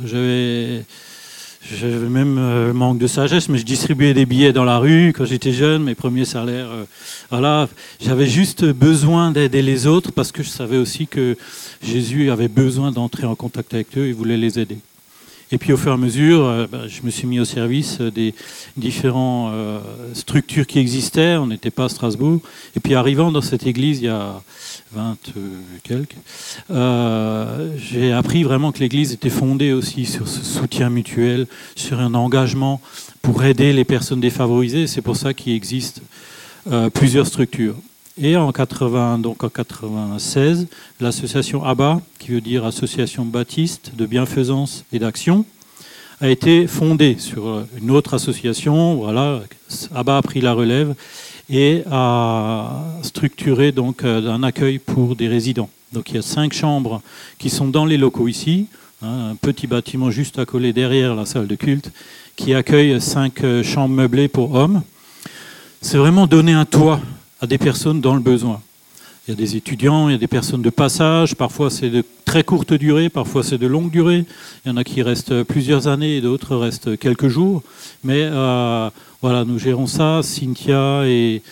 J'avais 1.70 2.10
même 2.10 2.38
euh, 2.40 2.74
manque 2.74 2.98
de 2.98 3.08
sagesse, 3.08 3.48
mais 3.48 3.58
je 3.58 3.66
distribuais 3.66 4.14
des 4.14 4.26
billets 4.26 4.52
dans 4.52 4.64
la 4.64 4.80
rue 4.80 5.14
quand 5.16 5.26
j'étais 5.26 5.54
jeune, 5.54 5.84
mes 5.84 5.96
premiers 5.96 6.26
salaires. 6.26 6.70
Euh, 6.72 6.86
voilà, 7.30 7.70
j'avais 8.02 8.26
juste 8.26 8.66
besoin 8.66 9.32
d'aider 9.32 9.62
les 9.62 9.86
autres 9.86 10.12
parce 10.12 10.32
que 10.32 10.42
je 10.42 10.50
savais 10.50 10.78
aussi 10.78 11.08
que 11.08 11.38
Jésus 11.84 12.32
avait 12.32 12.48
besoin 12.48 12.92
d'entrer 12.92 13.26
en 13.26 13.36
contact 13.36 13.74
avec 13.74 13.98
eux, 13.98 14.08
il 14.08 14.16
voulait 14.16 14.38
les 14.38 14.60
aider. 14.60 14.80
Et 15.52 15.58
puis 15.58 15.74
au 15.74 15.78
fur 15.78 15.92
et 15.92 15.94
à 15.94 15.98
mesure, 15.98 16.46
euh, 16.46 16.68
bah, 16.72 16.88
je 16.88 17.02
me 17.04 17.10
suis 17.10 17.28
mis 17.28 17.40
au 17.40 17.46
service 17.46 18.00
des 18.00 18.34
différentes 18.78 19.54
structures 20.14 20.66
qui 20.66 20.80
existaient. 20.80 21.36
On 21.36 21.48
n'était 21.48 21.72
pas 21.72 21.86
à 21.86 21.90
Strasbourg. 21.90 22.40
Et 22.76 22.80
puis 22.80 22.96
arrivant 22.96 23.32
dans 23.32 23.42
cette 23.42 23.68
église 23.68 24.00
il 24.00 24.06
y 24.06 24.10
a 24.10 24.42
20 24.94 25.18
quelques, 25.84 26.16
euh, 26.70 27.76
j'ai 27.78 28.12
appris 28.12 28.44
vraiment 28.44 28.72
que 28.72 28.80
l'Église 28.80 29.14
était 29.14 29.30
fondée 29.30 29.72
aussi 29.72 30.06
sur 30.06 30.28
ce 30.28 30.44
soutien 30.44 30.90
mutuel, 30.90 31.48
sur 31.76 32.00
un 32.00 32.14
engagement 32.14 32.82
pour 33.22 33.44
aider 33.44 33.72
les 33.74 33.86
personnes 33.86 34.20
défavorisées. 34.20 34.88
C'est 34.88 35.02
pour 35.02 35.16
ça 35.16 35.34
qu'il 35.34 35.54
existe 35.54 36.02
euh, 36.72 36.90
plusieurs 36.90 37.28
structures. 37.28 37.76
Et 38.18 38.36
en 38.36 38.52
80, 38.52 39.20
donc 39.20 39.44
en 39.44 39.50
96, 39.50 40.68
l'association 41.00 41.64
ABBA, 41.64 42.02
qui 42.20 42.32
veut 42.32 42.42
dire 42.42 42.66
Association 42.66 43.24
Baptiste 43.24 43.94
de 43.96 44.06
bienfaisance 44.06 44.84
et 44.92 45.00
d'action, 45.00 45.46
a 46.20 46.30
été 46.30 46.68
fondée 46.68 47.16
sur 47.20 47.64
une 47.82 47.90
autre 47.90 48.14
association. 48.14 48.96
Voilà, 48.96 49.40
ABBA 49.96 50.18
a 50.18 50.22
pris 50.22 50.42
la 50.42 50.52
relève 50.52 50.94
et 51.50 51.84
a 51.90 52.84
structuré 53.02 53.72
donc 53.72 54.04
euh, 54.04 54.30
un 54.30 54.44
accueil 54.44 54.78
pour 54.80 55.16
des 55.16 55.30
résidents. 55.30 55.70
Donc 55.94 56.10
il 56.10 56.16
y 56.16 56.20
a 56.20 56.22
cinq 56.22 56.54
chambres 56.54 57.02
qui 57.40 57.50
sont 57.50 57.68
dans 57.68 57.86
les 57.86 57.98
locaux 57.98 58.28
ici, 58.28 58.68
hein, 59.02 59.32
un 59.32 59.36
petit 59.36 59.68
bâtiment 59.68 60.12
juste 60.12 60.38
à 60.38 60.46
coller 60.46 60.74
derrière 60.74 61.16
la 61.16 61.26
salle 61.26 61.48
de 61.48 61.56
culte, 61.56 61.92
qui 62.36 62.54
accueille 62.54 63.00
cinq 63.00 63.44
euh, 63.44 63.64
chambres 63.64 63.96
meublées 63.96 64.28
pour 64.28 64.54
hommes. 64.54 64.84
C'est 65.82 65.98
vraiment 65.98 66.28
donner 66.28 66.54
un 66.54 66.66
toit 66.66 67.00
à 67.42 67.48
des 67.48 67.58
personnes 67.58 68.00
dans 68.00 68.14
le 68.14 68.22
besoin. 68.22 68.62
Il 69.28 69.32
y 69.32 69.34
a 69.34 69.36
des 69.36 69.56
étudiants, 69.56 70.10
il 70.10 70.14
y 70.14 70.16
a 70.16 70.18
des 70.18 70.28
personnes 70.28 70.62
de 70.62 70.70
passage, 70.70 71.36
parfois 71.36 71.70
c'est 71.70 71.90
de 71.90 72.04
très 72.26 72.44
courte 72.44 72.74
durée, 72.74 73.10
parfois 73.10 73.44
c'est 73.44 73.58
de 73.58 73.68
longue 73.68 73.92
durée. 73.92 74.26
Il 74.66 74.70
y 74.70 74.72
en 74.72 74.78
a 74.78 74.84
qui 74.84 75.02
restent 75.04 75.44
plusieurs 75.44 75.88
années 75.88 76.18
et 76.18 76.22
d'autres 76.22 76.56
restent 76.56 76.98
quelques 76.98 77.28
jours. 77.28 77.62
Mais 78.04 78.24
euh, 78.24 78.90
voilà, 79.22 79.46
nous 79.46 79.60
gérons 79.60 79.86
ça. 79.86 80.22
Cynthia 80.24 81.04
et 81.06 81.44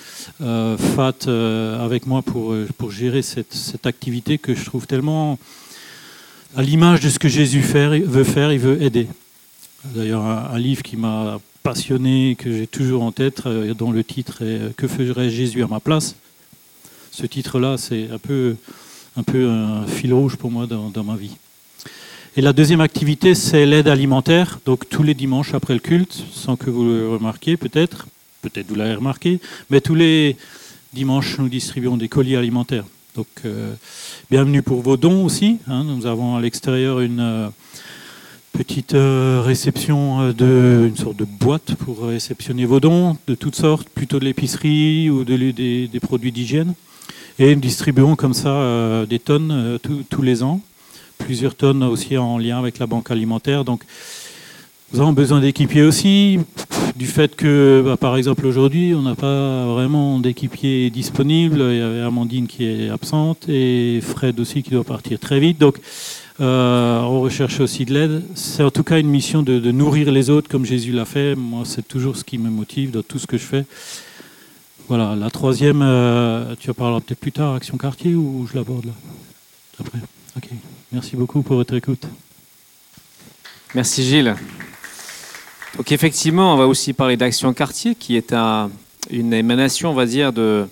euh, 0.41 0.77
Fat 0.77 1.27
euh, 1.27 1.85
avec 1.85 2.07
moi 2.07 2.23
pour, 2.23 2.55
pour 2.77 2.91
gérer 2.91 3.21
cette, 3.21 3.53
cette, 3.53 3.85
activité 3.85 4.39
que 4.39 4.55
je 4.55 4.65
trouve 4.65 4.87
tellement 4.87 5.37
à 6.55 6.63
l'image 6.63 7.01
de 7.01 7.09
ce 7.09 7.19
que 7.19 7.29
Jésus 7.29 7.61
fait, 7.61 7.99
veut 7.99 8.23
faire, 8.23 8.51
il 8.51 8.59
veut 8.59 8.81
aider. 8.81 9.07
D'ailleurs, 9.85 10.23
un, 10.25 10.57
livre 10.57 10.81
qui 10.81 10.97
m'a 10.97 11.39
passionné, 11.69 12.35
que 12.35 12.51
j'ai 12.51 12.65
toujours 12.65 13.03
en 13.03 13.11
tête, 13.11 13.43
dont 13.77 13.91
le 13.91 14.03
titre 14.03 14.41
est 14.41 14.75
Que 14.75 14.87
ferait 14.87 15.29
Jésus 15.29 15.61
à 15.61 15.67
ma 15.67 15.79
place? 15.79 16.15
Ce 17.11 17.27
titre-là, 17.27 17.77
c'est 17.77 18.09
un 18.11 18.17
peu, 18.17 18.55
un 19.15 19.85
fil 19.85 20.11
rouge 20.11 20.35
pour 20.35 20.49
moi 20.49 20.65
dans, 20.65 21.03
ma 21.03 21.15
vie. 21.15 21.37
Et 22.35 22.41
la 22.41 22.53
deuxième 22.53 22.81
activité, 22.81 23.35
c'est 23.35 23.67
l'aide 23.67 23.87
alimentaire. 23.87 24.59
Donc 24.65 24.89
tous 24.89 25.03
les 25.03 25.13
dimanches 25.13 25.53
après 25.53 25.75
le 25.75 25.79
culte, 25.79 26.23
sans 26.33 26.55
que 26.55 26.71
vous 26.71 26.85
le 26.85 27.07
remarquiez 27.07 27.55
peut-être, 27.55 28.07
peut-être 28.41 28.67
vous 28.67 28.75
l'avez 28.75 28.95
remarqué, 28.95 29.39
mais 29.69 29.79
tous 29.79 29.95
les 29.95 30.37
dimanches, 30.93 31.37
nous 31.37 31.49
distribuons 31.49 31.97
des 31.97 32.09
colis 32.09 32.35
alimentaires. 32.35 32.85
Donc 33.15 33.27
euh, 33.45 33.75
bienvenue 34.31 34.63
pour 34.63 34.81
vos 34.81 34.97
dons 34.97 35.23
aussi. 35.23 35.59
Hein. 35.67 35.83
Nous 35.83 36.07
avons 36.07 36.35
à 36.35 36.41
l'extérieur 36.41 36.99
une 36.99 37.19
euh, 37.19 37.49
petite 38.51 38.93
euh, 38.93 39.41
réception 39.43 40.31
de 40.31 40.87
une 40.89 40.97
sorte 40.97 41.17
de 41.17 41.25
boîte 41.25 41.75
pour 41.75 42.05
réceptionner 42.07 42.65
vos 42.65 42.79
dons 42.79 43.17
de 43.27 43.35
toutes 43.35 43.55
sortes, 43.55 43.89
plutôt 43.89 44.19
de 44.19 44.25
l'épicerie 44.25 45.09
ou 45.09 45.23
de, 45.23 45.51
des, 45.51 45.99
produits 46.01 46.31
d'hygiène. 46.31 46.73
Et 47.37 47.55
nous 47.55 47.61
distribuons 47.61 48.15
comme 48.15 48.33
ça 48.33 49.05
des 49.09 49.19
tonnes 49.19 49.79
tous 50.09 50.21
les 50.21 50.43
ans 50.43 50.61
plusieurs 51.19 51.53
tonnes 51.53 51.83
aussi 51.83 52.17
en 52.17 52.39
lien 52.39 52.57
avec 52.57 52.79
la 52.79 52.87
banque 52.87 53.11
alimentaire. 53.11 53.63
Donc, 53.63 53.83
nous 54.91 55.01
avons 55.01 55.13
besoin 55.13 55.39
d'équipiers 55.39 55.83
aussi, 55.83 56.39
du 56.95 57.05
fait 57.05 57.35
que, 57.35 57.83
bah, 57.85 57.97
par 57.97 58.17
exemple, 58.17 58.47
aujourd'hui, 58.47 58.95
on 58.95 59.03
n'a 59.03 59.13
pas 59.13 59.67
vraiment 59.67 60.17
d'équipiers 60.17 60.89
disponibles. 60.89 61.59
Il 61.59 61.77
y 61.77 61.81
avait 61.81 62.01
Amandine 62.01 62.47
qui 62.47 62.65
est 62.65 62.89
absente 62.89 63.47
et 63.47 63.99
Fred 64.01 64.39
aussi 64.39 64.63
qui 64.63 64.71
doit 64.71 64.83
partir 64.83 65.19
très 65.19 65.39
vite. 65.39 65.59
Donc, 65.59 65.77
euh, 66.41 67.01
on 67.01 67.21
recherche 67.21 67.59
aussi 67.59 67.85
de 67.85 67.93
l'aide. 67.93 68.23
C'est 68.35 68.63
en 68.63 68.71
tout 68.71 68.83
cas 68.83 68.99
une 68.99 69.09
mission 69.09 69.43
de, 69.43 69.71
nourrir 69.71 70.11
les 70.11 70.29
autres 70.29 70.49
comme 70.49 70.65
Jésus 70.65 70.91
l'a 70.91 71.05
fait. 71.05 71.35
Moi, 71.35 71.63
c'est 71.65 71.87
toujours 71.87 72.15
ce 72.15 72.23
qui 72.23 72.37
me 72.37 72.49
motive 72.49 72.91
dans 72.91 73.03
tout 73.03 73.19
ce 73.19 73.27
que 73.27 73.37
je 73.37 73.43
fais. 73.43 73.65
Voilà, 74.87 75.15
la 75.15 75.29
troisième, 75.29 75.81
euh, 75.81 76.55
tu 76.59 76.69
en 76.69 76.73
parleras 76.73 77.01
peut-être 77.01 77.19
plus 77.19 77.31
tard, 77.31 77.55
Action 77.55 77.77
Quartier, 77.77 78.15
ou 78.15 78.47
je 78.51 78.57
l'aborde 78.57 78.85
là 78.85 78.93
Après 79.79 79.99
Ok. 80.37 80.49
Merci 80.91 81.15
beaucoup 81.15 81.41
pour 81.41 81.57
votre 81.57 81.75
écoute. 81.75 82.03
Merci 83.75 84.03
Gilles. 84.03 84.35
Donc 85.77 85.91
effectivement, 85.91 86.53
on 86.53 86.57
va 86.57 86.67
aussi 86.67 86.93
parler 86.93 87.17
d'Action 87.17 87.53
Quartier, 87.53 87.95
qui 87.95 88.15
est 88.15 88.33
une 89.11 89.33
émanation, 89.33 89.91
on 89.91 89.93
va 89.93 90.05
dire, 90.05 90.33
de, 90.33 90.67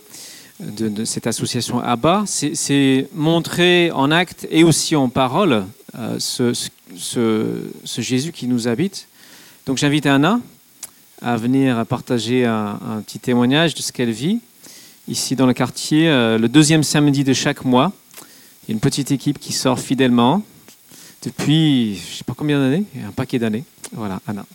de, 0.59 1.05
cette 1.05 1.27
association 1.27 1.79
ABBA. 1.79 2.23
C'est 2.27 3.07
montrer 3.13 3.91
en 3.91 4.11
acte 4.11 4.47
et 4.49 4.63
aussi 4.63 4.95
en 4.95 5.09
parole 5.09 5.65
euh, 5.97 6.17
ce, 6.19 8.01
Jésus 8.01 8.31
qui 8.31 8.47
nous 8.47 8.67
habite. 8.67 9.07
Donc 9.65 9.77
j'invite 9.77 10.05
Anna 10.05 10.39
à 11.21 11.35
venir 11.35 11.85
partager 11.85 12.45
un, 12.45 13.01
petit 13.05 13.19
témoignage 13.19 13.73
de 13.73 13.81
ce 13.81 13.91
qu'elle 13.91 14.11
vit 14.11 14.39
ici 15.07 15.35
dans 15.35 15.45
le 15.45 15.53
quartier, 15.53 16.09
euh, 16.09 16.37
le 16.37 16.49
deuxième 16.49 16.83
samedi 16.83 17.23
de 17.23 17.33
chaque 17.33 17.63
mois. 17.63 17.93
Il 18.63 18.71
y 18.71 18.71
a 18.71 18.73
une 18.73 18.81
petite 18.81 19.11
équipe 19.11 19.39
qui 19.39 19.53
sort 19.53 19.79
fidèlement 19.79 20.43
depuis, 21.23 21.95
je 21.95 22.11
ne 22.11 22.15
sais 22.17 22.23
pas 22.25 22.33
combien 22.35 22.59
d'années, 22.59 22.83
un 23.05 23.11
paquet 23.11 23.39
d'années. 23.39 23.63
Voilà, 23.93 24.19
Anna. 24.27 24.45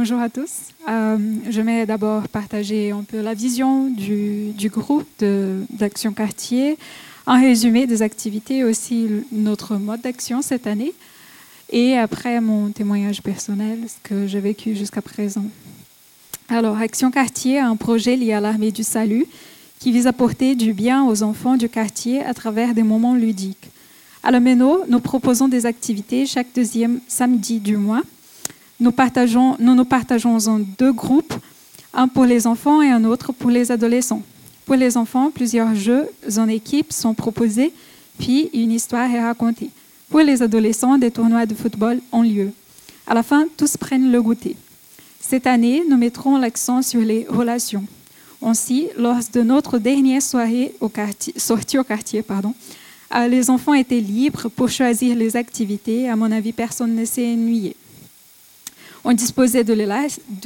Bonjour 0.00 0.20
à 0.20 0.28
tous. 0.28 0.52
Euh, 0.88 1.18
je 1.50 1.60
vais 1.60 1.84
d'abord 1.84 2.28
partager 2.28 2.92
un 2.92 3.02
peu 3.02 3.20
la 3.20 3.34
vision 3.34 3.90
du, 3.90 4.52
du 4.52 4.68
groupe 4.68 5.08
d'Action 5.18 6.12
Quartier, 6.12 6.78
un 7.26 7.40
résumé 7.40 7.84
des 7.88 8.00
activités 8.00 8.62
aussi 8.62 9.08
notre 9.32 9.74
mode 9.74 10.00
d'action 10.00 10.40
cette 10.40 10.68
année. 10.68 10.92
Et 11.70 11.98
après, 11.98 12.40
mon 12.40 12.70
témoignage 12.70 13.22
personnel, 13.22 13.80
ce 13.88 14.08
que 14.08 14.28
j'ai 14.28 14.38
vécu 14.38 14.76
jusqu'à 14.76 15.02
présent. 15.02 15.46
Alors, 16.48 16.78
Action 16.78 17.10
Quartier 17.10 17.58
un 17.58 17.74
projet 17.74 18.14
lié 18.14 18.34
à 18.34 18.40
l'armée 18.40 18.70
du 18.70 18.84
salut 18.84 19.26
qui 19.80 19.90
vise 19.90 20.06
à 20.06 20.12
porter 20.12 20.54
du 20.54 20.74
bien 20.74 21.06
aux 21.06 21.24
enfants 21.24 21.56
du 21.56 21.68
quartier 21.68 22.22
à 22.22 22.34
travers 22.34 22.72
des 22.72 22.84
moments 22.84 23.16
ludiques. 23.16 23.68
À 24.22 24.30
la 24.30 24.38
nous 24.38 25.00
proposons 25.00 25.48
des 25.48 25.66
activités 25.66 26.24
chaque 26.24 26.54
deuxième 26.54 27.00
samedi 27.08 27.58
du 27.58 27.76
mois. 27.76 28.02
Nous, 28.80 28.92
partageons, 28.92 29.56
nous 29.58 29.74
nous 29.74 29.84
partageons 29.84 30.46
en 30.46 30.60
deux 30.60 30.92
groupes, 30.92 31.34
un 31.92 32.06
pour 32.06 32.24
les 32.24 32.46
enfants 32.46 32.80
et 32.80 32.90
un 32.90 33.04
autre 33.04 33.32
pour 33.32 33.50
les 33.50 33.72
adolescents. 33.72 34.22
Pour 34.66 34.76
les 34.76 34.96
enfants, 34.96 35.30
plusieurs 35.30 35.74
jeux 35.74 36.08
en 36.36 36.48
équipe 36.48 36.92
sont 36.92 37.14
proposés, 37.14 37.72
puis 38.18 38.50
une 38.52 38.70
histoire 38.70 39.10
est 39.10 39.22
racontée. 39.22 39.70
Pour 40.10 40.20
les 40.20 40.42
adolescents, 40.42 40.96
des 40.96 41.10
tournois 41.10 41.46
de 41.46 41.54
football 41.54 42.00
ont 42.12 42.22
lieu. 42.22 42.52
À 43.06 43.14
la 43.14 43.22
fin, 43.22 43.46
tous 43.56 43.76
prennent 43.76 44.12
le 44.12 44.22
goûter. 44.22 44.56
Cette 45.20 45.46
année, 45.46 45.82
nous 45.88 45.96
mettrons 45.96 46.38
l'accent 46.38 46.82
sur 46.82 47.00
les 47.00 47.26
relations. 47.28 47.84
Ainsi, 48.40 48.88
lors 48.96 49.18
de 49.32 49.42
notre 49.42 49.78
dernière 49.78 50.22
soirée 50.22 50.74
au 50.80 50.88
quartier, 50.88 51.34
sortie 51.36 51.78
au 51.78 51.84
quartier, 51.84 52.22
pardon, 52.22 52.54
euh, 53.14 53.26
les 53.26 53.50
enfants 53.50 53.74
étaient 53.74 54.00
libres 54.00 54.48
pour 54.48 54.68
choisir 54.68 55.16
les 55.16 55.36
activités. 55.36 56.08
À 56.08 56.14
mon 56.14 56.30
avis, 56.30 56.52
personne 56.52 56.94
ne 56.94 57.04
s'est 57.04 57.26
ennuyé. 57.26 57.74
On 59.04 59.12
disposait 59.12 59.64
de 59.64 59.72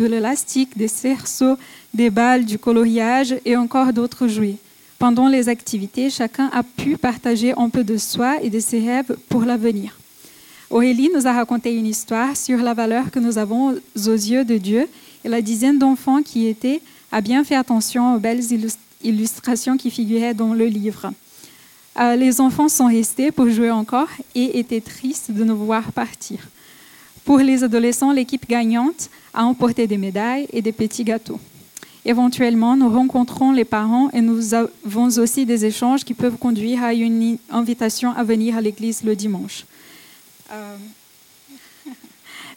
l'élastique, 0.06 0.76
des 0.76 0.88
cerceaux, 0.88 1.56
des 1.94 2.10
balles, 2.10 2.44
du 2.44 2.58
coloriage 2.58 3.34
et 3.44 3.56
encore 3.56 3.92
d'autres 3.92 4.28
jouets. 4.28 4.56
Pendant 4.98 5.28
les 5.28 5.48
activités, 5.48 6.10
chacun 6.10 6.48
a 6.52 6.62
pu 6.62 6.96
partager 6.96 7.52
un 7.56 7.68
peu 7.68 7.82
de 7.82 7.96
soi 7.96 8.40
et 8.42 8.50
de 8.50 8.60
ses 8.60 8.78
rêves 8.78 9.16
pour 9.28 9.42
l'avenir. 9.42 9.98
Aurélie 10.70 11.10
nous 11.14 11.26
a 11.26 11.32
raconté 11.32 11.74
une 11.74 11.86
histoire 11.86 12.36
sur 12.36 12.58
la 12.58 12.72
valeur 12.72 13.10
que 13.10 13.18
nous 13.18 13.36
avons 13.36 13.72
aux 13.72 14.12
yeux 14.12 14.44
de 14.44 14.56
Dieu 14.56 14.88
et 15.24 15.28
la 15.28 15.42
dizaine 15.42 15.78
d'enfants 15.78 16.22
qui 16.22 16.46
étaient 16.46 16.80
a 17.10 17.20
bien 17.20 17.44
fait 17.44 17.56
attention 17.56 18.14
aux 18.14 18.18
belles 18.18 18.42
illustrations 19.02 19.76
qui 19.76 19.90
figuraient 19.90 20.34
dans 20.34 20.54
le 20.54 20.66
livre. 20.66 21.12
Euh, 22.00 22.16
les 22.16 22.40
enfants 22.40 22.70
sont 22.70 22.86
restés 22.86 23.30
pour 23.30 23.50
jouer 23.50 23.70
encore 23.70 24.08
et 24.34 24.58
étaient 24.58 24.80
tristes 24.80 25.30
de 25.30 25.44
nous 25.44 25.56
voir 25.56 25.92
partir. 25.92 26.38
Pour 27.24 27.38
les 27.38 27.62
adolescents, 27.62 28.12
l'équipe 28.12 28.48
gagnante 28.48 29.08
a 29.32 29.44
emporté 29.44 29.86
des 29.86 29.98
médailles 29.98 30.48
et 30.52 30.60
des 30.60 30.72
petits 30.72 31.04
gâteaux. 31.04 31.40
Éventuellement, 32.04 32.76
nous 32.76 32.90
rencontrons 32.90 33.52
les 33.52 33.64
parents 33.64 34.10
et 34.10 34.20
nous 34.20 34.54
avons 34.54 35.06
aussi 35.18 35.46
des 35.46 35.64
échanges 35.64 36.04
qui 36.04 36.14
peuvent 36.14 36.36
conduire 36.36 36.82
à 36.82 36.94
une 36.94 37.38
invitation 37.48 38.10
à 38.12 38.24
venir 38.24 38.56
à 38.56 38.60
l'église 38.60 39.04
le 39.04 39.14
dimanche. 39.14 39.64
Euh, 40.50 40.76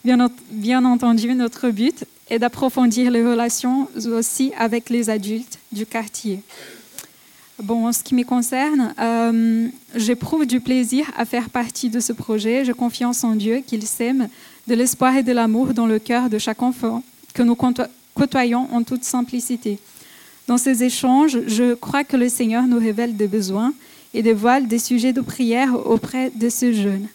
bien, 0.50 0.84
entendu, 0.84 1.32
notre 1.34 1.70
but 1.70 2.04
est 2.28 2.40
d'approfondir 2.40 3.12
les 3.12 3.24
relations 3.24 3.88
aussi 4.06 4.52
avec 4.58 4.90
les 4.90 5.10
adultes 5.10 5.60
du 5.70 5.86
quartier. 5.86 6.40
Bon, 7.62 7.86
en 7.86 7.92
ce 7.92 8.02
qui 8.02 8.14
me 8.16 8.24
concerne, 8.24 8.94
euh, 9.00 9.68
j'éprouve 9.94 10.44
du 10.44 10.60
plaisir 10.60 11.06
à 11.16 11.24
faire 11.24 11.48
partie 11.50 11.88
de 11.88 12.00
ce 12.00 12.12
projet. 12.12 12.64
J'ai 12.64 12.74
confiance 12.74 13.22
en 13.22 13.34
Dieu 13.36 13.62
qu'il 13.64 13.86
sème 13.86 14.28
de 14.66 14.74
l'espoir 14.74 15.16
et 15.16 15.22
de 15.22 15.32
l'amour 15.32 15.74
dans 15.74 15.86
le 15.86 15.98
cœur 15.98 16.28
de 16.28 16.38
chaque 16.38 16.62
enfant 16.62 17.02
que 17.34 17.42
nous 17.42 17.56
côtoyons 18.14 18.68
en 18.72 18.82
toute 18.82 19.04
simplicité. 19.04 19.78
Dans 20.46 20.58
ces 20.58 20.84
échanges, 20.84 21.38
je 21.46 21.74
crois 21.74 22.04
que 22.04 22.16
le 22.16 22.28
Seigneur 22.28 22.66
nous 22.66 22.78
révèle 22.78 23.16
des 23.16 23.26
besoins 23.26 23.74
et 24.14 24.22
dévoile 24.22 24.68
des 24.68 24.78
sujets 24.78 25.12
de 25.12 25.20
prière 25.20 25.74
auprès 25.86 26.30
de 26.30 26.48
ces 26.48 26.72
jeunes. 26.72 27.08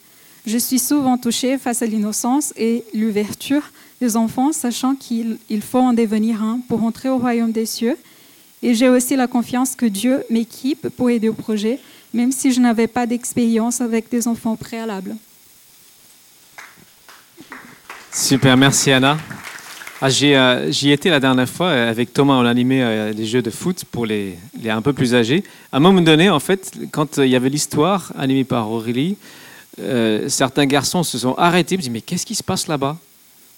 Je 0.45 0.57
suis 0.57 0.79
souvent 0.79 1.17
touchée 1.17 1.57
face 1.57 1.81
à 1.81 1.85
l'innocence 1.85 2.53
et 2.57 2.83
l'ouverture 2.93 3.71
des 4.01 4.17
enfants, 4.17 4.51
sachant 4.51 4.95
qu'il 4.95 5.37
faut 5.61 5.79
en 5.79 5.93
devenir 5.93 6.43
un 6.43 6.59
pour 6.67 6.83
entrer 6.83 7.09
au 7.09 7.17
royaume 7.17 7.51
des 7.51 7.65
cieux. 7.65 7.95
Et 8.63 8.73
j'ai 8.73 8.89
aussi 8.89 9.15
la 9.15 9.27
confiance 9.27 9.75
que 9.75 9.85
Dieu 9.85 10.23
m'équipe 10.29 10.89
pour 10.89 11.09
aider 11.09 11.29
au 11.29 11.33
projet, 11.33 11.79
même 12.13 12.31
si 12.31 12.51
je 12.51 12.59
n'avais 12.59 12.87
pas 12.87 13.05
d'expérience 13.05 13.81
avec 13.81 14.09
des 14.09 14.27
enfants 14.27 14.55
préalables. 14.55 15.15
Super, 18.13 18.57
merci 18.57 18.91
Anna. 18.91 19.17
Ah, 20.01 20.07
euh, 20.21 20.69
j'y 20.69 20.91
étais 20.91 21.09
la 21.09 21.21
dernière 21.21 21.47
fois 21.47 21.67
euh, 21.67 21.89
avec 21.89 22.11
Thomas, 22.11 22.33
on 22.33 22.45
animait 22.45 22.81
euh, 22.81 23.13
des 23.13 23.25
jeux 23.25 23.41
de 23.41 23.49
foot 23.49 23.85
pour 23.89 24.05
les, 24.05 24.37
les, 24.61 24.69
un 24.69 24.81
peu 24.81 24.91
plus 24.91 25.15
âgés. 25.15 25.45
À 25.71 25.77
un 25.77 25.79
moment 25.79 26.01
donné, 26.01 26.29
en 26.29 26.41
fait, 26.41 26.73
quand 26.91 27.19
il 27.19 27.27
y 27.27 27.37
avait 27.37 27.47
l'histoire 27.47 28.11
animée 28.17 28.43
par 28.43 28.69
Aurélie, 28.69 29.15
certains 30.27 30.65
garçons 30.65 31.03
se 31.03 31.17
sont 31.19 31.35
arrêtés, 31.35 31.77
me 31.77 31.81
dit 31.81 31.89
mais 31.89 32.01
qu'est-ce 32.01 32.25
qui 32.25 32.35
se 32.35 32.43
passe 32.43 32.67
là-bas? 32.67 32.97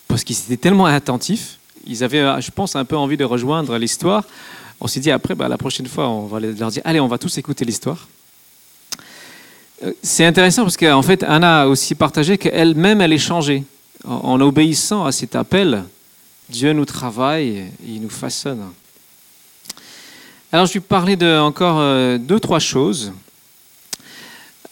Parce 0.07 0.23
qu'ils 0.23 0.37
étaient 0.37 0.57
tellement 0.57 0.85
attentifs, 0.85 1.57
ils 1.87 2.03
avaient, 2.03 2.39
je 2.39 2.51
pense, 2.51 2.75
un 2.75 2.85
peu 2.85 2.95
envie 2.95 3.17
de 3.17 3.25
rejoindre 3.25 3.77
l'histoire. 3.79 4.23
On 4.79 4.87
s'est 4.87 4.99
dit 4.99 5.09
après, 5.09 5.33
bah, 5.33 5.47
la 5.47 5.57
prochaine 5.57 5.87
fois, 5.87 6.07
on 6.07 6.27
va 6.27 6.39
leur 6.39 6.69
dire 6.69 6.83
allez, 6.85 6.99
on 6.99 7.07
va 7.07 7.17
tous 7.17 7.39
écouter 7.39 7.65
l'histoire. 7.65 8.07
C'est 10.03 10.25
intéressant 10.25 10.61
parce 10.61 10.77
qu'en 10.77 11.01
fait, 11.01 11.23
Anna 11.23 11.63
a 11.63 11.67
aussi 11.67 11.95
partagé 11.95 12.37
qu'elle-même, 12.37 13.01
elle 13.01 13.13
est 13.13 13.17
changée. 13.17 13.63
En, 14.05 14.39
obéissant 14.41 15.05
à 15.05 15.11
cet 15.11 15.35
appel, 15.35 15.85
Dieu 16.49 16.73
nous 16.73 16.85
travaille 16.85 17.57
et 17.57 17.71
il 17.85 18.01
nous 18.01 18.09
façonne. 18.09 18.71
Alors, 20.51 20.65
je 20.65 20.73
vais 20.73 20.79
parler 20.81 21.15
de 21.15 21.39
encore 21.39 21.79
euh, 21.79 22.17
deux, 22.17 22.39
trois 22.39 22.59
choses. 22.59 23.13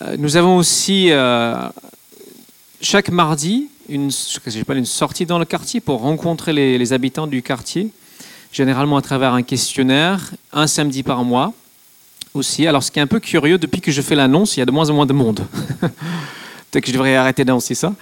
Euh, 0.01 0.15
nous 0.17 0.36
avons 0.38 0.57
aussi 0.57 1.07
euh, 1.11 1.55
chaque 2.82 3.09
mardi 3.09 3.69
une, 3.89 4.11
une 4.69 4.86
sortie 4.86 5.25
dans 5.25 5.39
le 5.39 5.45
quartier 5.45 5.79
pour 5.79 6.01
rencontrer 6.01 6.53
les 6.53 6.93
habitants 6.93 7.27
du 7.27 7.41
quartier 7.41 7.91
généralement 8.51 8.97
à 8.97 9.01
travers 9.01 9.34
un 9.34 9.43
questionnaire, 9.43 10.32
un 10.51 10.67
samedi 10.67 11.03
par 11.03 11.23
mois 11.23 11.53
aussi. 12.34 12.67
Alors, 12.67 12.84
ce 12.84 12.91
qui 12.91 12.99
est 12.99 13.01
un 13.01 13.07
peu 13.07 13.19
curieux, 13.19 13.57
depuis 13.57 13.82
que 13.82 13.91
je 13.91 14.01
fais 14.01 14.15
l'annonce, 14.15 14.57
il 14.57 14.59
y 14.59 14.63
a 14.63 14.65
de 14.65 14.71
moins 14.71 14.89
en 14.89 14.93
moins 14.93 15.05
de 15.05 15.13
monde. 15.13 15.45
Peut-être 15.79 16.84
que 16.84 16.88
je 16.88 16.93
devrais 16.93 17.15
arrêter 17.15 17.43
d'annoncer 17.43 17.75
ça. 17.75 17.93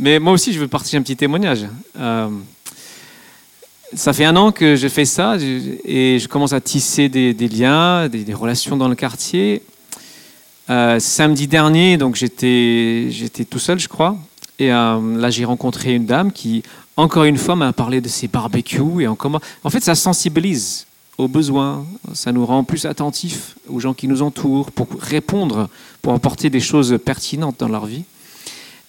Mais 0.00 0.18
moi 0.18 0.32
aussi, 0.32 0.54
je 0.54 0.58
veux 0.58 0.66
partager 0.66 0.96
un 0.96 1.02
petit 1.02 1.14
témoignage. 1.14 1.66
Euh, 1.98 2.30
ça 3.92 4.14
fait 4.14 4.24
un 4.24 4.34
an 4.34 4.50
que 4.50 4.74
je 4.74 4.88
fais 4.88 5.04
ça 5.04 5.36
et 5.36 6.18
je 6.18 6.26
commence 6.26 6.54
à 6.54 6.60
tisser 6.62 7.10
des, 7.10 7.34
liens, 7.48 8.08
des, 8.08 8.32
relations 8.32 8.78
dans 8.78 8.88
le 8.88 8.94
quartier. 8.94 9.62
Euh, 10.70 10.98
samedi 11.00 11.46
dernier, 11.46 11.98
donc 11.98 12.14
j'étais 12.16 13.10
tout 13.50 13.58
seul, 13.58 13.78
je 13.78 13.88
crois. 13.88 14.16
Et 14.58 14.72
euh, 14.72 15.18
là, 15.18 15.28
j'ai 15.28 15.44
rencontré 15.44 15.94
une 15.94 16.06
dame 16.06 16.32
qui, 16.32 16.62
encore 16.96 17.24
une 17.24 17.36
fois, 17.36 17.54
m'a 17.54 17.74
parlé 17.74 18.00
de 18.00 18.08
ses 18.08 18.26
barbecues 18.26 19.02
et 19.02 19.06
en 19.06 19.16
comment. 19.16 19.40
En 19.64 19.68
fait, 19.68 19.80
ça 19.80 19.94
sensibilise 19.94 20.86
aux 21.18 21.28
besoins, 21.28 21.84
ça 22.14 22.32
nous 22.32 22.46
rend 22.46 22.64
plus 22.64 22.86
attentifs 22.86 23.54
aux 23.68 23.80
gens 23.80 23.92
qui 23.92 24.08
nous 24.08 24.22
entourent 24.22 24.70
pour 24.70 24.88
répondre, 24.98 25.68
pour 26.00 26.14
apporter 26.14 26.48
des 26.48 26.60
choses 26.60 26.98
pertinentes 27.04 27.56
dans 27.58 27.68
leur 27.68 27.84
vie. 27.84 28.04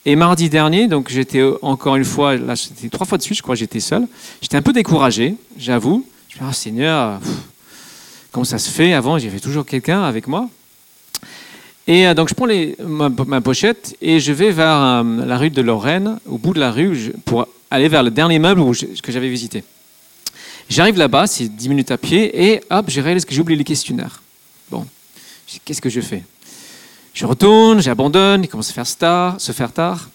Et 0.06 0.16
mardi 0.16 0.49
dernier, 0.49 0.88
donc 0.88 1.10
j'étais 1.10 1.43
encore 1.62 1.95
une 1.95 2.06
fois, 2.06 2.36
là 2.36 2.56
c'était 2.56 2.89
trois 2.89 3.06
fois 3.06 3.20
de 3.20 3.24
suite, 3.24 3.38
je 3.38 3.43
crois, 3.43 3.54
j'étais 3.54 3.80
seul. 3.80 4.08
J'étais 4.41 4.58
un 4.58 4.64
peu 4.64 4.74
découragé, 4.74 5.36
j'avoue. 5.58 6.06
Je 6.30 6.36
me 6.36 6.39
dit, 6.39 6.47
ah, 6.49 6.54
Seigneur, 6.54 7.20
comment 8.32 8.43
ça 8.43 8.58
se 8.58 8.70
fait? 8.70 8.93
Avant, 8.93 9.20
j'avais 9.20 9.39
toujours 9.39 9.64
quelqu'un 9.64 10.02
avec 10.02 10.28
moi. 10.28 10.49
Et 11.86 12.08
euh, 12.08 12.14
donc 12.16 12.30
je 12.30 12.34
prends 12.34 12.47
ma, 13.26 13.41
pochette 13.41 13.95
et 14.02 14.20
je 14.20 14.32
vais 14.32 14.52
vers 14.52 14.76
euh, 14.76 15.26
la 15.26 15.38
rue 15.38 15.52
de 15.52 15.62
Lorraine, 15.62 16.20
au 16.26 16.39
bout 16.39 16.54
de 16.54 16.60
la 16.60 16.72
rue, 16.72 17.14
pour 17.26 17.47
aller 17.70 17.88
vers 17.88 18.02
le 18.02 18.10
dernier 18.10 18.39
meuble 18.39 18.64
que 19.04 19.12
j'avais 19.12 19.30
visité. 19.30 19.64
J'arrive 20.68 20.97
là-bas, 20.97 21.28
c'est 21.28 21.47
10 21.47 21.70
minutes 21.70 21.91
à 21.91 21.97
pied, 21.97 22.49
et 22.49 22.62
hop, 22.70 22.86
je 22.88 23.02
réalise 23.02 23.26
que 23.26 23.34
j'ai 23.34 23.41
oublié 23.41 23.58
les 23.58 23.64
questionnaires. 23.64 24.24
Bon, 24.70 24.86
qu'est-ce 25.66 25.82
que 25.82 25.89
je 25.89 26.02
fais? 26.02 26.24
Je 27.14 27.26
retourne, 27.26 27.82
j'abandonne, 27.82 28.43
il 28.43 28.47
commence 28.47 28.70
à 28.70 28.74
faire 28.74 28.97
tard, 28.97 29.39
se 29.39 29.51
faire 29.51 29.72
tard. 29.72 30.09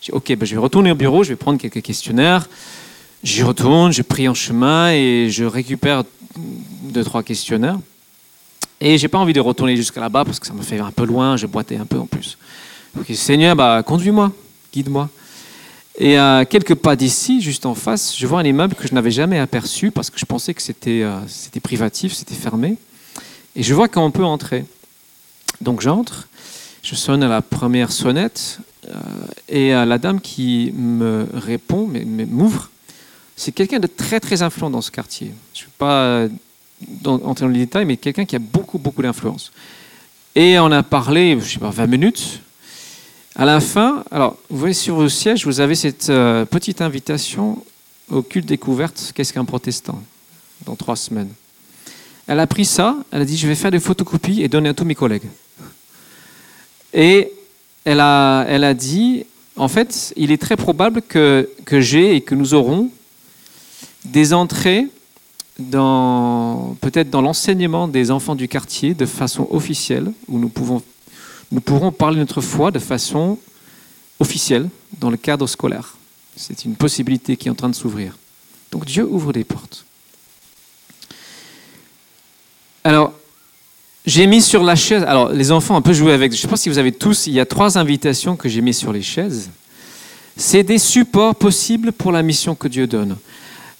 Je 0.00 0.06
dis, 0.06 0.12
ok, 0.12 0.34
ben 0.36 0.46
je 0.46 0.54
vais 0.54 0.60
retourner 0.60 0.90
au 0.90 0.94
bureau, 0.94 1.22
je 1.22 1.30
vais 1.30 1.36
prendre 1.36 1.58
quelques 1.58 1.82
questionnaires. 1.82 2.48
J'y 3.22 3.42
retourne, 3.42 3.92
je 3.92 4.02
prie 4.02 4.28
en 4.28 4.34
chemin 4.34 4.90
et 4.90 5.28
je 5.30 5.44
récupère 5.44 6.04
deux, 6.36 7.04
trois 7.04 7.22
questionnaires. 7.22 7.78
Et 8.80 8.96
j'ai 8.98 9.08
pas 9.08 9.18
envie 9.18 9.34
de 9.34 9.40
retourner 9.40 9.76
jusqu'à 9.76 10.00
là-bas 10.00 10.24
parce 10.24 10.40
que 10.40 10.46
ça 10.46 10.54
me 10.54 10.62
fait 10.62 10.78
un 10.78 10.90
peu 10.90 11.04
loin, 11.04 11.36
je 11.36 11.46
boitais 11.46 11.76
un 11.76 11.84
peu 11.84 11.98
en 11.98 12.06
plus. 12.06 12.38
Ok, 12.98 13.14
Seigneur, 13.14 13.54
bah, 13.54 13.82
conduis-moi, 13.84 14.32
guide-moi. 14.72 15.08
Et 15.98 16.16
à 16.16 16.46
quelques 16.46 16.74
pas 16.74 16.96
d'ici, 16.96 17.42
juste 17.42 17.66
en 17.66 17.74
face, 17.74 18.16
je 18.16 18.26
vois 18.26 18.40
un 18.40 18.44
immeuble 18.44 18.74
que 18.74 18.88
je 18.88 18.94
n'avais 18.94 19.10
jamais 19.10 19.38
aperçu 19.38 19.90
parce 19.90 20.08
que 20.08 20.18
je 20.18 20.24
pensais 20.24 20.54
que 20.54 20.62
c'était 20.62 21.02
euh, 21.02 21.20
privatif, 21.62 22.14
c'était 22.14 22.34
fermé. 22.34 22.76
Et 23.54 23.62
je 23.62 23.74
vois 23.74 23.86
qu'on 23.86 24.10
peut 24.10 24.24
entrer. 24.24 24.64
Donc 25.60 25.82
j'entre, 25.82 26.28
je 26.90 26.96
sonne 26.96 27.22
à 27.22 27.28
la 27.28 27.40
première 27.40 27.92
sonnette 27.92 28.58
euh, 28.88 28.94
et 29.48 29.70
la 29.70 29.96
dame 29.96 30.20
qui 30.20 30.72
me 30.76 31.24
répond, 31.34 31.88
m'ouvre, 32.28 32.68
c'est 33.36 33.52
quelqu'un 33.52 33.78
de 33.78 33.86
très 33.86 34.18
très 34.18 34.42
influent 34.42 34.70
dans 34.70 34.80
ce 34.80 34.90
quartier. 34.90 35.32
Je 35.54 35.60
ne 35.60 35.66
vais 35.66 35.72
pas 35.78 36.26
entrer 37.04 37.46
dans 37.46 37.52
les 37.52 37.60
détails, 37.60 37.84
mais 37.84 37.96
quelqu'un 37.96 38.24
qui 38.24 38.34
a 38.34 38.40
beaucoup, 38.40 38.78
beaucoup 38.78 39.02
d'influence. 39.02 39.52
Et 40.34 40.58
on 40.58 40.72
a 40.72 40.82
parlé, 40.82 41.38
je 41.40 41.52
sais 41.52 41.58
pas, 41.60 41.70
20 41.70 41.86
minutes. 41.86 42.40
À 43.36 43.44
la 43.44 43.60
fin, 43.60 44.02
alors, 44.10 44.36
vous 44.48 44.58
voyez 44.58 44.74
sur 44.74 44.96
vos 44.96 45.08
sièges, 45.08 45.46
vous 45.46 45.60
avez 45.60 45.76
cette 45.76 46.10
euh, 46.10 46.44
petite 46.44 46.80
invitation 46.80 47.64
au 48.10 48.22
culte 48.22 48.46
découverte 48.46 49.12
Qu'est-ce 49.14 49.32
qu'un 49.32 49.44
protestant 49.44 50.02
dans 50.66 50.74
trois 50.74 50.96
semaines. 50.96 51.30
Elle 52.26 52.40
a 52.40 52.48
pris 52.48 52.64
ça, 52.64 52.96
elle 53.12 53.22
a 53.22 53.24
dit 53.24 53.36
Je 53.36 53.46
vais 53.46 53.54
faire 53.54 53.70
des 53.70 53.78
photocopies 53.78 54.42
et 54.42 54.48
donner 54.48 54.70
à 54.70 54.74
tous 54.74 54.84
mes 54.84 54.96
collègues. 54.96 55.28
Et 56.92 57.32
elle 57.84 58.00
a, 58.00 58.44
elle 58.48 58.64
a 58.64 58.74
dit 58.74 59.24
En 59.56 59.68
fait, 59.68 60.12
il 60.16 60.32
est 60.32 60.40
très 60.40 60.56
probable 60.56 61.02
que, 61.02 61.48
que 61.64 61.80
j'ai 61.80 62.16
et 62.16 62.20
que 62.20 62.34
nous 62.34 62.54
aurons 62.54 62.90
des 64.04 64.32
entrées 64.32 64.86
dans, 65.58 66.76
peut-être 66.80 67.10
dans 67.10 67.22
l'enseignement 67.22 67.86
des 67.86 68.10
enfants 68.10 68.34
du 68.34 68.48
quartier 68.48 68.94
de 68.94 69.06
façon 69.06 69.46
officielle, 69.50 70.12
où 70.28 70.38
nous, 70.38 70.48
pouvons, 70.48 70.82
nous 71.52 71.60
pourrons 71.60 71.92
parler 71.92 72.18
notre 72.18 72.40
foi 72.40 72.70
de 72.70 72.78
façon 72.78 73.38
officielle 74.18 74.68
dans 74.98 75.10
le 75.10 75.16
cadre 75.16 75.46
scolaire. 75.46 75.96
C'est 76.36 76.64
une 76.64 76.76
possibilité 76.76 77.36
qui 77.36 77.48
est 77.48 77.50
en 77.50 77.54
train 77.54 77.68
de 77.68 77.74
s'ouvrir. 77.74 78.16
Donc 78.70 78.86
Dieu 78.86 79.06
ouvre 79.06 79.32
des 79.32 79.44
portes. 79.44 79.84
Alors, 82.82 83.12
j'ai 84.10 84.26
mis 84.26 84.42
sur 84.42 84.64
la 84.64 84.74
chaise, 84.74 85.04
alors 85.04 85.30
les 85.30 85.52
enfants 85.52 85.76
un 85.76 85.82
peu 85.82 85.92
joué 85.92 86.12
avec, 86.12 86.32
je 86.32 86.36
ne 86.36 86.40
sais 86.40 86.48
pas 86.48 86.56
si 86.56 86.68
vous 86.68 86.78
avez 86.78 86.90
tous, 86.90 87.28
il 87.28 87.32
y 87.32 87.38
a 87.38 87.46
trois 87.46 87.78
invitations 87.78 88.34
que 88.34 88.48
j'ai 88.48 88.60
mis 88.60 88.74
sur 88.74 88.92
les 88.92 89.02
chaises. 89.02 89.50
C'est 90.36 90.64
des 90.64 90.78
supports 90.78 91.36
possibles 91.36 91.92
pour 91.92 92.10
la 92.10 92.24
mission 92.24 92.56
que 92.56 92.66
Dieu 92.66 92.88
donne. 92.88 93.16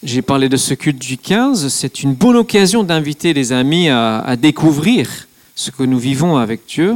J'ai 0.05 0.23
parlé 0.23 0.49
de 0.49 0.57
ce 0.57 0.75
culte 0.75 1.01
du 1.01 1.19
15. 1.19 1.67
C'est 1.67 2.05
une 2.05 2.15
bonne 2.15 2.37
occasion 2.37 2.85
d'inviter 2.85 3.35
les 3.35 3.53
amis 3.53 3.89
à, 3.89 4.37
découvrir 4.37 5.27
ce 5.57 5.73
que 5.73 5.83
nous 5.83 5.99
vivons 5.99 6.37
avec 6.37 6.61
Dieu. 6.65 6.95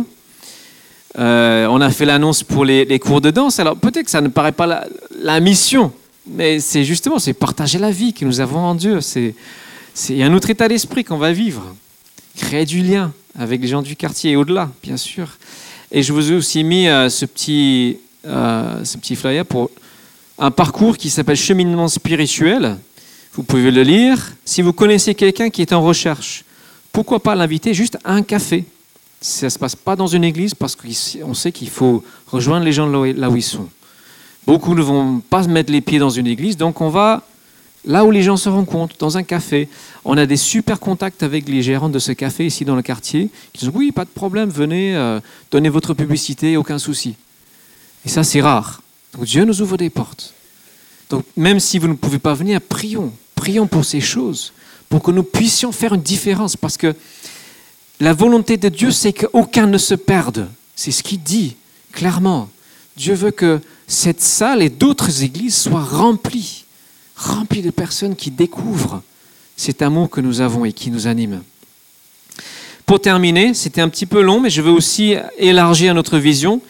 Euh, 1.18 1.66
on 1.68 1.80
a 1.80 1.91
fait 1.91 2.05
l'annonce 2.05 2.45
pour 2.45 2.64
les, 2.64 2.99
cours 3.01 3.20
de 3.20 3.32
danse. 3.32 3.59
Alors 3.59 3.76
peut-être 3.76 4.05
que 4.05 4.11
ça 4.12 4.20
ne 4.20 4.28
paraît 4.28 4.53
pas 4.53 4.87
la, 5.20 5.41
mission, 5.41 5.93
mais 6.28 6.61
c'est 6.61 6.85
justement 6.85 7.18
c'est 7.18 7.32
partager 7.32 7.80
la 7.80 7.91
vie 7.91 8.12
que 8.12 8.24
nous 8.24 8.39
avons 8.39 8.61
en 8.61 8.76
Dieu. 8.76 9.01
C'est 9.01 9.35
un 10.22 10.32
autre 10.35 10.51
état 10.51 10.68
d'esprit 10.68 11.03
qu'on 11.03 11.18
va 11.18 11.32
vivre. 11.32 11.74
Créer 12.37 12.64
du 12.64 12.80
lien 12.80 13.12
avec 13.39 13.61
les 13.61 13.68
gens 13.68 13.82
du 13.82 13.97
quartier 13.97 14.32
et 14.32 14.37
au-delà, 14.37 14.70
bien 14.82 14.97
sûr. 14.97 15.28
Et 15.91 16.03
je 16.03 16.12
vous 16.12 16.32
ai 16.32 16.35
aussi 16.35 16.64
mis 16.64 16.89
euh, 16.89 17.09
ce, 17.09 17.24
petit, 17.24 17.99
euh, 18.26 18.85
ce 18.85 18.97
petit 18.99 19.16
flyer 19.16 19.45
pour 19.45 19.70
un 20.39 20.51
parcours 20.51 20.97
qui 20.97 21.11
s'appelle 21.11 21.37
Cheminement 21.37 21.89
spirituel 21.89 22.76
Vous 23.35 23.43
pouvez 23.43 23.70
le 23.70 23.82
lire. 23.82 24.35
Si 24.45 24.62
vous 24.62 24.72
connaissez 24.72 25.14
quelqu'un 25.14 25.51
qui 25.51 25.62
est 25.62 25.72
en 25.72 25.82
recherche, 25.82 26.45
pourquoi 26.93 27.20
pas 27.20 27.35
l'inviter 27.35 27.74
juste 27.74 27.99
à 28.05 28.12
un 28.12 28.22
café? 28.22 28.64
Ça 29.20 29.47
ne 29.47 29.51
se 29.51 29.59
passe 29.59 29.76
pas 29.76 29.97
dans 29.97 30.07
une 30.07 30.24
église 30.24 30.55
parce 30.55 30.76
qu'on 30.76 31.35
sait 31.35 31.53
qu'il 31.53 31.70
faut 31.70 32.05
rejoindre 32.26 32.64
les 32.64 32.72
gens 32.72 32.87
là 32.87 33.30
où 33.30 33.37
ils 33.37 33.43
sont. 33.43 33.68
Beaucoup 34.47 34.74
ne 34.74 34.82
vont 34.82 35.20
pas 35.20 35.47
mettre 35.47 35.72
les 35.72 35.80
pieds 35.80 35.99
dans 35.99 36.11
une 36.11 36.26
église, 36.26 36.57
donc 36.57 36.80
on 36.80 36.91
va 36.91 37.22
là 37.85 38.05
où 38.05 38.11
les 38.11 38.22
gens 38.22 38.37
se 38.37 38.49
rencontrent, 38.49 38.97
dans 38.99 39.16
un 39.16 39.22
café. 39.22 39.68
On 40.05 40.16
a 40.16 40.26
des 40.26 40.37
super 40.37 40.80
contacts 40.80 41.22
avec 41.22 41.49
les 41.49 41.62
gérants 41.62 41.89
de 41.89 41.99
ce 41.99 42.12
café 42.12 42.47
ici 42.47 42.64
dans 42.64 42.76
le 42.76 42.82
quartier. 42.82 43.30
Ils 43.55 43.61
disent 43.61 43.70
oui, 43.74 43.93
pas 43.93 44.05
de 44.05 44.11
problème, 44.11 44.49
venez, 44.49 44.97
euh, 44.97 45.20
donnez 45.51 45.68
votre 45.68 45.95
publicité, 45.95 46.57
aucun 46.57 46.78
souci. 46.78 47.14
Et 48.05 48.09
ça, 48.09 48.24
c'est 48.24 48.41
rare. 48.41 48.82
Donc 49.14 49.24
Dieu 49.24 49.45
nous 49.45 49.62
ouvre 49.62 49.76
des 49.76 49.91
portes. 49.91 50.35
Donc 51.11 51.24
même 51.37 51.61
si 51.61 51.78
vous 51.78 51.89
ne 51.89 51.95
pouvez 51.95 52.18
pas 52.18 52.35
venir, 52.35 52.61
prions. 52.61 53.12
Prions 53.35 53.66
pour 53.66 53.85
ces 53.85 54.01
choses, 54.01 54.53
pour 54.89 55.03
que 55.03 55.11
nous 55.11 55.22
puissions 55.22 55.72
faire 55.72 55.95
une 55.95 56.03
différence. 56.03 56.57
Parce 56.57 56.76
que 56.76 56.95
la 58.01 58.12
volonté 58.12 58.57
de 58.57 58.68
Dieu, 58.68 58.91
c'est 58.91 59.12
qu'aucun 59.12 59.66
ne 59.66 59.78
se 59.78 59.95
perde. 59.95 60.49
C'est 60.74 60.91
ce 60.91 61.03
qu'il 61.03 61.22
dit 61.22 61.57
clairement. 61.93 62.49
Dieu 62.97 63.14
veut 63.14 63.30
que 63.30 63.61
cette 63.87 64.20
salle 64.20 64.62
et 64.62 64.68
d'autres 64.68 65.22
églises 65.22 65.57
soient 65.57 65.82
remplies, 65.82 66.64
remplies 67.17 67.62
de 67.62 67.71
personnes 67.71 68.17
qui 68.17 68.31
découvrent 68.31 69.03
cet 69.57 69.83
amour 69.83 70.11
que 70.11 70.21
nous 70.21 70.41
avons 70.41 70.65
et 70.65 70.73
qui 70.73 70.91
nous 70.91 71.07
anime. 71.07 71.43
Pour 72.87 73.01
terminer, 73.01 73.55
c'était 73.55 73.81
un 73.81 73.89
petit 73.89 74.07
peu 74.07 74.21
long, 74.21 74.41
mais 74.41 74.51
je 74.51 74.61
veux 74.61 74.73
aussi 74.73 75.15
élargir 75.39 75.95
notre 75.95 76.19
vision. 76.19 76.61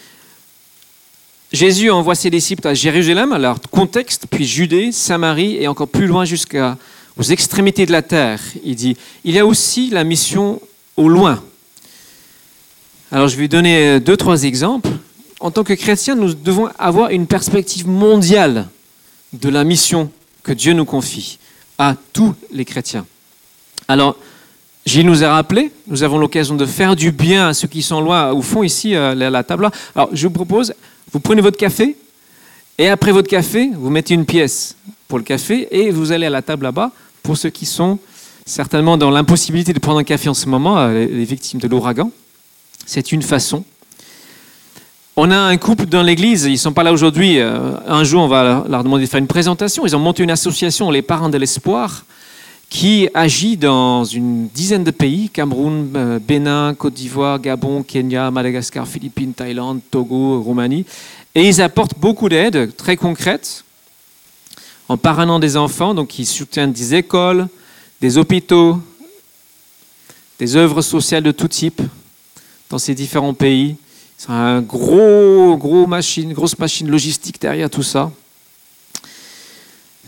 Jésus 1.53 1.91
envoie 1.91 2.15
ses 2.15 2.31
disciples 2.31 2.67
à 2.69 2.75
Jérusalem, 2.75 3.33
à 3.33 3.39
leur 3.39 3.61
contexte, 3.61 4.27
puis 4.31 4.45
Judée, 4.45 4.93
Samarie 4.93 5.57
et 5.57 5.67
encore 5.67 5.89
plus 5.89 6.07
loin 6.07 6.25
jusqu'aux 6.25 7.23
extrémités 7.31 7.87
de 7.87 7.93
la 7.93 8.03
terre. 8.03 8.41
Il 8.65 8.77
dit, 8.77 8.97
il 9.25 9.35
y 9.35 9.39
a 9.39 9.47
aussi 9.47 9.91
la 9.91 10.05
mission 10.05 10.61
au 10.97 11.09
loin. 11.09 11.43
Alors 13.11 13.29
je 13.29 13.37
vais 13.37 13.49
donner 13.49 14.01
deux, 14.01 14.17
trois 14.17 14.45
exemples. 14.45 14.91
En 15.41 15.51
tant 15.51 15.65
que 15.65 15.75
chrétiens, 15.75 16.15
nous 16.15 16.35
devons 16.35 16.69
avoir 16.79 17.11
une 17.11 17.27
perspective 17.27 17.87
mondiale 17.87 18.69
de 19.33 19.49
la 19.49 19.65
mission 19.65 20.11
que 20.45 20.53
Dieu 20.53 20.75
nous 20.75 20.85
confie 20.85 21.39
à 21.79 21.97
tous 22.13 22.35
les 22.53 22.65
chrétiens. 22.65 23.05
Alors, 23.89 24.17
Gilles 24.87 25.07
nous 25.07 25.25
a 25.25 25.33
rappelé, 25.33 25.73
nous 25.87 26.03
avons 26.03 26.19
l'occasion 26.19 26.55
de 26.55 26.67
faire 26.67 26.95
du 26.95 27.11
bien 27.11 27.49
à 27.49 27.55
ceux 27.55 27.67
qui 27.67 27.83
sont 27.83 28.01
loin, 28.01 28.31
au 28.33 28.43
fond 28.43 28.63
ici, 28.63 28.95
à 28.95 29.15
la 29.15 29.43
table. 29.43 29.71
Alors, 29.97 30.11
je 30.13 30.27
vous 30.29 30.33
propose, 30.33 30.75
vous 31.11 31.21
prenez 31.21 31.41
votre 31.41 31.57
café, 31.57 31.97
et 32.77 32.89
après 32.89 33.11
votre 33.11 33.29
café, 33.29 33.71
vous 33.75 33.91
mettez 33.91 34.15
une 34.15 34.27
pièce 34.27 34.77
pour 35.09 35.19
le 35.19 35.25
café, 35.25 35.69
et 35.71 35.91
vous 35.91 36.13
allez 36.13 36.27
à 36.27 36.31
la 36.31 36.43
table 36.43 36.65
là-bas, 36.65 36.93
pour 37.23 37.37
ceux 37.37 37.51
qui 37.51 37.65
sont 37.65 37.99
certainement 38.45 38.99
dans 38.99 39.11
l'impossibilité 39.11 39.73
de 39.73 39.79
prendre 39.79 39.99
un 39.99 40.05
café 40.05 40.29
en 40.29 40.35
ce 40.35 40.49
moment, 40.49 40.79
euh, 40.79 41.07
les 41.07 41.25
victimes 41.25 41.61
de 41.61 41.67
l'ouragan. 41.67 42.11
C'est 42.85 43.13
une 43.13 43.23
façon. 43.23 43.65
On 45.17 45.31
a 45.31 45.39
un 45.39 45.57
couple 45.59 45.87
dans 45.87 46.03
l'église, 46.03 46.43
ils 46.47 46.53
ne 46.53 46.57
sont 46.57 46.73
pas 46.73 46.83
là 46.83 46.93
aujourd'hui. 46.93 47.39
Euh, 47.39 47.77
un 47.87 48.03
jour, 48.03 48.25
on 48.25 48.27
va 48.27 48.65
leur 48.69 48.83
demander 48.83 49.05
de 49.05 49.09
faire 49.09 49.21
une 49.21 49.29
présentation. 49.29 49.87
Ils 49.87 49.95
ont 49.95 50.01
monté 50.01 50.25
une 50.25 50.31
association, 50.33 50.91
les 50.91 51.03
parents 51.03 51.29
de 51.29 51.39
l'espoir, 51.39 52.05
qui 52.69 53.09
agit 53.15 53.57
dans 53.57 54.03
une 54.03 54.49
dizaine 54.49 54.83
de 54.83 54.91
pays 54.91 55.29
Cameroun, 55.29 55.93
euh, 55.95 56.19
Bénin, 56.19 56.75
Côte 56.75 56.95
d'Ivoire, 56.95 57.39
Gabon, 57.39 57.85
Kenya, 57.85 58.33
Madagascar, 58.33 58.89
Philippines, 58.89 59.33
Thaïlande, 59.33 59.83
Togo, 59.89 60.43
Roumanie. 60.43 60.85
Et 61.37 61.47
ils 61.47 61.63
apportent 61.63 61.97
beaucoup 61.97 62.29
d'aide 62.29 62.75
très 62.75 62.97
concrètes 62.97 63.63
en 64.89 64.97
parrainant 64.97 65.39
des 65.39 65.57
enfants. 65.57 65.95
Donc, 65.95 66.19
ils 66.19 66.27
soutiennent 66.27 66.73
des 66.73 66.93
écoles, 66.97 67.47
des 68.01 68.19
hôpitaux, 68.19 68.81
des 70.41 70.57
œuvres 70.57 70.83
sociales 70.83 71.23
de 71.23 71.31
tout 71.31 71.47
type 71.47 71.83
dans 72.69 72.79
ces 72.79 72.97
différents 72.97 73.35
pays. 73.35 73.77
C'est 74.17 74.31
un 74.31 74.61
gros, 74.61 75.57
gros 75.57 75.87
machine, 75.87 76.33
grosse 76.33 76.59
machine 76.59 76.89
logistique 76.89 77.41
derrière 77.41 77.69
tout 77.69 77.83
ça. 77.83 78.11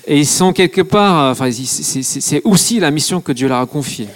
Et 0.07 0.19
ils 0.19 0.27
sont 0.27 0.53
quelque 0.53 0.83
part, 0.83 1.33
enfin, 1.33 1.51
c'est 1.51 2.41
aussi 2.45 2.79
la 2.79 2.91
mission 2.91 3.21
que 3.21 3.33
Dieu 3.33 3.49
leur 3.49 3.61
a 3.61 3.67
confiée. 3.67 4.09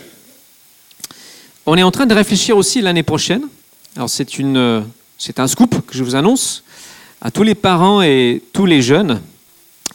On 1.66 1.76
est 1.76 1.82
en 1.82 1.90
train 1.90 2.06
de 2.06 2.14
réfléchir 2.14 2.56
aussi 2.56 2.80
l'année 2.80 3.02
prochaine. 3.02 3.42
Alors 3.96 4.08
c'est 4.08 4.38
une, 4.38 4.84
c'est 5.18 5.40
un 5.40 5.48
scoop 5.48 5.84
que 5.86 5.94
je 5.96 6.04
vous 6.04 6.14
annonce 6.14 6.62
à 7.20 7.30
tous 7.30 7.42
les 7.42 7.54
parents 7.54 8.02
et 8.02 8.42
tous 8.52 8.66
les 8.66 8.82
jeunes. 8.82 9.20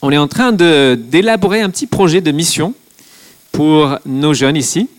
On 0.02 0.12
est 0.12 0.18
en 0.18 0.28
train 0.28 0.52
d'élaborer 0.52 1.62
un 1.62 1.70
petit 1.70 1.88
projet 1.88 2.22
de 2.22 2.32
mission 2.32 2.74
pour 3.52 3.98
nos 4.06 4.34
jeunes 4.34 4.58
ici, 4.58 4.90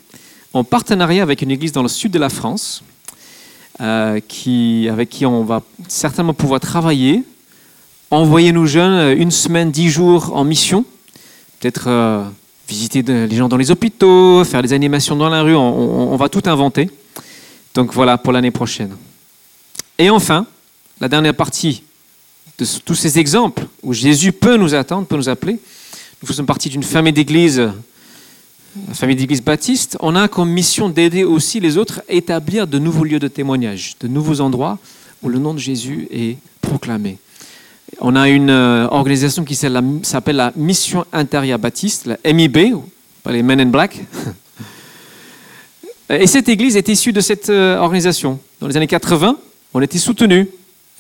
en 0.55 0.65
partenariat 0.65 1.23
avec 1.23 1.43
une 1.43 1.51
église 1.51 1.73
dans 1.73 1.83
le 1.83 1.89
sud 1.89 2.11
de 2.11 2.19
la 2.19 2.31
France, 2.31 2.83
euh, 3.81 4.21
qui, 4.27 4.89
avec 4.91 5.11
qui 5.11 5.27
on 5.27 5.45
va 5.45 5.63
certainement 5.89 6.35
pouvoir 6.35 6.61
travailler 6.61 7.25
envoyer 8.11 8.53
nos 8.53 8.67
jeunes 8.67 8.93
euh, 8.93 9.17
une 9.17 9.31
semaine, 9.31 9.71
dix 9.71 9.89
jours 9.89 10.35
en 10.35 10.45
mission, 10.45 10.85
peut-être 11.59 11.89
euh, 11.89 12.25
visiter 12.69 13.03
les 13.03 13.37
gens 13.37 13.49
dans 13.49 13.57
les 13.57 13.71
hôpitaux, 13.71 14.45
faire 14.45 14.63
des 14.63 14.73
animations 14.73 15.17
dans 15.17 15.29
la 15.29 15.43
rue, 15.43 15.55
on, 15.55 16.17
va 16.17 16.29
tout 16.29 16.43
inventer. 16.47 16.91
Donc 17.75 17.93
voilà 17.93 18.19
pour 18.19 18.33
l'année 18.33 18.51
prochaine. 18.51 18.97
Et 19.99 20.11
enfin, 20.11 20.47
la 21.01 21.09
dernière 21.09 21.35
partie 21.35 21.83
de 22.59 22.67
tous 22.85 22.95
ces 22.95 23.19
exemples 23.19 23.67
où 23.83 23.93
Jésus 23.93 24.33
peut 24.33 24.57
nous 24.57 24.75
attendre, 24.75 25.07
peut 25.07 25.17
nous 25.17 25.29
appeler. 25.29 25.61
Nous 26.23 26.27
faisons 26.27 26.45
partie 26.45 26.69
d'une 26.69 26.83
famille 26.83 27.13
d'église, 27.13 27.71
la 28.89 28.95
famille 28.95 29.17
d'église 29.17 29.43
baptiste. 29.43 29.97
On 30.01 30.17
a 30.17 30.29
comme 30.29 30.51
mission 30.51 30.89
d'aider 30.89 31.25
aussi 31.25 31.61
les 31.61 31.77
autres 31.77 32.03
à 32.09 32.13
établir 32.13 32.67
de 32.67 32.79
nouveaux 32.79 33.05
lieux 33.05 33.19
de 33.19 33.29
témoignage, 33.29 33.97
de 34.01 34.09
nouveaux 34.09 34.41
endroits 34.41 34.79
où 35.23 35.29
le 35.29 35.39
nom 35.39 35.55
de 35.55 35.59
Jésus 35.59 36.09
est 36.11 36.37
proclamé. 36.61 37.19
On 38.01 38.17
a 38.17 38.29
une 38.29 38.51
euh, 38.51 38.89
organisation 38.91 39.45
qui 39.45 39.55
s'appelle 39.55 40.37
la 40.37 40.53
Mission 40.57 41.07
Intérieure 41.13 41.59
Baptiste, 41.59 42.07
la 42.07 42.33
MIB, 42.33 42.75
pas 43.23 43.33
les 43.33 43.43
Men 43.43 43.61
in 43.61 43.67
Black. 43.67 44.01
Et 46.11 46.27
cette 46.27 46.49
église 46.49 46.77
est 46.77 46.89
issue 46.89 47.13
de 47.13 47.21
cette 47.21 47.49
euh, 47.49 47.79
organisation. 47.79 48.39
Dans 48.61 48.69
les 48.69 48.77
années 48.77 48.87
80, 48.87 49.37
on 49.75 49.81
était 49.81 49.99
soutenu. 49.99 50.49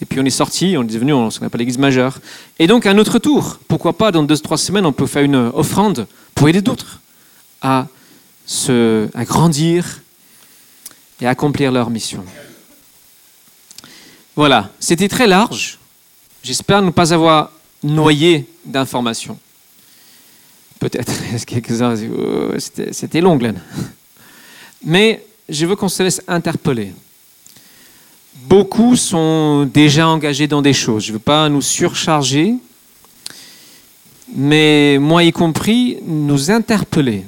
Et 0.00 0.04
puis 0.04 0.20
on 0.20 0.24
est 0.24 0.30
sorti, 0.30 0.74
on 0.76 0.82
est 0.82 0.92
devenu 0.92 1.12
ce 1.30 1.38
qu'on 1.38 1.46
appelle 1.46 1.60
l'église 1.60 1.78
majeure. 1.78 2.18
Et 2.58 2.66
donc 2.66 2.86
à 2.86 2.92
notre 2.92 3.18
tour, 3.18 3.58
pourquoi 3.66 3.94
pas 3.94 4.12
dans 4.12 4.22
deux, 4.22 4.36
trois 4.36 4.58
semaines, 4.58 4.84
on 4.84 4.92
peut 4.92 5.06
faire 5.06 5.22
une 5.22 5.50
offrande 5.54 6.06
pour 6.34 6.48
aider 6.48 6.60
d'autres 6.60 7.00
à, 7.66 7.88
se, 8.46 9.08
grandir 9.24 10.02
et 11.20 11.26
accomplir 11.26 11.72
leur 11.72 11.90
mission. 11.90 12.24
Voilà, 14.36 14.70
c'était 14.78 15.08
très 15.08 15.26
large. 15.26 15.78
J'espère 16.44 16.80
ne 16.82 16.90
pas 16.90 17.12
avoir 17.12 17.50
noyé 17.82 18.46
d'informations. 18.64 19.36
Peut-être, 20.78 21.12
quelques-uns 21.46 21.96
oh, 22.16 22.54
c'était 22.58 23.20
long, 23.20 23.36
Glenn. 23.36 23.60
Mais 24.84 25.24
je 25.48 25.66
veux 25.66 25.74
qu'on 25.74 25.88
se 25.88 26.02
laisse 26.04 26.22
interpeller. 26.28 26.92
Beaucoup 28.42 28.94
sont 28.94 29.64
déjà 29.64 30.06
engagés 30.06 30.46
dans 30.46 30.62
des 30.62 30.74
choses. 30.74 31.04
Je 31.04 31.08
ne 31.08 31.14
veux 31.14 31.22
pas 31.22 31.48
nous 31.48 31.62
surcharger, 31.62 32.54
mais 34.32 34.98
moi 35.00 35.24
y 35.24 35.32
compris, 35.32 35.98
nous 36.04 36.50
interpeller. 36.50 37.24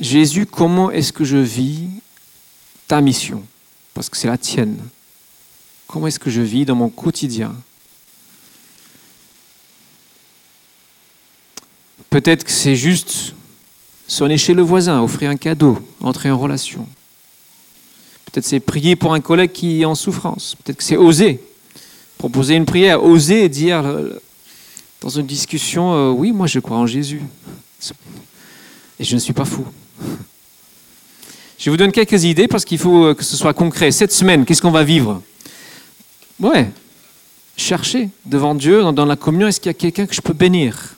Jésus, 0.00 0.46
comment 0.46 0.90
est-ce 0.90 1.12
que 1.12 1.24
je 1.24 1.36
vis 1.36 1.88
ta 2.88 3.00
mission? 3.00 3.44
Parce 3.92 4.08
que 4.08 4.16
c'est 4.16 4.28
la 4.28 4.38
tienne. 4.38 4.78
Comment 5.86 6.06
est-ce 6.06 6.18
que 6.18 6.30
je 6.30 6.40
vis 6.40 6.64
dans 6.64 6.74
mon 6.74 6.88
quotidien? 6.88 7.54
Peut-être 12.08 12.44
que 12.44 12.50
c'est 12.50 12.76
juste 12.76 13.34
sonner 14.08 14.38
chez 14.38 14.54
le 14.54 14.62
voisin, 14.62 15.00
offrir 15.00 15.30
un 15.30 15.36
cadeau, 15.36 15.78
entrer 16.00 16.30
en 16.30 16.38
relation. 16.38 16.88
Peut-être 18.24 18.44
c'est 18.44 18.60
prier 18.60 18.96
pour 18.96 19.14
un 19.14 19.20
collègue 19.20 19.52
qui 19.52 19.82
est 19.82 19.84
en 19.84 19.94
souffrance. 19.94 20.56
Peut-être 20.56 20.78
que 20.78 20.84
c'est 20.84 20.96
oser, 20.96 21.40
proposer 22.18 22.54
une 22.54 22.64
prière, 22.64 23.04
oser 23.04 23.48
dire 23.48 23.84
dans 25.00 25.08
une 25.08 25.26
discussion, 25.26 25.94
euh, 25.94 26.10
oui, 26.10 26.32
moi 26.32 26.46
je 26.46 26.58
crois 26.58 26.76
en 26.76 26.86
Jésus. 26.86 27.22
Et 28.98 29.04
je 29.04 29.14
ne 29.14 29.20
suis 29.20 29.32
pas 29.32 29.44
fou. 29.44 29.64
Je 31.58 31.68
vous 31.68 31.76
donne 31.76 31.92
quelques 31.92 32.24
idées 32.24 32.48
parce 32.48 32.64
qu'il 32.64 32.78
faut 32.78 33.04
euh, 33.04 33.14
que 33.14 33.22
ce 33.22 33.36
soit 33.36 33.52
concret. 33.52 33.90
Cette 33.90 34.12
semaine, 34.12 34.44
qu'est-ce 34.46 34.62
qu'on 34.62 34.70
va 34.70 34.82
vivre? 34.82 35.22
Ouais, 36.40 36.70
chercher 37.56 38.08
devant 38.24 38.54
Dieu, 38.54 38.82
dans 38.92 39.04
la 39.04 39.16
communion, 39.16 39.46
est-ce 39.46 39.60
qu'il 39.60 39.68
y 39.68 39.74
a 39.74 39.74
quelqu'un 39.74 40.06
que 40.06 40.14
je 40.14 40.22
peux 40.22 40.32
bénir? 40.32 40.94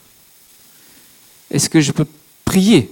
Est-ce 1.51 1.69
que 1.69 1.81
je 1.81 1.91
peux 1.91 2.07
prier? 2.45 2.91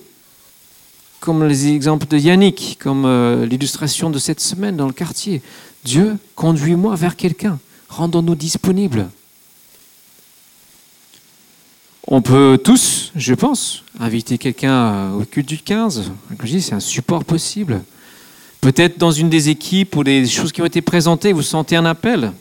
Comme 1.21 1.47
les 1.47 1.69
exemples 1.69 2.09
de 2.09 2.19
Yannick, 2.19 2.79
comme 2.81 3.05
euh, 3.05 3.47
l'illustration 3.47 4.11
de 4.11 4.19
cette 4.19 4.41
semaine 4.41 4.77
dans 4.77 4.87
le 4.87 4.93
quartier. 4.93 5.41
Dieu, 5.85 6.17
conduis-moi 6.35 6.97
vers 6.97 7.15
quelqu'un. 7.15 7.59
Rendons-nous 7.89 8.35
disponibles. 8.35 9.09
On 12.07 12.23
peut 12.23 12.59
tous, 12.63 13.13
je 13.15 13.35
pense, 13.35 13.85
inviter 13.99 14.39
quelqu'un 14.39 15.13
au 15.13 15.25
culte 15.25 15.49
du 15.49 15.59
15. 15.59 16.13
Comme 16.37 16.47
je 16.47 16.53
dis, 16.53 16.63
c'est 16.63 16.75
un 16.75 16.81
support 16.81 17.25
possible. 17.25 17.83
Peut-être 18.61 18.99
dans 18.99 19.13
une 19.13 19.31
des 19.31 19.49
équipes 19.49 19.97
ou 19.97 20.05
des 20.05 20.27
choses 20.27 20.53
qui 20.53 20.63
ont 20.63 20.67
été 20.67 20.83
présentées, 20.83 21.33
vous 21.33 21.43
sentez 21.43 21.77
un 21.77 21.85
appel. 21.85 22.33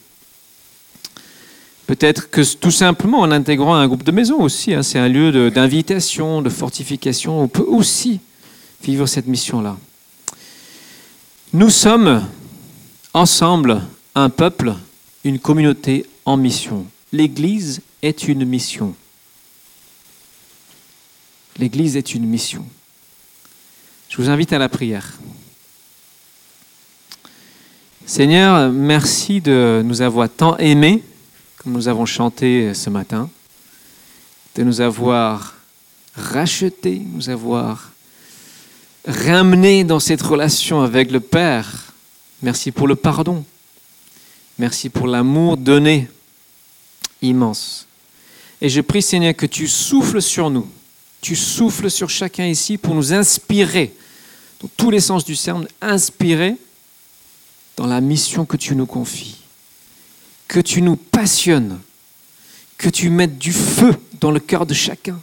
Peut-être 1.87 2.29
que 2.29 2.41
tout 2.55 2.71
simplement 2.71 3.19
en 3.19 3.31
intégrant 3.31 3.73
un 3.73 3.87
groupe 3.87 4.03
de 4.03 4.11
maison 4.11 4.39
aussi, 4.41 4.73
hein, 4.73 4.83
c'est 4.83 4.99
un 4.99 5.07
lieu 5.07 5.49
d'invitation, 5.49 6.41
de, 6.41 6.49
fortification, 6.49 7.41
on 7.41 7.47
peut 7.47 7.65
aussi 7.67 8.19
vivre 8.83 9.07
cette 9.07 9.27
mission-là. 9.27 9.75
Nous 11.53 11.71
sommes 11.71 12.23
ensemble 13.13 13.81
un 14.13 14.29
peuple, 14.29 14.75
une 15.23 15.39
communauté 15.39 16.05
en 16.25 16.37
mission. 16.37 16.85
L'Église 17.11 17.81
est 18.03 18.27
une 18.27 18.45
mission. 18.45 18.93
L'Église 21.59 21.97
est 21.97 22.15
une 22.15 22.25
mission. 22.25 22.65
Je 24.07 24.15
vous 24.15 24.29
invite 24.29 24.53
à 24.53 24.57
la 24.57 24.69
prière. 24.69 25.19
Seigneur, 28.05 28.71
merci 28.71 29.41
de 29.41 29.81
nous 29.83 30.01
avoir 30.01 30.29
tant 30.29 30.55
aimés, 30.55 31.03
comme 31.57 31.73
nous 31.73 31.89
avons 31.89 32.05
chanté 32.05 32.73
ce 32.73 32.89
matin, 32.89 33.29
de 34.55 34.63
nous 34.63 34.79
avoir 34.79 35.55
rachetés, 36.15 37.01
nous 37.05 37.29
avoir 37.29 37.91
ramenés 39.05 39.83
dans 39.83 39.99
cette 39.99 40.21
relation 40.21 40.81
avec 40.81 41.11
le 41.11 41.19
Père. 41.19 41.91
Merci 42.41 42.71
pour 42.71 42.87
le 42.87 42.95
pardon. 42.95 43.43
Merci 44.57 44.87
pour 44.87 45.07
l'amour 45.07 45.57
donné, 45.57 46.07
immense. 47.21 47.85
Et 48.61 48.69
je 48.69 48.79
prie, 48.79 49.01
Seigneur, 49.01 49.35
que 49.35 49.45
tu 49.45 49.67
souffles 49.67 50.21
sur 50.21 50.49
nous, 50.49 50.69
tu 51.21 51.35
souffles 51.35 51.89
sur 51.89 52.09
chacun 52.09 52.45
ici 52.45 52.77
pour 52.77 52.95
nous 52.95 53.13
inspirer, 53.13 53.93
dans 54.61 54.69
tous 54.77 54.89
les 54.91 54.99
sens 54.99 55.25
du 55.25 55.37
terme, 55.37 55.67
inspirer 55.81 56.55
dans 57.75 57.87
la 57.87 58.01
mission 58.01 58.45
que 58.45 58.57
tu 58.57 58.75
nous 58.75 58.85
confies. 58.85 59.37
Que 60.47 60.59
tu 60.59 60.81
nous 60.81 60.95
passionnes. 60.95 61.79
Que 62.77 62.89
tu 62.89 63.09
mettes 63.09 63.37
du 63.37 63.51
feu 63.51 63.95
dans 64.19 64.31
le 64.31 64.39
cœur 64.39 64.65
de 64.65 64.73
chacun. 64.73 65.19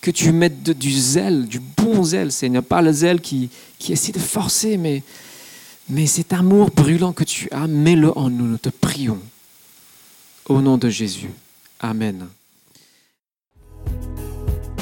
Que 0.00 0.10
tu 0.10 0.32
mettes 0.32 0.62
du 0.62 0.92
zèle, 0.92 1.46
du 1.46 1.58
bon 1.58 2.04
zèle, 2.04 2.30
Seigneur. 2.30 2.62
Pas 2.62 2.80
le 2.82 2.92
zèle 2.92 3.20
qui, 3.20 3.50
qui 3.78 3.92
essaie 3.92 4.12
de 4.12 4.18
forcer, 4.18 4.76
mais, 4.76 5.02
mais 5.88 6.06
cet 6.06 6.32
amour 6.32 6.70
brûlant 6.70 7.12
que 7.12 7.24
tu 7.24 7.48
as, 7.50 7.66
mets-le 7.66 8.16
en 8.16 8.30
nous. 8.30 8.46
Nous 8.46 8.58
te 8.58 8.68
prions. 8.68 9.20
Au 10.46 10.60
nom 10.60 10.78
de 10.78 10.88
Jésus. 10.88 11.30
Amen. 11.80 12.28